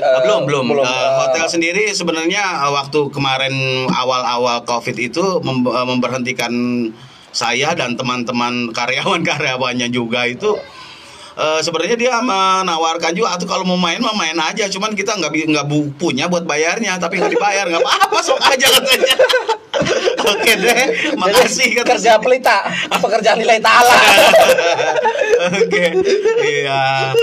Ah, 0.00 0.22
belum 0.22 0.46
belum. 0.46 0.64
Eh, 0.82 0.86
eh, 0.86 1.10
hotel 1.18 1.46
sendiri 1.50 1.84
sebenarnya 1.90 2.40
waktu 2.70 3.10
kemarin 3.10 3.52
awal-awal 3.90 4.62
covid 4.62 4.96
itu 4.96 5.42
mem- 5.42 5.66
memberhentikan 5.66 6.52
saya 7.30 7.74
dan 7.74 7.94
teman-teman 7.94 8.74
karyawan-karyawannya 8.74 9.90
juga 9.90 10.26
itu 10.26 10.58
eh, 11.32 11.60
sebenarnya 11.60 11.96
dia 11.96 12.12
menawarkan 12.18 13.12
juga 13.12 13.34
atau 13.34 13.46
kalau 13.46 13.62
mau 13.64 13.76
main 13.76 13.98
mah 13.98 14.12
main 14.12 14.36
aja 14.36 14.66
cuman 14.66 14.92
kita 14.92 15.14
nggak 15.14 15.30
nggak 15.30 15.66
bu- 15.66 15.92
punya 15.94 16.26
buat 16.26 16.42
bayarnya 16.42 16.96
tapi 16.96 17.16
nggak 17.16 17.30
dibayar 17.30 17.64
nggak 17.66 17.80
apa-apa 17.80 18.18
sok 18.20 18.40
aja 18.40 18.66
katanya. 18.68 19.14
Oke 20.22 20.52
deh 20.52 20.82
makasih 21.14 21.70
Jadi, 21.70 21.78
kata 21.78 21.88
kerja 21.94 22.12
pelita 22.18 22.58
pekerjaan 22.92 23.38
nilai 23.38 23.56
ta'ala 23.58 23.96
oke 25.40 25.84
iya. 26.42 27.14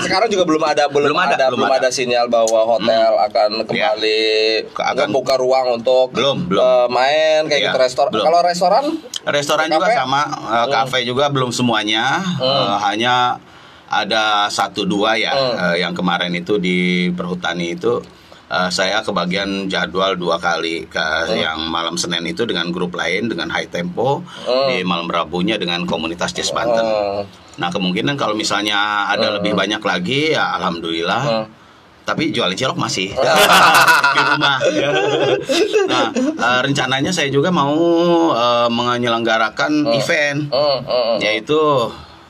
Sekarang 0.00 0.26
juga 0.26 0.44
belum 0.44 0.62
ada 0.62 0.88
belum, 0.88 1.12
Belum 1.12 1.20
ada, 1.20 1.34
ada, 1.36 1.46
belum 1.50 1.68
ada. 1.68 1.78
ada 1.78 1.88
sinyal 1.88 2.26
bahwa 2.26 2.64
hotel 2.66 3.14
akan 3.20 3.50
kembali 3.64 4.24
Ke- 4.66 4.84
akan- 4.86 5.08
membuka 5.08 5.36
ruang 5.36 5.76
untuk 5.76 6.10
Belum, 6.10 6.46
belum. 6.46 6.58
eh, 6.58 6.86
main 6.88 7.40
kayak 7.46 7.60
Iya, 7.60 7.68
gitu 7.68 7.78
restoran. 7.78 8.10
Kalau 8.10 8.40
restoran 8.40 8.84
Restoran 9.28 9.68
juga 9.68 9.92
sama, 9.92 10.22
eh, 10.24 10.66
kafe 10.72 10.98
juga 11.04 11.28
belum 11.28 11.52
semuanya, 11.52 12.20
Eh, 12.40 12.76
hanya 12.82 13.36
ada 13.88 14.48
satu 14.48 14.84
dua 14.84 15.16
ya. 15.16 15.32
Eh, 15.32 15.76
yang 15.80 15.92
kemarin 15.92 16.32
itu 16.32 16.56
di 16.56 17.08
perhutani 17.12 17.72
itu 17.72 18.00
eh, 18.48 18.70
saya 18.72 19.04
kebagian 19.04 19.68
jadwal 19.68 20.16
dua 20.16 20.40
kali 20.40 20.88
ke 20.88 21.04
yang 21.36 21.68
malam 21.68 22.00
Senin 22.00 22.24
itu 22.24 22.48
dengan 22.48 22.72
grup 22.72 22.96
lain 22.96 23.28
dengan 23.28 23.52
High 23.52 23.68
Tempo 23.68 24.24
di 24.72 24.80
malam 24.80 25.04
Rabunya 25.04 25.60
dengan 25.60 25.84
komunitas 25.84 26.32
Jazz 26.32 26.56
Banten. 26.56 26.80
Hmm. 26.80 27.28
Nah 27.60 27.68
kemungkinan 27.68 28.16
kalau 28.16 28.32
misalnya 28.32 29.04
ada 29.04 29.36
lebih 29.36 29.52
banyak 29.52 29.84
lagi 29.84 30.32
ya 30.32 30.56
alhamdulillah. 30.56 31.44
Tapi 32.08 32.32
jualan 32.32 32.56
cilok 32.56 32.80
masih 32.80 33.12
di 34.16 34.20
rumah. 34.24 34.56
nah 35.84 36.08
eh, 36.16 36.60
rencananya 36.64 37.12
saya 37.12 37.28
juga 37.28 37.52
mau 37.52 37.76
eh, 38.32 38.68
menyelenggarakan 38.72 39.92
event 39.92 40.48
Hmm, 40.48 40.80
hmm, 40.80 40.80
hmm. 40.88 41.16
yaitu 41.20 41.60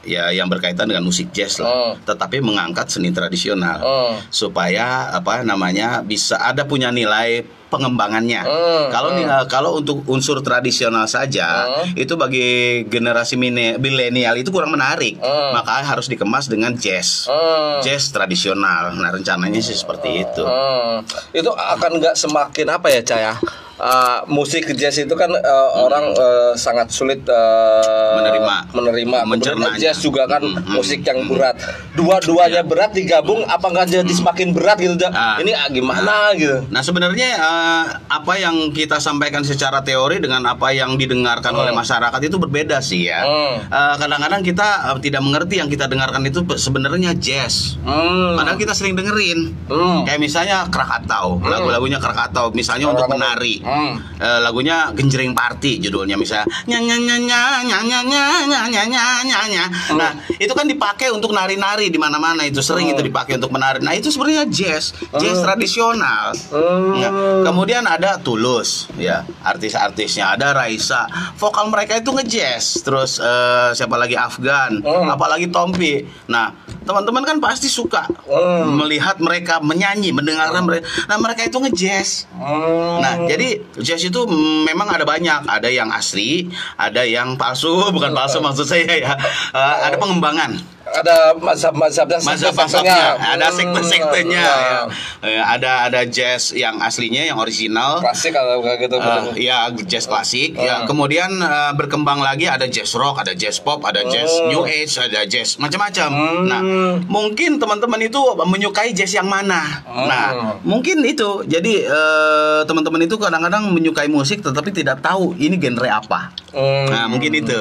ya 0.08 0.32
yang 0.32 0.48
berkaitan 0.48 0.88
dengan 0.88 1.04
musik 1.04 1.28
jazz 1.30 1.60
lah, 1.60 1.68
Hmm. 1.68 1.92
tetapi 2.02 2.40
mengangkat 2.40 2.88
seni 2.88 3.12
tradisional 3.12 3.76
Hmm. 3.78 4.14
supaya 4.32 5.12
apa 5.12 5.44
namanya 5.44 6.00
bisa 6.00 6.40
ada 6.40 6.64
punya 6.64 6.88
nilai 6.88 7.44
pengembangannya. 7.68 8.42
Hmm, 8.42 8.88
Kalau 8.88 9.12
nih, 9.12 9.28
eh, 9.28 9.44
kalau 9.44 9.76
untuk 9.76 10.00
unsur 10.08 10.40
tradisional 10.40 11.04
saja 11.04 11.68
Hmm. 11.68 11.92
itu 11.94 12.16
bagi 12.16 12.48
generasi 12.88 13.36
milenial 13.76 14.34
itu 14.34 14.48
kurang 14.48 14.72
menarik, 14.72 15.20
Hmm. 15.20 15.52
maka 15.52 15.84
harus 15.84 16.08
dikemas 16.08 16.48
dengan 16.48 16.72
jazz, 16.72 17.28
Hmm. 17.28 17.84
jazz 17.84 18.08
tradisional. 18.08 18.96
Nah 18.96 19.12
rencananya 19.12 19.60
sih 19.60 19.76
seperti 19.76 20.24
itu. 20.24 20.40
Hmm, 20.40 21.04
itu 21.30 21.52
akan 21.52 22.00
nggak 22.00 22.16
semakin 22.16 22.66
apa 22.72 22.88
ya 22.88 23.00
Caya? 23.04 23.32
Uh, 23.78 24.26
musik 24.26 24.66
jazz 24.74 24.98
itu 24.98 25.14
kan 25.14 25.30
uh, 25.30 25.70
orang 25.78 26.10
uh, 26.12 26.50
sangat 26.52 26.90
sulit 26.90 27.22
uh, 27.24 28.18
Menerima. 28.18 28.74
menerima. 28.74 29.18
Mencernanya. 29.22 29.78
jazz 29.78 29.98
juga 29.98 30.26
kan 30.26 30.40
Hmm, 30.40 30.54
hmm, 30.56 30.74
musik 30.74 31.00
yang 31.02 31.26
berat. 31.26 31.54
Dua-duanya 31.92 32.62
berat 32.62 32.90
digabung, 32.90 33.42
apa 33.44 33.62
nggak 33.64 33.86
jadi 33.92 34.12
semakin 34.12 34.50
berat 34.50 34.78
gitu? 34.78 34.94
Ja? 34.96 35.10
Ah. 35.10 35.36
Ini 35.38 35.50
ah, 35.52 35.66
gimana 35.68 36.34
gitu? 36.34 36.66
Nah 36.68 36.80
sebenarnya 36.80 37.28
eh, 37.32 37.84
apa 38.08 38.32
yang 38.34 38.70
kita 38.70 38.98
sampaikan 38.98 39.42
secara 39.42 39.78
teori 39.80 40.18
dengan 40.18 40.42
apa 40.44 40.70
yang 40.70 40.94
didengarkan 40.94 41.50
oleh 41.52 41.70
masyarakat 41.70 42.18
itu 42.20 42.34
berbeda 42.36 42.78
sih 42.78 43.06
ya. 43.06 43.22
Hmm. 43.22 43.62
Eh, 43.62 43.94
Kadang-kadang 43.96 44.42
kita 44.42 44.68
eh, 44.88 44.98
tidak 45.00 45.22
mengerti 45.22 45.54
yang 45.56 45.66
kita 45.66 45.86
dengarkan 45.86 46.22
itu 46.24 46.42
be- 46.42 46.58
sebenarnya 46.58 47.14
jazz. 47.14 47.78
Hmm. 47.82 48.34
Padahal 48.34 48.56
kita 48.56 48.74
sering 48.74 48.94
dengerin. 48.94 49.54
Hmm. 49.66 50.02
Kayak 50.02 50.18
misalnya 50.18 50.66
Krakatau, 50.66 51.38
lagu-lagunya 51.40 51.98
Krakatau, 51.98 52.50
misalnya 52.50 52.90
untuk 52.90 53.06
Orang- 53.06 53.22
menari 53.22 53.62
hmm, 53.68 53.92
uh, 54.16 54.38
lagunya 54.40 54.88
genjering 54.96 55.36
Party 55.36 55.76
judulnya 55.78 56.16
misalnya 56.16 56.48
nyanya 56.64 56.96
nyanya 56.96 57.40
nyanya 57.68 58.00
nyanya 58.00 58.62
nyanya 58.72 59.04
nyanya 59.28 59.64
hmm. 59.68 59.98
nah 60.00 60.10
itu 60.40 60.52
kan 60.56 60.64
dipakai 60.64 61.12
untuk 61.12 61.36
nari-nari 61.36 61.92
di 61.92 62.00
mana-mana 62.00 62.48
itu 62.48 62.64
sering 62.64 62.88
hmm. 62.88 62.94
itu 62.96 63.02
dipakai 63.12 63.36
untuk 63.36 63.52
menari 63.52 63.84
nah 63.84 63.92
itu 63.92 64.08
sebenarnya 64.08 64.48
jazz 64.48 64.96
jazz 65.20 65.38
hmm. 65.38 65.44
tradisional 65.44 66.32
hmm. 66.32 66.92
Ya. 66.98 67.10
kemudian 67.44 67.84
ada 67.84 68.16
Tulus 68.18 68.88
ya 68.96 69.22
artis-artisnya 69.44 70.34
ada 70.34 70.56
Raisa 70.56 71.06
vokal 71.36 71.68
mereka 71.68 72.00
itu 72.00 72.10
ngejazz 72.10 72.82
terus 72.82 73.20
uh, 73.20 73.70
siapa 73.76 73.94
lagi 74.00 74.16
Afgan 74.16 74.80
hmm. 74.80 75.08
apalagi 75.12 75.52
Tompi 75.52 76.02
nah 76.26 76.54
teman-teman 76.88 77.20
kan 77.26 77.36
pasti 77.38 77.68
suka 77.68 78.08
hmm. 78.08 78.80
melihat 78.80 79.16
mereka 79.20 79.60
menyanyi 79.60 80.10
mendengarkan 80.14 80.64
mereka 80.64 80.84
nah 81.04 81.16
mereka 81.20 81.44
itu 81.44 81.58
ngejazz 81.60 82.24
hmm. 82.32 82.96
nah 83.04 83.14
jadi 83.28 83.57
jazz 83.80 84.02
itu 84.02 84.26
memang 84.64 84.88
ada 84.90 85.04
banyak, 85.06 85.46
ada 85.46 85.68
yang 85.68 85.90
asli, 85.92 86.48
ada 86.76 87.04
yang 87.04 87.38
palsu, 87.38 87.70
bukan 87.96 88.12
palsu 88.12 88.38
maksud 88.42 88.66
saya 88.66 88.86
ya. 88.88 89.12
Eh, 89.54 89.76
ada 89.88 89.96
pengembangan 89.96 90.77
ada 90.90 91.16
mazhab-mazhabnya, 91.34 92.18
masa 92.18 92.48
sekte-sektenya. 92.48 92.54
pasoknya 92.54 93.00
ada 93.18 93.46
Hmm. 93.46 93.56
sekte-sektenya 93.56 94.40
Nah, 94.40 94.58
ya. 94.58 94.80
Eh, 95.20 95.40
ada 95.40 95.72
ada 95.84 96.00
jazz 96.04 96.50
yang 96.52 96.78
aslinya 96.78 97.22
yang 97.22 97.36
original 97.36 97.98
Klasik 97.98 98.30
kalau 98.30 98.60
kayak 98.60 98.78
gitu. 98.82 98.96
Eh, 98.96 99.44
ya 99.44 99.66
jazz 99.82 100.04
klasik 100.04 100.54
ya 100.54 100.84
kemudian 100.84 101.28
eh, 101.34 101.72
berkembang 101.72 102.18
lagi 102.18 102.46
ada 102.46 102.64
jazz 102.64 102.92
rock 102.92 103.18
ada 103.18 103.32
jazz 103.32 103.58
pop 103.58 103.82
ada 103.82 104.00
jazz 104.02 104.30
Oh. 104.30 104.48
new 104.48 104.62
age 104.64 104.96
ada 104.96 105.24
jazz 105.24 105.56
macam-macam 105.56 106.08
Hmm. 106.08 106.44
nah 106.44 106.60
mungkin 107.04 107.56
teman-teman 107.56 108.00
itu 108.02 108.18
menyukai 108.38 108.92
jazz 108.92 109.12
yang 109.12 109.26
mana 109.26 109.82
Hmm. 109.82 110.04
nah 110.04 110.26
mungkin 110.62 111.02
itu 111.02 111.42
jadi 111.44 111.72
eh, 111.84 112.60
teman-teman 112.64 113.02
itu 113.02 113.16
kadang-kadang 113.16 113.68
menyukai 113.68 114.06
musik 114.06 114.40
tetapi 114.40 114.70
tidak 114.70 115.00
tahu 115.00 115.34
ini 115.36 115.56
genre 115.56 115.88
apa 115.88 116.30
Hmm. 116.48 116.86
nah 116.88 117.04
mungkin 117.06 117.32
itu 117.34 117.58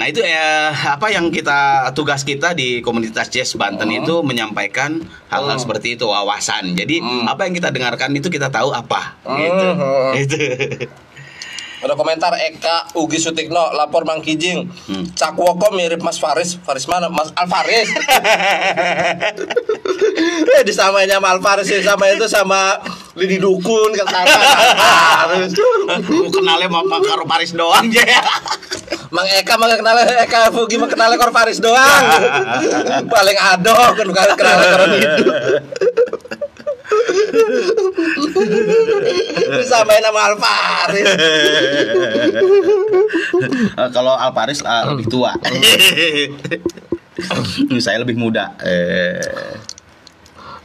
Nah 0.00 0.08
itu 0.08 0.24
ya 0.24 0.72
apa 0.96 1.12
yang 1.12 1.28
kita 1.28 1.92
tugas 1.92 2.24
kita 2.24 2.56
di 2.56 2.80
komunitas 2.80 3.28
jazz 3.28 3.52
Banten 3.52 3.92
Hmm. 3.92 4.00
itu 4.00 4.24
menyampaikan 4.24 4.96
hal-hal 5.28 5.60
seperti 5.60 6.00
itu 6.00 6.08
wawasan. 6.08 6.72
Jadi 6.72 7.04
apa 7.28 7.44
yang 7.44 7.52
kita 7.52 7.68
dengarkan 7.68 8.16
itu 8.16 8.32
kita 8.32 8.48
tahu 8.48 8.72
apa. 8.72 9.20
Gitu. 9.28 9.68
Hmm. 9.76 10.12
Itu. 10.16 10.36
Ada 11.80 11.96
komentar 11.96 12.36
Eka 12.36 12.92
Ugi 13.00 13.16
Sutikno 13.16 13.72
lapor 13.72 14.04
Mang 14.04 14.20
Kijing. 14.20 14.68
Hmm. 14.68 15.04
Cakwoko 15.16 15.72
mirip 15.72 16.04
Mas 16.04 16.20
Faris. 16.20 16.60
Faris 16.60 16.84
mana? 16.84 17.08
Mas 17.08 17.32
Alfaris. 17.32 17.88
eh 20.60 20.62
disamain 20.64 21.08
sama 21.08 21.32
Alfaris 21.32 21.72
ya 21.72 21.80
sama 21.80 22.04
itu 22.12 22.28
sama 22.28 22.76
Lidi 23.16 23.40
Dukun 23.40 23.96
kan 23.96 24.06
Alfaris. 24.28 25.56
Kenalnya 26.28 26.68
sama 26.68 26.96
karo 27.00 27.24
Paris 27.24 27.56
doang 27.56 27.88
ya. 27.88 28.04
Mang 29.10 29.26
Eka 29.26 29.56
mah 29.56 29.72
kenal 29.74 29.96
Eka 30.04 30.52
Fugi 30.52 30.76
mah 30.76 30.86
kenal 30.86 31.16
karo 31.16 31.32
Faris 31.32 31.64
doang. 31.64 32.04
Paling 33.14 33.38
ado 33.40 33.74
kan 33.96 34.08
kenal 34.36 34.58
karo 34.68 34.84
itu. 34.94 35.24
Disamain 39.60 40.02
sama 40.02 40.20
Alfaris. 40.30 41.06
Eh, 43.76 43.88
Kalau 43.94 44.14
Alparis 44.14 44.62
eh, 44.62 44.84
lebih 44.90 45.06
tua. 45.10 45.32
Saya 47.80 47.98
lebih 48.02 48.16
muda. 48.16 48.52
Eh. 48.64 49.20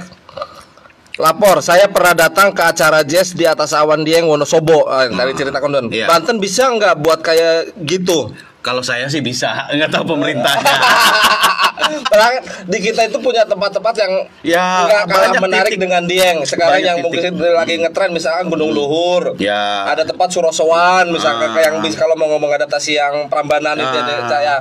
Lapor, 1.20 1.60
saya 1.60 1.92
pernah 1.92 2.16
datang 2.16 2.56
ke 2.56 2.64
acara 2.64 3.04
jazz 3.04 3.36
di 3.36 3.44
atas 3.44 3.76
awan 3.76 4.08
Dieng 4.08 4.24
Wonosobo. 4.24 4.88
Eh, 4.88 5.12
tadi 5.12 5.32
ceritakan 5.36 5.70
Don. 5.76 5.86
Iya. 5.92 6.08
Banten 6.08 6.40
bisa 6.40 6.72
nggak 6.72 6.96
buat 6.96 7.20
kayak 7.20 7.76
gitu? 7.84 8.32
Kalau 8.60 8.84
saya 8.84 9.08
sih 9.08 9.24
bisa, 9.24 9.64
nggak 9.76 9.92
tahu 9.92 10.16
pemerintahnya. 10.16 10.76
Padahal 12.02 12.34
di 12.66 12.78
kita 12.80 13.02
itu 13.04 13.18
punya 13.18 13.44
tempat-tempat 13.44 13.94
yang 13.98 14.14
Ya, 14.42 14.66
nggak 14.86 15.04
kalah 15.06 15.32
menarik 15.40 15.72
titik. 15.72 15.82
dengan 15.82 16.02
Dieng. 16.04 16.38
Sekarang 16.44 16.76
Banyak 16.76 16.86
yang 16.86 16.98
titik. 17.02 17.32
mungkin 17.32 17.54
lagi 17.54 17.74
ngetren 17.78 18.10
misalkan 18.10 18.46
Gunung 18.48 18.72
Luhur. 18.72 19.36
Ya. 19.38 19.86
Ada 19.88 20.06
tempat 20.06 20.30
Surosowan 20.30 21.10
misalkan 21.10 21.52
Ah. 21.52 21.62
yang 21.62 21.76
kalau 21.92 22.14
mau 22.14 22.30
ngomong 22.30 22.52
adaptasi 22.52 22.96
yang 22.96 23.28
Prambanan 23.28 23.76
itu 23.76 23.98
Ah. 23.98 24.26
saya 24.26 24.54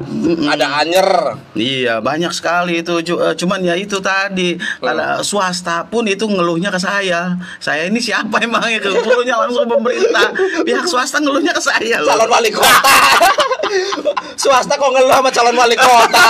ada 0.47 0.67
Anyer. 0.79 1.11
Iya 1.53 2.01
banyak 2.01 2.31
sekali 2.31 2.81
itu 2.81 2.99
eh, 3.01 3.35
cuman 3.35 3.61
ya 3.61 3.75
itu 3.75 3.99
tadi 3.99 4.55
Hmm. 4.59 4.89
ada 4.89 5.07
swasta 5.21 5.85
pun 5.85 6.05
itu 6.05 6.25
ngeluhnya 6.25 6.69
ke 6.69 6.79
saya 6.79 7.35
saya 7.59 7.85
ini 7.85 7.99
siapa 7.99 8.39
emangnya 8.39 8.79
ke 8.79 8.89
ngeluhnya 8.89 9.37
langsung 9.39 9.65
pemerintah 9.65 10.31
pihak 10.63 10.85
swasta 10.85 11.19
ngeluhnya 11.19 11.51
ke 11.51 11.61
saya 11.61 11.99
loh. 11.99 12.11
calon 12.11 12.29
wali 12.29 12.51
kota. 12.51 12.81
Swasta 14.39 14.75
kok 14.75 14.89
ngeluh 14.89 15.11
sama 15.11 15.29
calon 15.29 15.55
wali 15.55 15.77
kota. 15.77 16.25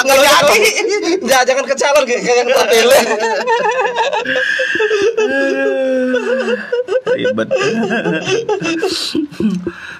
ngeluh 0.00 0.23
jadi. 0.24 0.58
Jangan 1.24 1.44
jangan 1.46 1.64
ke 1.68 1.74
calon 1.76 2.02
kayak 2.08 2.22
yang 2.24 2.48
terpilih. 2.48 3.02
ribet. 7.14 7.48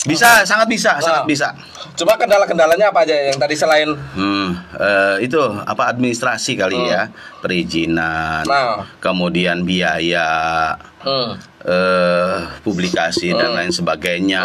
Bisa 0.04 0.44
sangat 0.44 0.68
bisa 0.68 0.98
sangat 1.00 1.24
bisa. 1.24 1.48
Coba 1.94 2.18
kendala-kendalanya 2.18 2.90
apa 2.90 3.06
aja 3.06 3.14
yang 3.14 3.38
tadi 3.38 3.54
selain 3.54 3.94
Hmm, 4.18 4.58
eh, 4.76 5.16
itu 5.24 5.38
apa 5.64 5.94
administrasi 5.94 6.58
kali 6.58 6.90
ya. 6.90 7.08
Perizinan 7.40 8.42
Hmm. 8.44 8.50
Nah. 8.50 8.76
kemudian 8.98 9.62
biaya 9.62 10.26
hmm, 11.06 11.30
eh 11.64 12.36
publikasi 12.66 13.32
dan 13.32 13.54
lain 13.54 13.72
sebagainya. 13.72 14.44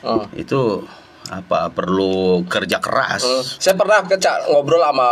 Hmm, 0.00 0.24
itu 0.36 0.84
apa 1.30 1.70
perlu 1.70 2.42
kerja 2.44 2.82
keras 2.82 3.22
hmm. 3.22 3.42
Saya 3.62 3.78
pernah 3.78 4.02
ke 4.02 4.18
Cak, 4.18 4.50
ngobrol 4.50 4.82
sama 4.82 5.08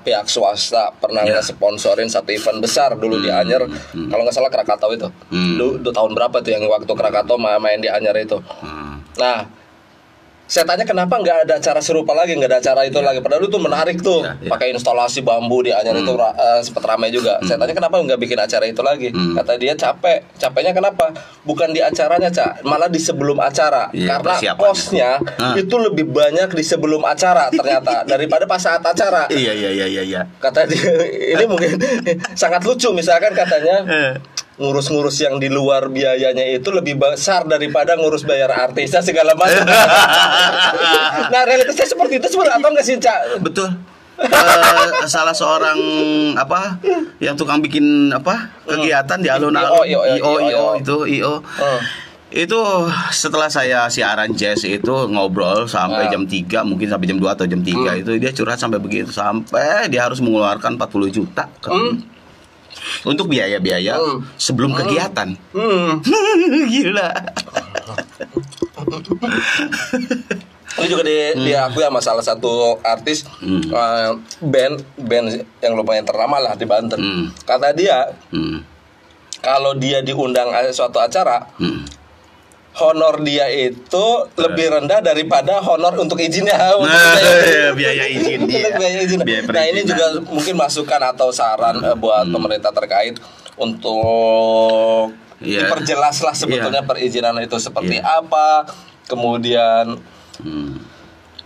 pihak 0.00 0.30
swasta, 0.30 0.94
pernah 0.96 1.26
Ya. 1.26 1.42
nge-sponsorin 1.42 2.06
satu 2.06 2.30
event 2.30 2.62
besar 2.62 2.94
dulu 2.94 3.18
di 3.18 3.26
Anyer. 3.26 3.66
Kalau 3.90 4.22
nggak 4.22 4.34
salah 4.34 4.52
Krakatau 4.52 4.94
itu. 4.94 5.08
Hmm. 5.34 5.58
Dulu, 5.58 5.90
tahun 5.90 6.14
berapa 6.14 6.38
tuh 6.38 6.50
yang 6.54 6.62
waktu 6.66 6.86
Krakatau 6.88 7.36
ma- 7.36 7.58
main 7.58 7.82
di 7.82 7.90
Anyer 7.90 8.14
itu. 8.22 8.38
Hmm. 8.62 9.02
Nah, 9.18 9.50
saya 10.44 10.64
tanya 10.64 10.82
kenapa 10.82 11.16
nggak 11.16 11.38
ada 11.44 11.54
acara 11.56 11.78
serupa 11.78 12.12
lagi, 12.12 12.32
nggak 12.32 12.46
ada 12.46 12.58
acara 12.58 12.80
itu 12.82 12.98
lagi. 12.98 13.18
Padahal 13.18 13.42
itu 13.42 13.56
menarik 13.56 13.96
tuh, 13.98 14.20
Ya, 14.20 14.36
ya. 14.36 14.50
pakai 14.50 14.70
instalasi 14.70 15.20
bambu 15.20 15.60
di 15.60 15.70
Anyer 15.70 15.96
itu 15.96 16.12
ra- 16.12 16.32
eh, 16.32 16.60
sempat 16.60 16.84
ramai 16.84 17.08
juga. 17.08 17.40
Saya 17.40 17.56
tanya 17.56 17.72
kenapa 17.72 17.96
nggak 17.96 18.18
bikin 18.18 18.36
acara 18.36 18.64
itu 18.64 18.80
lagi? 18.80 19.08
Hmm. 19.08 19.32
Kata 19.34 19.56
dia 19.56 19.72
capek. 19.72 20.20
Capeknya 20.36 20.70
kenapa? 20.70 21.08
Bukan 21.42 21.70
di 21.70 21.80
acaranya, 21.80 22.28
Cak, 22.28 22.62
malah 22.62 22.86
di 22.86 22.98
sebelum 22.98 23.38
acara. 23.38 23.88
Iya, 23.90 24.12
Karena 24.14 24.34
kosnya 24.54 25.10
Ah. 25.34 25.54
itu 25.54 25.72
lebih 25.74 26.06
banyak 26.06 26.50
di 26.50 26.62
sebelum 26.62 27.00
acara 27.02 27.48
ternyata 27.48 28.04
daripada 28.12 28.44
pas 28.44 28.58
saat 28.58 28.80
acara. 28.80 29.24
iya 29.28 29.50
iya 29.50 29.70
iya 29.72 29.86
iya 29.86 30.02
iya 30.04 30.20
Kata 30.36 30.64
dia, 30.64 30.78
ini 31.32 31.44
mungkin 31.44 31.80
sangat 32.34 32.60
lucu 32.62 32.90
misalkan 32.90 33.32
katanya 33.32 33.76
Eh. 33.84 34.12
Ngurus-ngurus 34.52 35.16
yang 35.18 35.36
di 35.36 35.48
luar 35.48 35.88
biayanya 35.88 36.44
itu 36.44 36.68
lebih 36.68 36.96
besar 36.96 37.44
daripada 37.44 37.96
ngurus 37.96 38.20
bayar 38.22 38.52
artisnya 38.52 39.00
segala 39.00 39.32
macam. 39.32 39.64
nah 41.32 41.42
realitasnya 41.44 41.88
seperti 41.88 42.20
itu 42.20 42.26
sebenarnya 42.28 42.60
atau 42.60 42.70
enggak 42.70 42.84
sih 42.84 42.96
cak? 42.96 43.18
betul. 43.40 43.68
Eh, 44.22 45.08
salah 45.08 45.32
seorang 45.32 45.78
apa 46.36 46.78
yang 47.18 47.34
tukang 47.34 47.58
bikin 47.58 48.12
apa 48.12 48.52
kegiatan 48.62 49.18
di 49.18 49.26
alun-alun. 49.26 49.82
IO, 49.82 50.00
IO, 50.06 50.32
IO, 50.38 50.66
itu 50.78 50.96
IO 51.18 51.34
Hmm. 51.42 51.80
itu 52.30 52.56
setelah 53.10 53.48
saya 53.48 53.88
siaran 53.88 54.32
jazz 54.32 54.64
itu 54.64 54.94
ngobrol 55.08 55.68
sampai 55.68 56.06
Ah. 56.06 56.10
jam 56.12 56.24
3 56.24 56.64
mungkin 56.64 56.88
sampai 56.88 57.04
jam 57.04 57.18
2 57.18 57.34
atau 57.34 57.44
jam 57.44 57.60
3 57.60 57.92
itu 57.98 58.16
dia 58.16 58.30
curhat 58.30 58.56
sampai 58.56 58.78
begitu. 58.78 59.10
Sampai 59.10 59.88
dia 59.88 60.06
harus 60.06 60.20
mengeluarkan 60.20 60.76
40 60.76 61.08
juta 61.10 61.48
untuk 63.02 63.26
biaya-biaya 63.26 63.94
Hmm. 63.94 64.24
sebelum 64.34 64.72
kegiatan 64.72 65.34
Hmm. 65.50 66.00
gila 66.72 67.10
Ini 70.72 70.88
juga 70.88 71.04
di, 71.04 71.16
diakui 71.44 71.84
sama 71.84 72.00
salah 72.00 72.24
satu 72.24 72.80
artis 72.80 73.28
eh, 73.42 74.10
band 74.40 74.80
band 74.98 75.26
yang 75.60 75.76
lumayan 75.76 76.00
ternama 76.02 76.40
lah 76.40 76.56
di 76.56 76.64
Banten. 76.64 76.96
Hmm. 76.96 77.24
Kata 77.44 77.70
dia 77.72 78.08
Hmm. 78.32 78.64
kalau 79.38 79.76
dia 79.76 80.00
diundang 80.00 80.48
suatu 80.72 80.96
acara 80.96 81.44
Hmm. 81.56 81.84
Honor 82.74 83.20
dia 83.20 83.48
itu 83.48 84.06
lebih 84.34 84.72
rendah 84.72 84.98
daripada 84.98 85.60
honor 85.60 85.92
untuk 85.96 86.16
izinnya. 86.16 86.56
Nah, 86.56 86.72
biaya- 86.80 87.72
biaya 87.72 88.04
izin 88.06 88.38
Untuk 88.44 88.56
dia. 88.56 88.72
biaya 88.72 88.98
izin. 89.00 89.20
Biaya 89.20 89.42
Nah 89.44 89.64
ini 89.66 89.80
juga 89.82 90.06
mungkin 90.22 90.54
masukan 90.56 91.02
atau 91.06 91.28
saran 91.28 91.76
eh, 91.78 91.92
buat 91.94 92.24
pemerintah 92.26 92.70
terkait 92.70 93.20
untuk 93.54 95.12
Iya. 95.38 95.66
diperjelaslah 95.66 96.32
sebetulnya 96.32 96.80
perizinan 96.82 97.34
itu 97.36 97.58
seperti 97.58 97.98
apa, 97.98 98.62
kemudian 99.04 99.98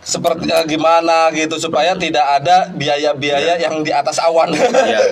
seperti 0.07 0.47
eh, 0.47 0.63
gimana 0.71 1.35
gitu 1.35 1.59
supaya 1.59 1.99
tidak 1.99 2.23
ada 2.23 2.71
biaya-biaya 2.71 3.59
yang 3.59 3.83
di 3.83 3.91
atas 3.91 4.23
awan. 4.23 4.55
Iya. 4.55 5.03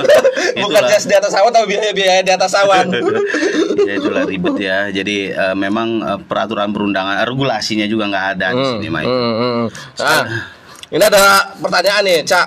Bukan 0.64 0.80
Itulah. 0.80 0.88
just 0.88 1.04
di 1.04 1.14
atas 1.14 1.36
awan 1.36 1.52
tapi 1.52 1.76
biaya-biaya 1.76 2.24
di 2.24 2.32
atas 2.32 2.56
awan. 2.56 2.88
ya 3.88 3.92
itulah 4.00 4.24
ribet 4.24 4.56
ya. 4.56 4.88
Jadi 4.88 5.36
eh, 5.36 5.54
memang 5.54 6.00
eh, 6.00 6.18
peraturan 6.24 6.72
perundangan 6.72 7.28
regulasinya 7.28 7.84
juga 7.84 8.08
nggak 8.08 8.26
ada 8.40 8.56
di 8.56 8.64
sini, 8.64 8.88
Mai. 8.88 9.04
Hmm, 9.04 9.34
hmm. 9.36 9.64
Nah, 10.00 10.24
ini 10.88 11.04
ada 11.04 11.52
pertanyaan 11.60 12.00
nih, 12.08 12.24
Cak. 12.24 12.46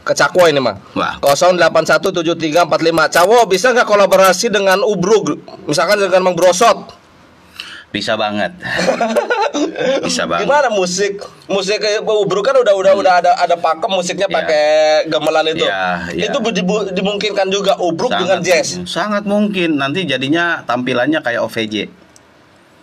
Ke 0.00 0.16
Cakwo 0.16 0.48
ini 0.48 0.64
mah. 0.64 0.80
Wah. 0.96 1.20
08173445. 1.20 3.12
Cawo 3.20 3.44
bisa 3.44 3.76
nggak 3.76 3.84
kolaborasi 3.84 4.48
dengan 4.48 4.80
Ubrug? 4.80 5.36
Misalkan 5.68 6.00
dengan 6.00 6.24
Mang 6.24 6.32
Brosot. 6.32 7.03
Bisa 7.94 8.18
banget. 8.18 8.50
Bisa 10.04 10.26
banget. 10.26 10.44
Gimana 10.44 10.68
musik? 10.68 11.22
Musik 11.46 11.78
kayak 11.78 12.02
Ubrug 12.02 12.42
kan 12.42 12.56
udah 12.56 12.74
udah 12.74 12.92
udah 12.96 13.12
ada 13.22 13.30
ada 13.38 13.54
pakem 13.54 13.86
musiknya 13.88 14.26
Iya. 14.26 14.34
pakai 14.34 14.66
gamelan 15.06 15.46
itu. 15.48 15.62
Iya, 15.62 15.82
iya. 16.10 16.24
Itu 16.26 16.42
dibu- 16.42 16.90
dimungkinkan 16.90 17.46
juga 17.48 17.78
Ubrug 17.78 18.10
dengan 18.10 18.42
jazz. 18.42 18.82
Sangat 18.84 19.22
mungkin 19.24 19.78
nanti 19.78 20.02
jadinya 20.04 20.66
tampilannya 20.66 21.22
kayak 21.22 21.40
OVJ. 21.40 21.74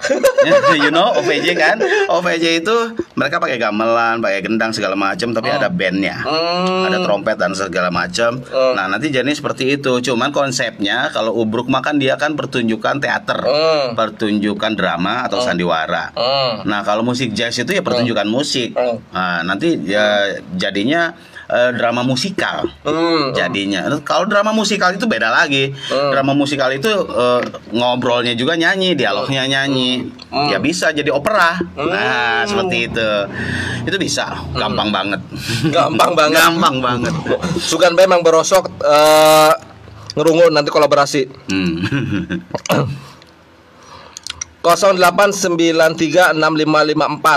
you 0.84 0.92
know 0.92 1.14
OVJ 1.22 1.48
kan? 1.54 1.78
OVJ 2.10 2.66
itu 2.66 2.76
mereka 3.14 3.38
pakai 3.38 3.58
gamelan, 3.62 4.20
pakai 4.20 4.42
gendang 4.42 4.74
segala 4.74 4.98
macam 4.98 5.32
tapi 5.32 5.50
ada 5.54 5.68
bandnya. 5.70 6.22
Hmm. 6.26 6.88
Ada 6.90 7.04
trompet 7.06 7.38
dan 7.38 7.54
segala 7.54 7.94
macam. 7.94 8.42
Hmm. 8.42 8.74
Nah, 8.74 8.86
nanti 8.90 9.14
jadi 9.14 9.28
seperti 9.30 9.78
itu. 9.80 10.02
Cuman 10.02 10.34
konsepnya 10.34 11.14
kalau 11.14 11.38
Ubruk 11.38 11.70
makan 11.70 12.02
dia 12.02 12.18
kan 12.18 12.34
pertunjukan 12.34 12.98
teater, 12.98 13.40
Hmm. 13.46 13.94
pertunjukan 13.94 14.74
drama 14.74 15.28
atau 15.28 15.44
sandiwara. 15.44 16.14
Hmm. 16.16 16.66
Nah, 16.66 16.82
kalau 16.82 17.06
musik 17.06 17.34
jazz 17.36 17.58
itu 17.58 17.72
ya 17.72 17.84
pertunjukan 17.86 18.26
musik. 18.26 18.74
Hmm. 18.74 18.98
Nah, 19.14 19.46
nanti 19.46 19.78
ya 19.86 20.38
jadinya 20.56 21.14
eh, 21.52 21.72
drama 21.76 22.02
musikal. 22.02 22.64
Hmm. 22.88 23.36
Jadinya, 23.36 23.86
kalau 24.02 24.26
drama 24.26 24.56
musikal 24.56 24.96
itu 24.96 25.04
beda 25.06 25.28
lagi. 25.28 25.76
Hmm. 25.92 26.12
Drama 26.16 26.32
musikal 26.32 26.72
itu 26.72 26.88
eh, 26.88 27.42
ngobrolnya 27.76 28.34
juga 28.40 28.56
nyanyi, 28.56 28.96
dialognya 28.96 29.46
nyanyi. 29.46 30.08
Hmm. 30.32 30.48
Ya 30.48 30.58
bisa 30.64 30.96
jadi 30.96 31.12
opera. 31.12 31.60
Nah, 31.76 32.48
seperti 32.48 32.88
itu. 32.88 33.10
Itu 33.84 33.98
bisa, 34.00 34.48
gampang 34.56 34.90
banget. 34.90 35.22
Gampang 35.70 36.16
banget. 36.16 36.40
gampang 36.40 36.76
banget. 36.80 37.14
Sugan 37.60 37.94
memang 37.94 38.24
berosok 38.24 38.72
eh 38.82 39.54
ngerungu 40.16 40.52
nanti 40.52 40.70
kolaborasi. 40.72 41.22
Hmm. 41.52 41.76
08936554 44.62 46.38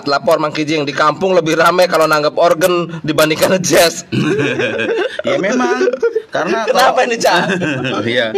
lapor 0.07 0.37
Mang 0.37 0.53
Kijing 0.53 0.85
di 0.85 0.93
kampung 0.93 1.33
lebih 1.33 1.57
ramai 1.57 1.89
kalau 1.89 2.05
nanggap 2.05 2.37
organ 2.37 3.01
dibandingkan 3.01 3.57
jazz. 3.59 4.05
ya 5.29 5.41
memang 5.41 5.89
karena 6.29 6.67
Kenapa 6.67 6.99
kalau- 6.99 7.07
ini, 7.09 7.17
Cak? 7.17 7.43
Iya. 8.15 8.29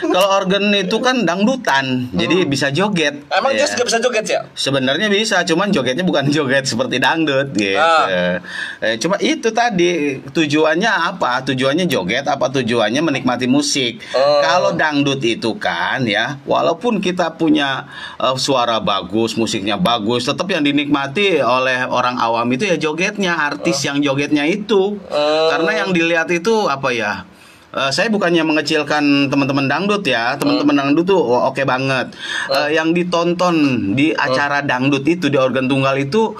Kalau 0.00 0.28
organ 0.32 0.72
itu 0.72 0.96
kan 1.02 1.26
dangdutan, 1.26 2.08
jadi 2.14 2.46
bisa 2.46 2.70
joget. 2.70 3.20
Emang 3.28 3.52
Ya. 3.52 3.66
jazz 3.66 3.74
gak 3.74 3.84
bisa 3.84 3.98
joget 3.98 4.24
ya? 4.24 4.40
Sebenarnya 4.54 5.10
bisa, 5.10 5.44
cuman 5.44 5.68
jogetnya 5.68 6.06
bukan 6.06 6.30
joget 6.34 6.64
seperti 6.64 6.96
dangdut 6.96 7.52
gitu. 7.52 7.76
Ah. 7.76 8.38
Eh, 8.80 8.96
cuma 8.96 9.18
itu 9.18 9.50
tadi 9.50 10.22
tujuannya 10.24 10.88
apa? 10.88 11.44
Tujuannya 11.44 11.84
joget 11.84 12.24
apa 12.24 12.48
tujuannya 12.48 13.02
menikmati 13.02 13.44
musik? 13.44 14.00
Oh. 14.14 14.40
Kalau 14.40 14.72
dangdut 14.72 15.20
itu 15.20 15.52
kan 15.58 16.06
ya, 16.06 16.38
walaupun 16.46 17.02
kita 17.02 17.34
punya 17.34 17.84
eh, 18.22 18.36
suara 18.38 18.78
bagus, 18.78 19.34
musiknya 19.34 19.74
bagus, 19.74 20.30
tetap 20.30 20.46
yang 20.46 20.62
dinikmati 20.62 21.42
oleh 21.42 21.82
orang 21.90 22.16
awam 22.22 22.46
itu 22.54 22.70
ya 22.70 22.78
jogetnya, 22.78 23.34
artis 23.34 23.82
yang 23.82 23.98
jogetnya 23.98 24.46
itu. 24.46 25.02
Oh. 25.10 25.48
Karena 25.50 25.82
yang 25.82 25.90
dilihat 25.90 26.30
itu 26.30 26.70
apa 26.70 26.94
ya? 26.94 27.26
Eh, 27.72 27.88
saya 27.88 28.12
bukannya 28.12 28.44
mengecilkan 28.44 29.32
teman-teman 29.32 29.64
dangdut 29.64 30.04
ya, 30.04 30.36
teman-teman 30.36 30.76
dangdut 30.76 31.08
tuh 31.08 31.16
oh, 31.24 31.48
oke 31.48 31.64
banget. 31.64 32.12
Eh, 32.52 32.76
yang 32.76 32.92
ditonton 32.92 33.56
di 33.96 34.12
acara 34.12 34.60
dangdut 34.60 35.08
itu 35.08 35.32
di 35.32 35.40
organ 35.40 35.64
tunggal 35.72 35.96
itu 35.96 36.36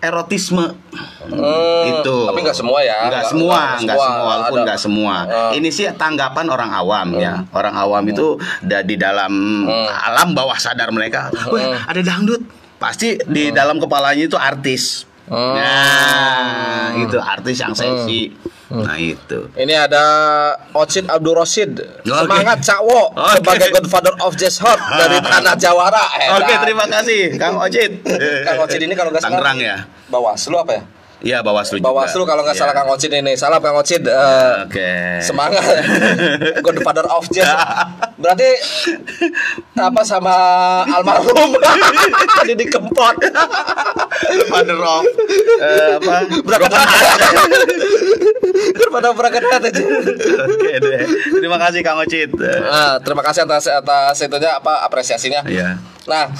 erotisme. 0.00 0.66
Hmm, 1.28 1.84
itu. 1.86 2.16
Tapi 2.26 2.38
nggak 2.40 2.56
semua 2.56 2.78
ya. 2.80 3.06
Nggak 3.06 3.24
semua, 3.28 3.58
nggak 3.78 3.96
semua, 3.96 4.24
walaupun 4.26 4.58
nggak 4.64 4.80
semua. 4.80 5.14
Ah. 5.24 5.52
Ini 5.52 5.68
sih 5.68 5.86
tanggapan 5.94 6.46
orang 6.48 6.70
awam 6.72 7.08
ya. 7.16 7.44
Orang 7.52 7.76
awam 7.76 8.02
itu 8.08 8.34
da- 8.60 8.82
di 8.82 8.96
dalam 8.96 9.32
alam 9.86 10.32
bawah 10.32 10.56
sadar 10.56 10.88
mereka, 10.90 11.28
wah 11.48 11.84
ada 11.86 12.00
dangdut. 12.00 12.40
Pasti 12.80 13.20
di 13.28 13.52
dalam 13.52 13.76
kepalanya 13.76 14.24
itu 14.24 14.40
artis. 14.40 15.04
Hmm. 15.28 15.54
Nah, 15.54 16.96
itu 16.96 17.20
artis 17.20 17.60
yang 17.60 17.76
seksi. 18.70 18.86
Nah, 18.86 18.96
itu. 18.96 19.38
Ini 19.58 19.74
ada 19.74 20.04
Ocit 20.72 21.10
Abdul 21.10 21.34
Rosid. 21.34 21.74
Oke. 21.74 22.06
Semangat 22.06 22.58
Cakwo 22.62 23.10
Oke. 23.10 23.42
sebagai 23.42 23.68
Godfather 23.74 24.14
of 24.22 24.38
Jazz 24.38 24.62
Hot 24.62 24.78
dari 24.78 25.18
Tanah 25.26 25.58
Jawara. 25.58 26.04
Eh, 26.16 26.28
Oke, 26.38 26.54
dah. 26.54 26.60
terima 26.62 26.86
kasih 26.86 27.34
Kang 27.34 27.58
Ocit. 27.58 28.06
Kang 28.46 28.58
Ocit 28.62 28.78
ini 28.78 28.94
kalau 28.94 29.10
nggak 29.10 29.22
salah 29.26 29.42
Tangerang 29.42 29.58
ya. 29.58 29.76
Bawaslu 30.06 30.54
apa 30.54 30.72
ya? 30.78 30.82
Iya, 31.20 31.38
Bawaslu 31.40 31.78
juga. 31.78 31.88
Bawaslu 31.88 32.22
kalau 32.24 32.40
nggak 32.40 32.56
Iya. 32.56 32.62
salah 32.64 32.74
Kang 32.74 32.88
Ocit 32.88 33.10
ini. 33.10 33.32
Salam 33.36 33.60
Kang 33.60 33.76
Ocit. 33.76 34.00
eh, 34.02 34.52
Oke. 34.64 34.90
Semangat 35.20 35.60
Godfather 36.64 37.04
of 37.06 37.28
Jazz. 37.28 37.52
Berarti 38.16 38.48
apa 39.76 40.00
sama 40.02 40.34
almarhum 40.86 41.56
tadi 42.40 42.52
dikempot. 42.54 43.16
Father 44.48 44.76
of 44.76 45.04
eh, 45.60 45.90
apa? 46.00 46.14
Berangkat 46.40 46.88
Godfather 48.72 49.12
berangkat 49.12 49.42
aja. 49.62 49.82
Oke 50.48 50.72
deh. 50.78 51.00
Terima 51.36 51.56
kasih 51.58 51.80
Kang 51.80 52.00
Ocit. 52.00 52.32
Nah, 52.34 52.96
terima 52.98 53.20
kasih 53.20 53.44
atas 53.44 53.68
atas 53.68 54.16
itunya 54.18 54.56
apa 54.56 54.84
apresiasinya. 54.84 55.44
Iya. 55.44 55.76
Nah, 56.08 56.32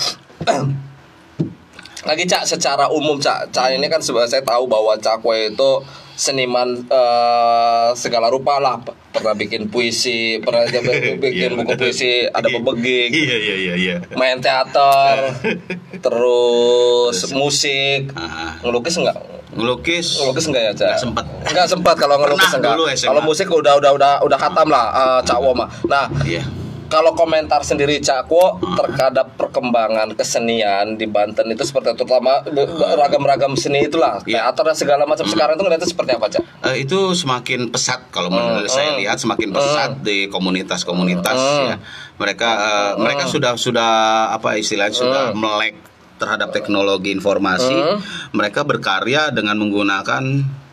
lagi 2.03 2.24
cak 2.24 2.44
secara 2.44 2.88
umum 2.88 3.16
cak. 3.16 3.51
Cak 3.51 3.72
ini 3.72 3.86
kan 3.86 4.01
sebenarnya 4.01 4.30
saya 4.30 4.42
tahu 4.42 4.64
bahwa 4.64 4.96
cakwe 4.96 5.51
itu 5.51 5.70
seniman 6.14 6.68
eh, 6.82 7.88
segala 7.94 8.28
rupa 8.28 8.57
lah. 8.57 8.80
Pernah 9.11 9.34
bikin 9.34 9.66
puisi 9.66 10.38
pernah 10.38 10.64
juga 10.64 10.94
bikin 11.24 11.57
buku 11.57 11.74
puisi 11.74 12.24
ada 12.24 12.46
pebegik 12.46 13.11
Iya 13.11 13.36
iya 13.36 13.55
iya 13.57 13.74
iya. 13.74 13.96
main 14.14 14.38
teater 14.38 15.34
terus 16.05 17.16
musik. 17.30 18.12
Ngelukis 18.61 18.96
enggak 18.96 19.16
Ngelukis. 19.51 20.07
ngelukis 20.16 20.44
enggak 20.46 20.62
ya 20.62 20.72
cak? 20.72 20.94
Sempet. 20.96 21.24
enggak 21.42 21.66
sempat 21.66 21.94
kalau 21.98 22.16
ngelukis 22.16 22.55
enggak 22.55 22.78
kalau 23.03 23.20
musik 23.20 23.51
udah 23.51 23.74
udah 23.76 23.90
udah 23.92 24.12
udah 24.22 24.38
khatam 24.38 24.68
lah 24.70 24.86
eh, 24.88 25.20
cak 25.26 25.38
Woma 25.38 25.66
nah 25.84 26.07
Iya. 26.22 26.46
Kalau 26.91 27.14
komentar 27.14 27.62
sendiri 27.62 27.97
Cakwo 27.97 28.59
terhadap 28.74 29.38
perkembangan 29.38 30.12
kesenian 30.12 30.99
di 30.99 31.07
Banten 31.07 31.47
itu 31.47 31.62
seperti 31.62 31.95
terutama 31.95 32.43
be- 32.43 32.66
ragam-ragam 32.93 33.55
seni 33.55 33.86
itulah 33.86 34.18
Iya. 34.22 34.45
teater 34.45 34.64
dan 34.66 34.76
segala 34.76 35.03
macam 35.07 35.24
sekarang 35.24 35.55
itu 35.55 35.62
ngeliatnya 35.62 35.86
seperti 35.86 36.11
apa 36.12 36.26
Cak? 36.26 36.43
Eh, 36.66 36.76
itu 36.82 37.14
semakin 37.14 37.70
pesat 37.70 38.11
kalau 38.11 38.28
menurut 38.28 38.66
Hmm, 38.66 38.68
saya 38.68 38.91
hmm. 38.93 39.01
lihat 39.01 39.16
semakin 39.16 39.49
pesat 39.49 39.91
di 40.03 40.26
komunitas-komunitas 40.26 41.38
Hmm. 41.38 41.66
ya. 41.70 41.76
Mereka 42.18 42.49
eh, 42.51 42.93
mereka 42.99 43.24
sudah 43.24 43.55
sudah 43.55 43.91
apa 44.30 44.59
istilahnya 44.59 44.93
sudah 44.93 45.24
melek 45.32 45.78
terhadap 46.18 46.51
teknologi 46.51 47.14
informasi. 47.14 47.70
Hmm. 47.72 48.03
Mereka 48.34 48.66
berkarya 48.66 49.30
dengan 49.30 49.57
menggunakan 49.57 50.20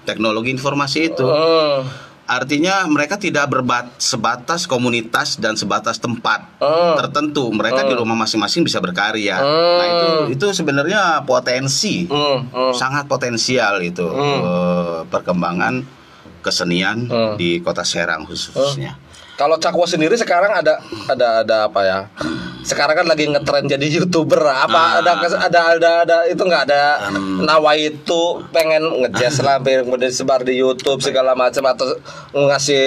teknologi 0.03 0.49
informasi 0.49 0.99
itu. 1.07 1.23
Artinya 2.27 2.83
mereka 2.85 3.15
tidak 3.15 3.47
berbat 3.47 3.87
sebatas 3.97 4.67
komunitas 4.67 5.39
dan 5.39 5.55
sebatas 5.55 5.95
tempat 5.95 6.43
Hmm. 6.59 6.99
tertentu. 6.99 7.47
Mereka 7.49 7.87
di 7.87 7.95
rumah 7.95 8.19
masing-masing 8.19 8.67
bisa 8.67 8.83
berkarya. 8.83 9.39
Hmm. 9.39 9.77
Nah 9.79 9.87
itu 9.87 10.07
itu 10.35 10.45
sebenarnya 10.51 11.23
potensi 11.23 12.03
Hmm, 12.03 12.51
hmm. 12.51 12.73
sangat 12.75 13.07
potensial 13.07 13.79
itu 13.79 14.03
eh, 14.11 14.99
perkembangan 15.07 15.87
kesenian 16.43 17.07
Hmm. 17.07 17.33
di 17.35 17.59
kota 17.59 17.87
Serang 17.87 18.27
khususnya. 18.27 18.99
Kalau 19.37 19.55
Cakwo 19.55 19.85
sendiri 19.85 20.17
sekarang 20.17 20.49
ada 20.51 20.81
ada 21.05 21.45
ada 21.45 21.55
apa 21.65 21.81
ya? 21.81 21.99
Sekarang 22.65 22.97
kan 22.97 23.07
lagi 23.07 23.29
ngetren 23.29 23.63
jadi 23.63 23.85
youtuber 23.87 24.41
apa 24.43 24.75
Ah. 24.75 24.99
ada 24.99 25.13
ada 25.39 25.59
ada 25.71 25.91
ada 26.03 26.17
itu 26.25 26.41
nggak 26.41 26.63
ada 26.67 26.83
nawa 27.39 27.77
itu 27.77 28.21
pengen 28.49 28.81
ngejazz 28.99 29.39
lah 29.39 29.61
kemudian 29.85 30.09
sebar 30.09 30.41
di 30.41 30.57
YouTube 30.57 30.99
segala 30.99 31.31
macam 31.31 31.63
atau 31.63 31.85
ngasih 32.33 32.83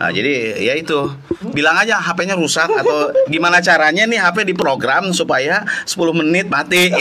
Nah, 0.00 0.10
jadi 0.10 0.58
ya 0.58 0.74
itu. 0.74 1.12
Bilang 1.50 1.76
aja 1.76 2.00
HP-nya 2.00 2.36
rusak 2.36 2.68
atau 2.68 3.10
gimana 3.26 3.60
caranya 3.60 4.04
nih 4.04 4.20
HP 4.20 4.46
diprogram 4.46 5.10
supaya 5.12 5.64
10 5.84 6.16
menit 6.16 6.46
mati? 6.48 6.88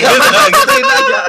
Gitu, 0.50 0.82
aja. 0.82 1.22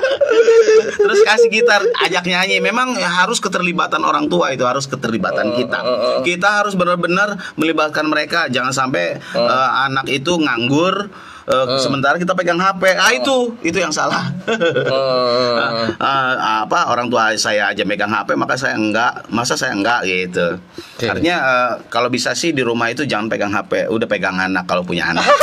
Terus 0.91 1.21
kasih 1.23 1.49
gitar 1.51 1.83
ajak 2.07 2.25
nyanyi. 2.25 2.59
Memang 2.59 2.97
harus 2.97 3.39
keterlibatan 3.39 4.03
orang 4.03 4.27
tua 4.27 4.51
itu 4.51 4.65
harus 4.65 4.87
keterlibatan 4.87 5.55
kita 5.55 5.79
kita 6.27 6.49
harus 6.63 6.75
benar-benar 6.75 7.39
melibatkan 7.55 8.07
mereka. 8.07 8.51
Jangan 8.51 8.73
sampai 8.73 9.19
eh, 9.19 9.71
anak 9.87 10.07
itu 10.11 10.39
nganggur 10.39 11.11
eh, 11.51 11.67
sementara 11.83 12.17
kita 12.17 12.33
pegang 12.39 12.61
HP 12.61 12.83
ah 12.97 13.13
itu 13.15 13.55
itu 13.65 13.79
yang 13.79 13.95
salah. 13.95 14.31
Hmm. 14.47 15.99
Ah, 16.11 16.65
apa 16.65 16.89
orang 16.89 17.13
tua 17.13 17.37
saya 17.37 17.73
aja 17.73 17.85
megang 17.85 18.09
HP 18.09 18.33
maka 18.33 18.57
saya 18.57 18.77
enggak 18.77 19.29
masa 19.29 19.59
saya 19.59 19.77
enggak 19.77 20.07
gitu. 20.09 20.57
Oke. 20.97 21.07
artinya 21.07 21.37
eh, 21.41 21.73
kalau 21.93 22.09
bisa 22.09 22.33
sih 22.33 22.57
di 22.57 22.65
rumah 22.65 22.89
itu 22.89 23.05
jangan 23.05 23.29
pegang 23.29 23.53
HP 23.53 23.91
udah 23.91 24.09
pegang 24.09 24.41
anak 24.41 24.65
kalau 24.65 24.87
punya 24.87 25.13
anak. 25.13 25.27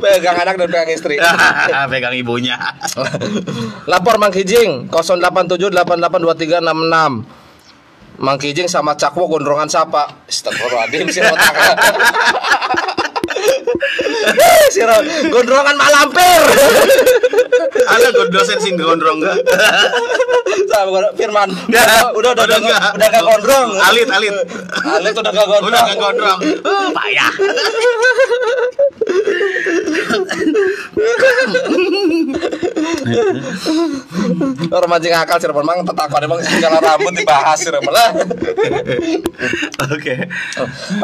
Pegang 0.00 0.36
anak 0.36 0.54
dan 0.60 0.68
pegang 0.68 0.90
istri. 0.92 1.16
pegang 1.92 2.12
ibunya. 2.12 2.60
Lapor 3.88 4.20
Mang 4.20 4.32
Kijing 4.32 4.88
087882366. 4.92 7.39
Mang 8.20 8.36
Kijing 8.36 8.68
sama 8.68 8.92
Cakwo 8.94 9.24
gondrongan 9.26 9.64
siapa? 9.64 10.04
Astagfirullahaladzim 10.28 11.08
si 11.08 11.20
otak. 11.24 11.54
si 14.68 14.80
Ro- 14.84 15.06
gondrongan 15.32 15.74
mak 15.74 15.88
lampir. 15.88 16.42
ada 17.88 18.08
dosen 18.28 18.60
sing 18.60 18.76
gondrong 18.76 19.24
enggak 19.24 19.40
Sama 20.68 21.00
Firman. 21.16 21.48
Udah 21.48 22.12
udah 22.12 22.30
udah 22.30 22.30
Udah 22.36 22.44
udah 22.44 22.58
nggak. 22.60 22.80
udah 22.94 23.08
gak 23.08 23.24
gondrong. 23.24 23.68
Alit, 23.88 24.08
alit. 24.12 24.34
Alit 24.84 25.14
udah 25.16 25.32
gak 25.32 25.46
gondrong. 25.48 25.72
udah 25.72 25.80
gak 25.82 25.98
gondrong 25.98 26.38
payah 26.90 27.32
Orang 34.70 34.88
mancing 34.90 35.14
akal 35.14 35.36
sih 35.38 35.48
Mang 35.50 35.84
tetakon 35.84 36.22
emang 36.24 36.40
segala 36.42 36.78
rambut 36.80 37.12
dibahas 37.14 37.58
sih 37.60 37.70
lah. 37.70 38.10
oke 39.90 40.14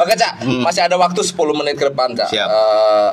Oke 0.01 0.13
Cak, 0.17 0.33
masih 0.63 0.83
ada 0.87 0.97
waktu 0.97 1.21
10 1.21 1.37
menit 1.55 1.75
ke 1.77 1.89
depan 1.91 2.15
Cak. 2.17 2.31
Siap. 2.31 2.49
Eh, 2.49 3.11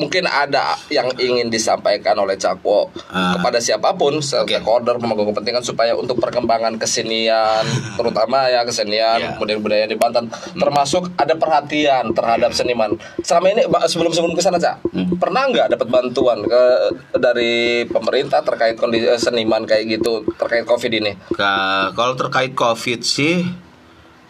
mungkin 0.00 0.24
ada 0.24 0.80
yang 0.88 1.12
ingin 1.14 1.46
disampaikan 1.46 2.16
oleh 2.16 2.34
Cakwo 2.34 2.88
Ah. 3.06 3.36
kepada 3.36 3.60
siapa 3.60 3.92
pun, 3.92 4.16
stakeholder, 4.18 4.96
pemangku 4.96 5.28
kepentingan 5.28 5.60
supaya 5.60 5.92
untuk 5.92 6.16
perkembangan 6.16 6.74
kesenian, 6.74 7.60
terutama 8.00 8.48
ya 8.48 8.64
kesenian, 8.64 9.20
Iya. 9.20 9.36
budaya 9.36 9.58
budaya 9.58 9.84
di 9.84 9.94
Banten, 9.94 10.26
termasuk 10.54 11.12
ada 11.14 11.34
perhatian 11.34 12.10
terhadap 12.10 12.50
seniman. 12.50 12.96
Selama 13.20 13.46
ini 13.50 13.62
sebelum 13.84 14.10
sebelum 14.10 14.32
ke 14.32 14.40
sana 14.40 14.56
Cak, 14.56 14.80
pernah 15.16 15.44
nggak 15.44 15.68
dapat 15.70 15.86
bantuan 15.86 16.40
ke 16.42 16.62
dari 17.14 17.52
pemerintah 17.84 18.40
terkait 18.40 18.74
kondisi 18.74 19.04
eh, 19.04 19.20
seniman 19.20 19.62
kayak 19.62 19.84
gitu 19.92 20.24
terkait 20.34 20.64
COVID 20.64 20.92
ini? 20.94 21.12
Ka- 21.30 21.92
kalau 21.92 22.14
terkait 22.14 22.54
covid 22.54 23.02
sih 23.02 23.44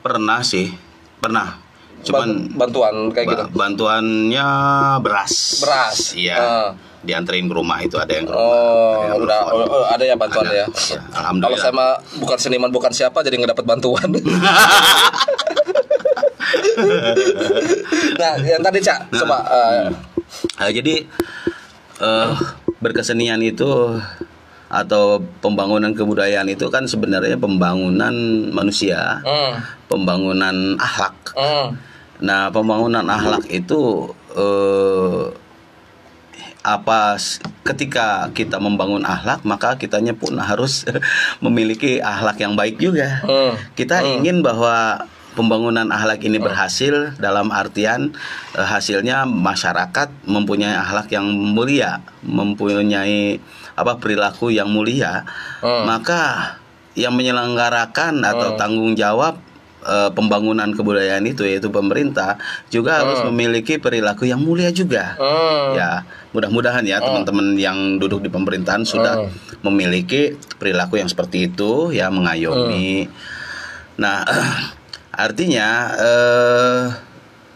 pernah 0.00 0.40
sih 0.40 0.72
pernah 1.16 1.60
cuman 2.02 2.28
Ban- 2.48 2.48
bantuan 2.58 2.94
kayak 3.10 3.26
gitu. 3.28 3.44
ba- 3.44 3.52
bantuannya 3.58 4.48
beras 5.00 5.34
Beras. 5.58 5.98
iya 6.14 6.36
Ah. 6.36 6.68
dianterin 7.00 7.44
ke 7.44 7.54
rumah 7.54 7.78
itu 7.78 7.96
ada 7.96 8.08
yang 8.10 8.24
ke 8.24 8.30
rumah 8.30 8.40
Oh, 8.42 8.92
Ada 8.92 9.06
yang 9.06 9.20
udah 9.22 9.40
oh, 9.46 9.64
oh, 9.64 9.84
ada 9.86 10.04
ya 10.04 10.14
bantuan 10.14 10.44
Ada, 10.44 10.54
ya. 10.54 10.66
Kalau 10.66 11.00
alhamdulillah. 11.14 11.58
saya 11.58 11.72
mah 11.72 11.90
bukan 12.18 12.36
seniman 12.36 12.70
bukan 12.70 12.90
siapa 12.90 13.18
jadi 13.20 13.34
nggak 13.36 13.52
dapat 13.52 13.66
bantuan. 13.66 14.08
nah, 18.16 18.34
yang 18.38 18.60
tadi 18.60 18.78
Cak, 18.80 18.98
coba 19.14 19.38
eh, 19.46 19.88
Nah, 20.56 20.68
jadi 20.68 20.94
eh, 21.98 22.30
berkesenian 22.78 23.40
itu 23.40 23.66
atau 24.68 25.04
pembangunan 25.40 25.90
kebudayaan 25.90 26.46
itu 26.46 26.68
kan 26.68 26.86
sebenarnya 26.86 27.34
pembangunan 27.34 28.14
manusia, 28.50 29.18
hmm, 29.20 29.52
pembangunan 29.88 30.76
akhlak. 30.76 31.16
hmm, 31.32 31.66
Nah, 32.20 32.52
pembangunan 32.52 33.04
akhlak 33.08 33.48
itu 33.48 34.12
eh, 34.36 35.24
apa 36.60 37.16
ketika 37.64 38.28
kita 38.36 38.60
membangun 38.60 39.00
akhlak 39.00 39.40
maka 39.48 39.80
kitanya 39.80 40.12
pun 40.12 40.36
harus 40.36 40.84
memiliki 41.44 42.04
akhlak 42.04 42.36
yang 42.40 42.54
baik 42.54 42.76
juga. 42.76 43.24
hmm. 43.24 43.72
Kita 43.72 44.04
ingin 44.04 44.44
bahwa 44.44 45.08
pembangunan 45.32 45.88
akhlak 45.88 46.20
ini 46.26 46.36
berhasil 46.36 47.16
dalam 47.16 47.48
artian 47.48 48.12
eh, 48.52 48.66
hasilnya 48.66 49.24
masyarakat 49.24 50.12
mempunyai 50.28 50.76
akhlak 50.76 51.08
yang 51.16 51.24
mulia, 51.32 52.04
mempunyai 52.20 53.40
apa 53.72 53.96
perilaku 53.96 54.52
yang 54.52 54.68
mulia, 54.68 55.24
Hmm. 55.64 55.88
maka 55.88 56.56
yang 56.96 57.16
menyelenggarakan 57.16 58.20
atau 58.24 58.56
tanggung 58.60 58.92
jawab 58.96 59.40
eh, 59.84 60.10
pembangunan 60.12 60.70
kebudayaan 60.72 61.24
itu 61.28 61.44
yaitu 61.44 61.68
pemerintah 61.68 62.36
juga 62.68 63.04
harus 63.04 63.24
memiliki 63.28 63.80
perilaku 63.80 64.28
yang 64.28 64.40
mulia 64.40 64.72
juga. 64.72 65.16
Hmm. 65.16 65.76
Ya, 65.76 65.90
mudah-mudahan 66.36 66.84
ya 66.84 67.00
teman-teman 67.00 67.56
yang 67.56 67.96
duduk 68.00 68.24
di 68.24 68.30
pemerintahan 68.32 68.84
sudah 68.84 69.28
memiliki 69.64 70.36
perilaku 70.60 71.00
yang 71.00 71.08
seperti 71.08 71.52
itu 71.52 71.90
ya 71.90 72.08
mengayomi. 72.08 73.08
Nah, 74.00 74.24
artinya 75.24 75.68
eh 75.98 76.84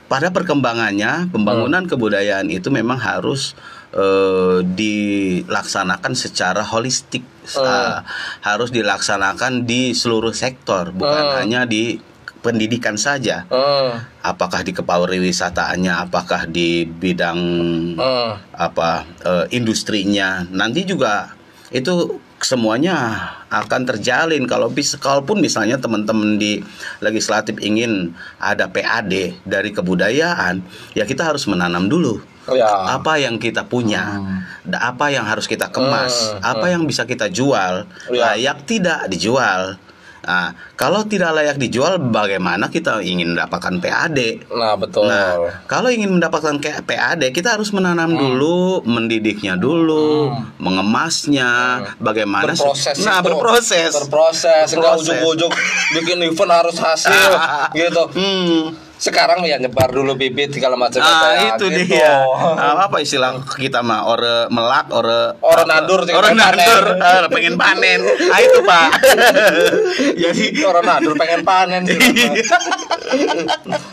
pada 0.05 0.29
perkembangannya 0.31 1.33
pembangunan 1.33 1.89
kebudayaan 1.89 2.53
itu 2.53 2.69
memang 2.69 3.01
harus 3.01 3.57
eh, 3.97 4.61
dilaksanakan 4.63 6.13
secara 6.13 6.61
holistik, 6.61 7.25
Eh, 7.45 7.99
harus 8.41 8.73
dilaksanakan 8.73 9.69
di 9.69 9.93
seluruh 9.93 10.33
sektor, 10.33 10.97
bukan 10.97 11.45
hanya 11.45 11.69
di 11.69 12.01
pendidikan 12.45 12.95
saja 12.95 13.49
Hmm. 13.49 14.05
apakah 14.21 14.61
di 14.61 14.77
kepariwisataannya, 14.77 16.05
apakah 16.05 16.45
di 16.45 16.85
bidang 16.85 17.41
Hmm. 17.97 18.37
apa 18.53 19.09
eh, 19.25 19.47
industrinya, 19.51 20.45
nanti 20.53 20.85
juga 20.85 21.33
itu 21.73 22.21
semuanya 22.39 23.17
akan 23.49 23.89
terjalin 23.89 24.45
kalau 24.45 24.69
bisa 24.69 25.01
kalaupun 25.01 25.41
misalnya 25.41 25.81
teman-teman 25.81 26.37
di 26.37 26.61
legislatif 27.01 27.57
ingin 27.59 28.13
ada 28.37 28.69
PAD 28.69 29.41
dari 29.43 29.73
kebudayaan, 29.73 30.61
ya 30.93 31.09
kita 31.09 31.25
harus 31.25 31.49
menanam 31.49 31.89
dulu 31.89 32.21
Ya. 32.45 32.69
apa 32.93 33.17
yang 33.17 33.41
kita 33.41 33.65
punya, 33.65 34.21
da- 34.61 34.93
apa 34.93 35.09
yang 35.09 35.25
harus 35.25 35.49
kita 35.49 35.73
kemas, 35.73 36.37
apa 36.45 36.69
yang 36.69 36.85
bisa 36.85 37.09
kita 37.09 37.33
jual, 37.33 37.89
Ya. 38.13 38.37
layak 38.37 38.69
tidak 38.69 39.09
dijual. 39.09 39.81
Nah, 40.25 40.49
kalau 40.75 41.05
tidak 41.05 41.31
layak 41.33 41.57
dijual, 41.57 42.01
bagaimana 42.01 42.67
kita 42.67 42.99
ingin 42.99 43.37
mendapatkan 43.37 43.77
PAD? 43.77 44.49
Nah, 44.51 44.75
betul. 44.75 45.05
Nah, 45.05 45.37
kalau 45.65 45.89
ingin 45.89 46.09
mendapatkan 46.11 46.57
kayak 46.57 46.83
PAD, 46.83 47.29
kita 47.31 47.55
harus 47.55 47.71
menanam 47.71 48.09
Hmm. 48.09 48.19
dulu, 48.19 48.81
mendidiknya 48.85 49.55
dulu, 49.55 50.33
mengemasnya, 50.57 51.51
bagaimana? 51.99 52.51
Hmm. 52.51 52.57
berproses 52.57 52.97
Nah, 53.01 53.19
itu. 53.19 53.27
berproses. 53.27 53.91
berproses 53.95 54.67
enggak 54.71 54.95
ujug-ujug 54.99 55.53
bikin 55.93 56.19
event 56.23 56.53
harus 56.55 56.77
hasil 56.77 57.13
gitu 57.79 58.03
Hmm. 58.11 58.73
Sekarang 59.05 59.45
ya 59.45 59.61
nyebar 59.61 59.93
dulu 59.93 60.17
bibit 60.17 60.49
segala 60.51 60.75
macam 60.75 60.97
Ah, 60.99 61.37
itu 61.53 61.69
gitu. 61.69 61.93
dia. 61.93 62.25
Ah, 62.57 62.89
apa 62.89 62.97
istilah 62.99 63.37
kita 63.45 63.85
mah 63.85 64.09
ore 64.09 64.49
melak, 64.49 64.89
ore 64.89 65.37
Ore 65.39 65.63
nandur, 65.65 66.01
ore 66.03 66.33
nandur, 66.33 66.85
panen. 66.97 67.05
Ah, 67.05 67.29
pengen 67.29 67.55
panen. 67.55 68.01
Ah 68.33 68.41
itu, 68.41 68.59
Pak. 68.63 68.89
Jadi 70.23 70.45
Orang 70.65 70.85
nadur 70.85 71.13
pengen 71.15 71.45
panen. 71.45 71.83
Iya. 73.05 73.47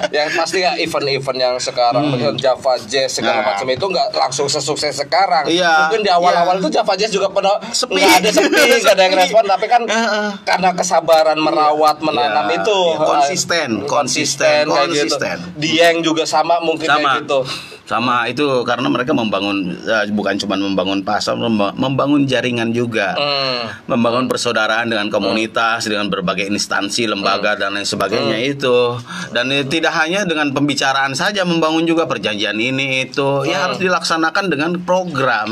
yang 0.09 0.34
pasti 0.34 0.59
ya 0.59 0.74
event-event 0.76 1.38
yang 1.38 1.55
sekarang 1.55 2.09
dengan 2.09 2.34
Java 2.34 2.74
Jazz 2.82 3.12
segala 3.14 3.32
Hmm. 3.34 3.43
Nah. 3.43 3.53
macam 3.53 3.68
itu 3.70 3.86
nggak 3.86 4.07
langsung 4.14 4.47
sesukses 4.47 4.95
sekarang. 4.95 5.45
Iya. 5.45 5.88
Mungkin 5.88 6.01
di 6.01 6.09
awal-awal 6.09 6.57
itu 6.57 6.70
Java 6.70 6.93
Jazz 6.95 7.12
juga 7.12 7.28
pada 7.28 7.59
Sepi. 7.70 7.97
nggak 7.97 8.18
ada 8.18 8.30
sepi, 8.32 8.49
nggak 8.82 8.93
ada 8.93 9.03
yang 9.03 9.16
respon, 9.16 9.43
tapi 9.45 9.66
kan 9.68 9.82
Heeh. 9.84 10.28
karena 10.41 10.70
kesabaran 10.74 11.38
merawat 11.38 11.99
menanam 11.99 12.45
Iya, 12.45 12.57
itu 12.57 12.78
iya, 12.82 12.97
konsisten, 13.03 13.70
konsisten, 13.86 14.64
kayak 15.02 15.10
gitu. 15.10 15.18
konsisten. 15.18 15.38
Dieng 15.58 15.97
juga 15.99 16.24
sama 16.24 16.60
mungkin 16.60 16.86
sama 16.86 17.02
kayak 17.12 17.22
gitu. 17.24 17.39
sama 17.84 18.24
itu 18.26 18.45
karena 18.64 18.88
mereka 18.88 19.12
membangun 19.12 19.58
eh, 19.76 20.08
bukan 20.10 20.38
cuma 20.38 20.56
membangun 20.56 21.02
pasar 21.02 21.36
memba- 21.36 21.76
membangun 21.76 22.24
jaringan 22.24 22.72
juga 22.72 23.14
Hmm. 23.14 23.68
membangun 23.86 24.26
persaudaraan 24.26 24.88
dengan 24.88 25.10
komunitas 25.10 25.84
dengan 25.84 26.08
berbagai 26.08 26.47
instansi 26.47 27.04
lembaga 27.06 27.54
dan 27.54 27.74
lain 27.74 27.84
sebagainya 27.84 28.39
itu 28.39 28.95
dan 29.30 29.49
eh, 29.49 29.66
tidak 29.66 29.91
hanya 29.93 30.24
dengan 30.24 30.49
pembicaraan 30.49 31.12
saja 31.12 31.43
membangun 31.43 31.84
juga 31.84 32.06
perjanjian 32.06 32.56
ini 32.56 33.04
itu 33.06 33.43
ya 33.43 33.68
harus 33.68 33.76
dilaksanakan 33.78 34.45
dengan 34.47 34.72
program 34.80 35.52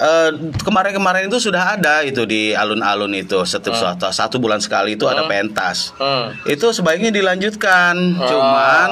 Eh, 0.00 0.30
kemarin-kemarin 0.64 1.28
itu 1.28 1.36
sudah 1.36 1.76
ada 1.76 2.00
itu 2.00 2.24
di 2.24 2.56
alun-alun 2.56 3.12
itu. 3.12 3.36
Setiap 3.44 3.76
satu, 3.76 4.08
satu 4.08 4.36
bulan 4.40 4.56
sekali 4.56 4.96
itu 4.96 5.04
ada 5.04 5.28
pentas. 5.28 5.92
Hmm. 6.00 6.32
itu 6.48 6.72
sebaiknya 6.72 7.12
dilanjutkan. 7.12 7.94
Ah. 8.16 8.24
cuman 8.24 8.90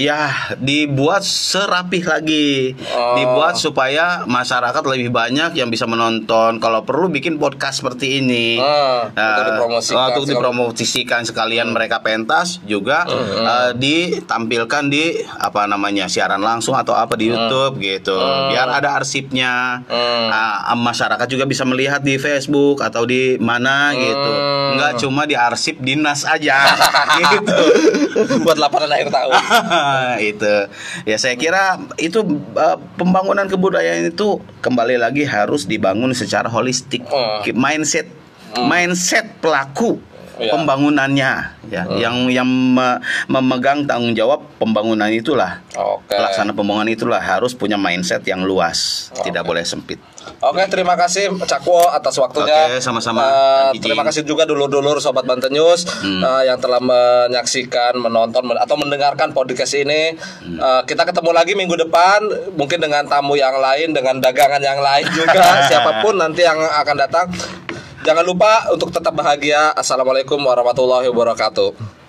ya 0.00 0.20
dibuat 0.56 1.20
serapih 1.20 2.02
lagi. 2.02 2.72
Oh. 2.90 3.12
dibuat 3.12 3.54
supaya 3.54 4.24
masyarakat 4.24 4.82
lebih 4.86 5.10
banyak 5.10 5.52
yang 5.52 5.68
bisa 5.68 5.84
menonton. 5.84 6.56
Kalau 6.56 6.82
perlu 6.82 7.08
bikin 7.08 7.36
podcast 7.36 7.82
seperti 7.82 8.18
ini. 8.18 8.56
Ah, 8.56 9.10
Nah, 9.10 9.26
untuk 9.30 9.44
dipromosikan 9.50 9.96
oh, 9.96 10.06
untuk 10.06 10.24
segala- 10.24 10.30
dipromosikan 10.30 11.22
sekalian 11.22 11.68
mereka 11.70 12.00
pentas 12.00 12.62
juga 12.64 13.04
eh, 13.06 13.70
ditampilkan 13.74 14.84
di 14.86 15.04
apa 15.20 15.66
namanya 15.66 16.06
siaran 16.06 16.40
langsung 16.40 16.72
atau 16.72 16.94
apa 16.94 17.14
di 17.14 17.28
YouTube 17.28 17.76
gitu. 17.78 18.16
Biar 18.48 18.70
ada 18.70 18.96
arsipnya. 18.96 19.84
Hmm. 19.84 20.28
Ah, 20.30 20.72
masyarakat 20.72 21.26
juga 21.26 21.44
bisa 21.44 21.62
melihat 21.62 22.00
di 22.00 22.16
Facebook 22.16 22.80
atau 22.80 23.04
di 23.04 23.36
mana 23.36 23.92
gitu. 23.92 24.32
Nggak 24.70 24.92
cuma 24.98 25.26
di 25.26 25.34
arsip 25.34 25.76
dinas 25.78 26.22
aja 26.24 26.56
gitu. 27.20 27.58
Buat 28.46 28.56
laporan 28.56 28.88
akhir 28.88 29.10
tahun. 29.10 29.32
itu 30.20 30.54
ya 31.08 31.16
saya 31.16 31.34
kira 31.38 31.78
itu 31.96 32.20
uh, 32.56 32.78
pembangunan 32.98 33.46
kebudayaan 33.46 34.10
itu 34.10 34.40
kembali 34.60 35.00
lagi 35.00 35.24
harus 35.24 35.64
dibangun 35.64 36.12
secara 36.12 36.50
holistik. 36.50 37.02
Oh. 37.10 37.42
mindset 37.54 38.06
mindset 38.58 39.26
pelaku 39.38 40.02
Iya. 40.40 40.50
pembangunannya 40.50 41.32
ya 41.68 41.82
yang 41.92 42.26
yang 42.26 42.48
me- 42.48 42.98
memegang 43.26 43.84
tanggung 43.84 44.12
jawab 44.12 44.40
pembangunan 44.56 45.06
itulah 45.06 45.60
Oke. 45.72 46.10
pelaksana 46.10 46.50
pembangunan 46.50 46.88
itulah 46.88 47.20
harus 47.20 47.52
punya 47.52 47.76
mindset 47.76 48.24
yang 48.24 48.42
luas 48.42 49.08
tidak 49.20 49.44
boleh 49.44 49.62
sempit 49.62 50.00
Oke, 50.40 50.60
terima 50.68 50.96
kasih 50.96 51.32
Cakwo 51.42 51.80
atas 51.88 52.12
waktunya. 52.16 52.68
Oke, 52.68 52.76
sama-sama. 52.78 53.24
Ijing. 53.72 53.80
terima 53.82 54.04
kasih 54.04 54.20
juga 54.22 54.44
dulur-dulur 54.44 55.00
Sobat 55.00 55.24
Banten 55.24 55.48
News 55.48 55.88
eh, 56.04 56.42
yang 56.44 56.60
telah 56.60 56.76
menyaksikan, 56.76 57.96
menonton 57.96 58.44
men- 58.44 58.60
atau 58.60 58.76
mendengarkan 58.76 59.32
podcast 59.32 59.72
ini. 59.74 60.12
Eh, 60.44 60.82
kita 60.84 61.04
ketemu 61.04 61.30
lagi 61.32 61.56
minggu 61.56 61.72
depan, 61.74 62.20
mungkin 62.52 62.78
dengan 62.78 63.04
tamu 63.04 63.32
yang 63.32 63.56
lain, 63.56 63.92
dengan 63.92 64.20
dagangan 64.20 64.60
yang 64.60 64.80
lain 64.80 65.08
juga, 65.08 65.40
siapa 65.72 66.00
pun 66.00 66.16
nanti 66.16 66.44
yang 66.44 66.56
akan 66.58 66.96
datang. 67.00 67.26
Jangan 68.00 68.24
lupa 68.24 68.64
untuk 68.72 68.88
tetap 68.88 69.12
bahagia. 69.12 69.76
Assalamualaikum 69.76 70.40
warahmatullahi 70.40 71.12
wabarakatuh. 71.12 71.99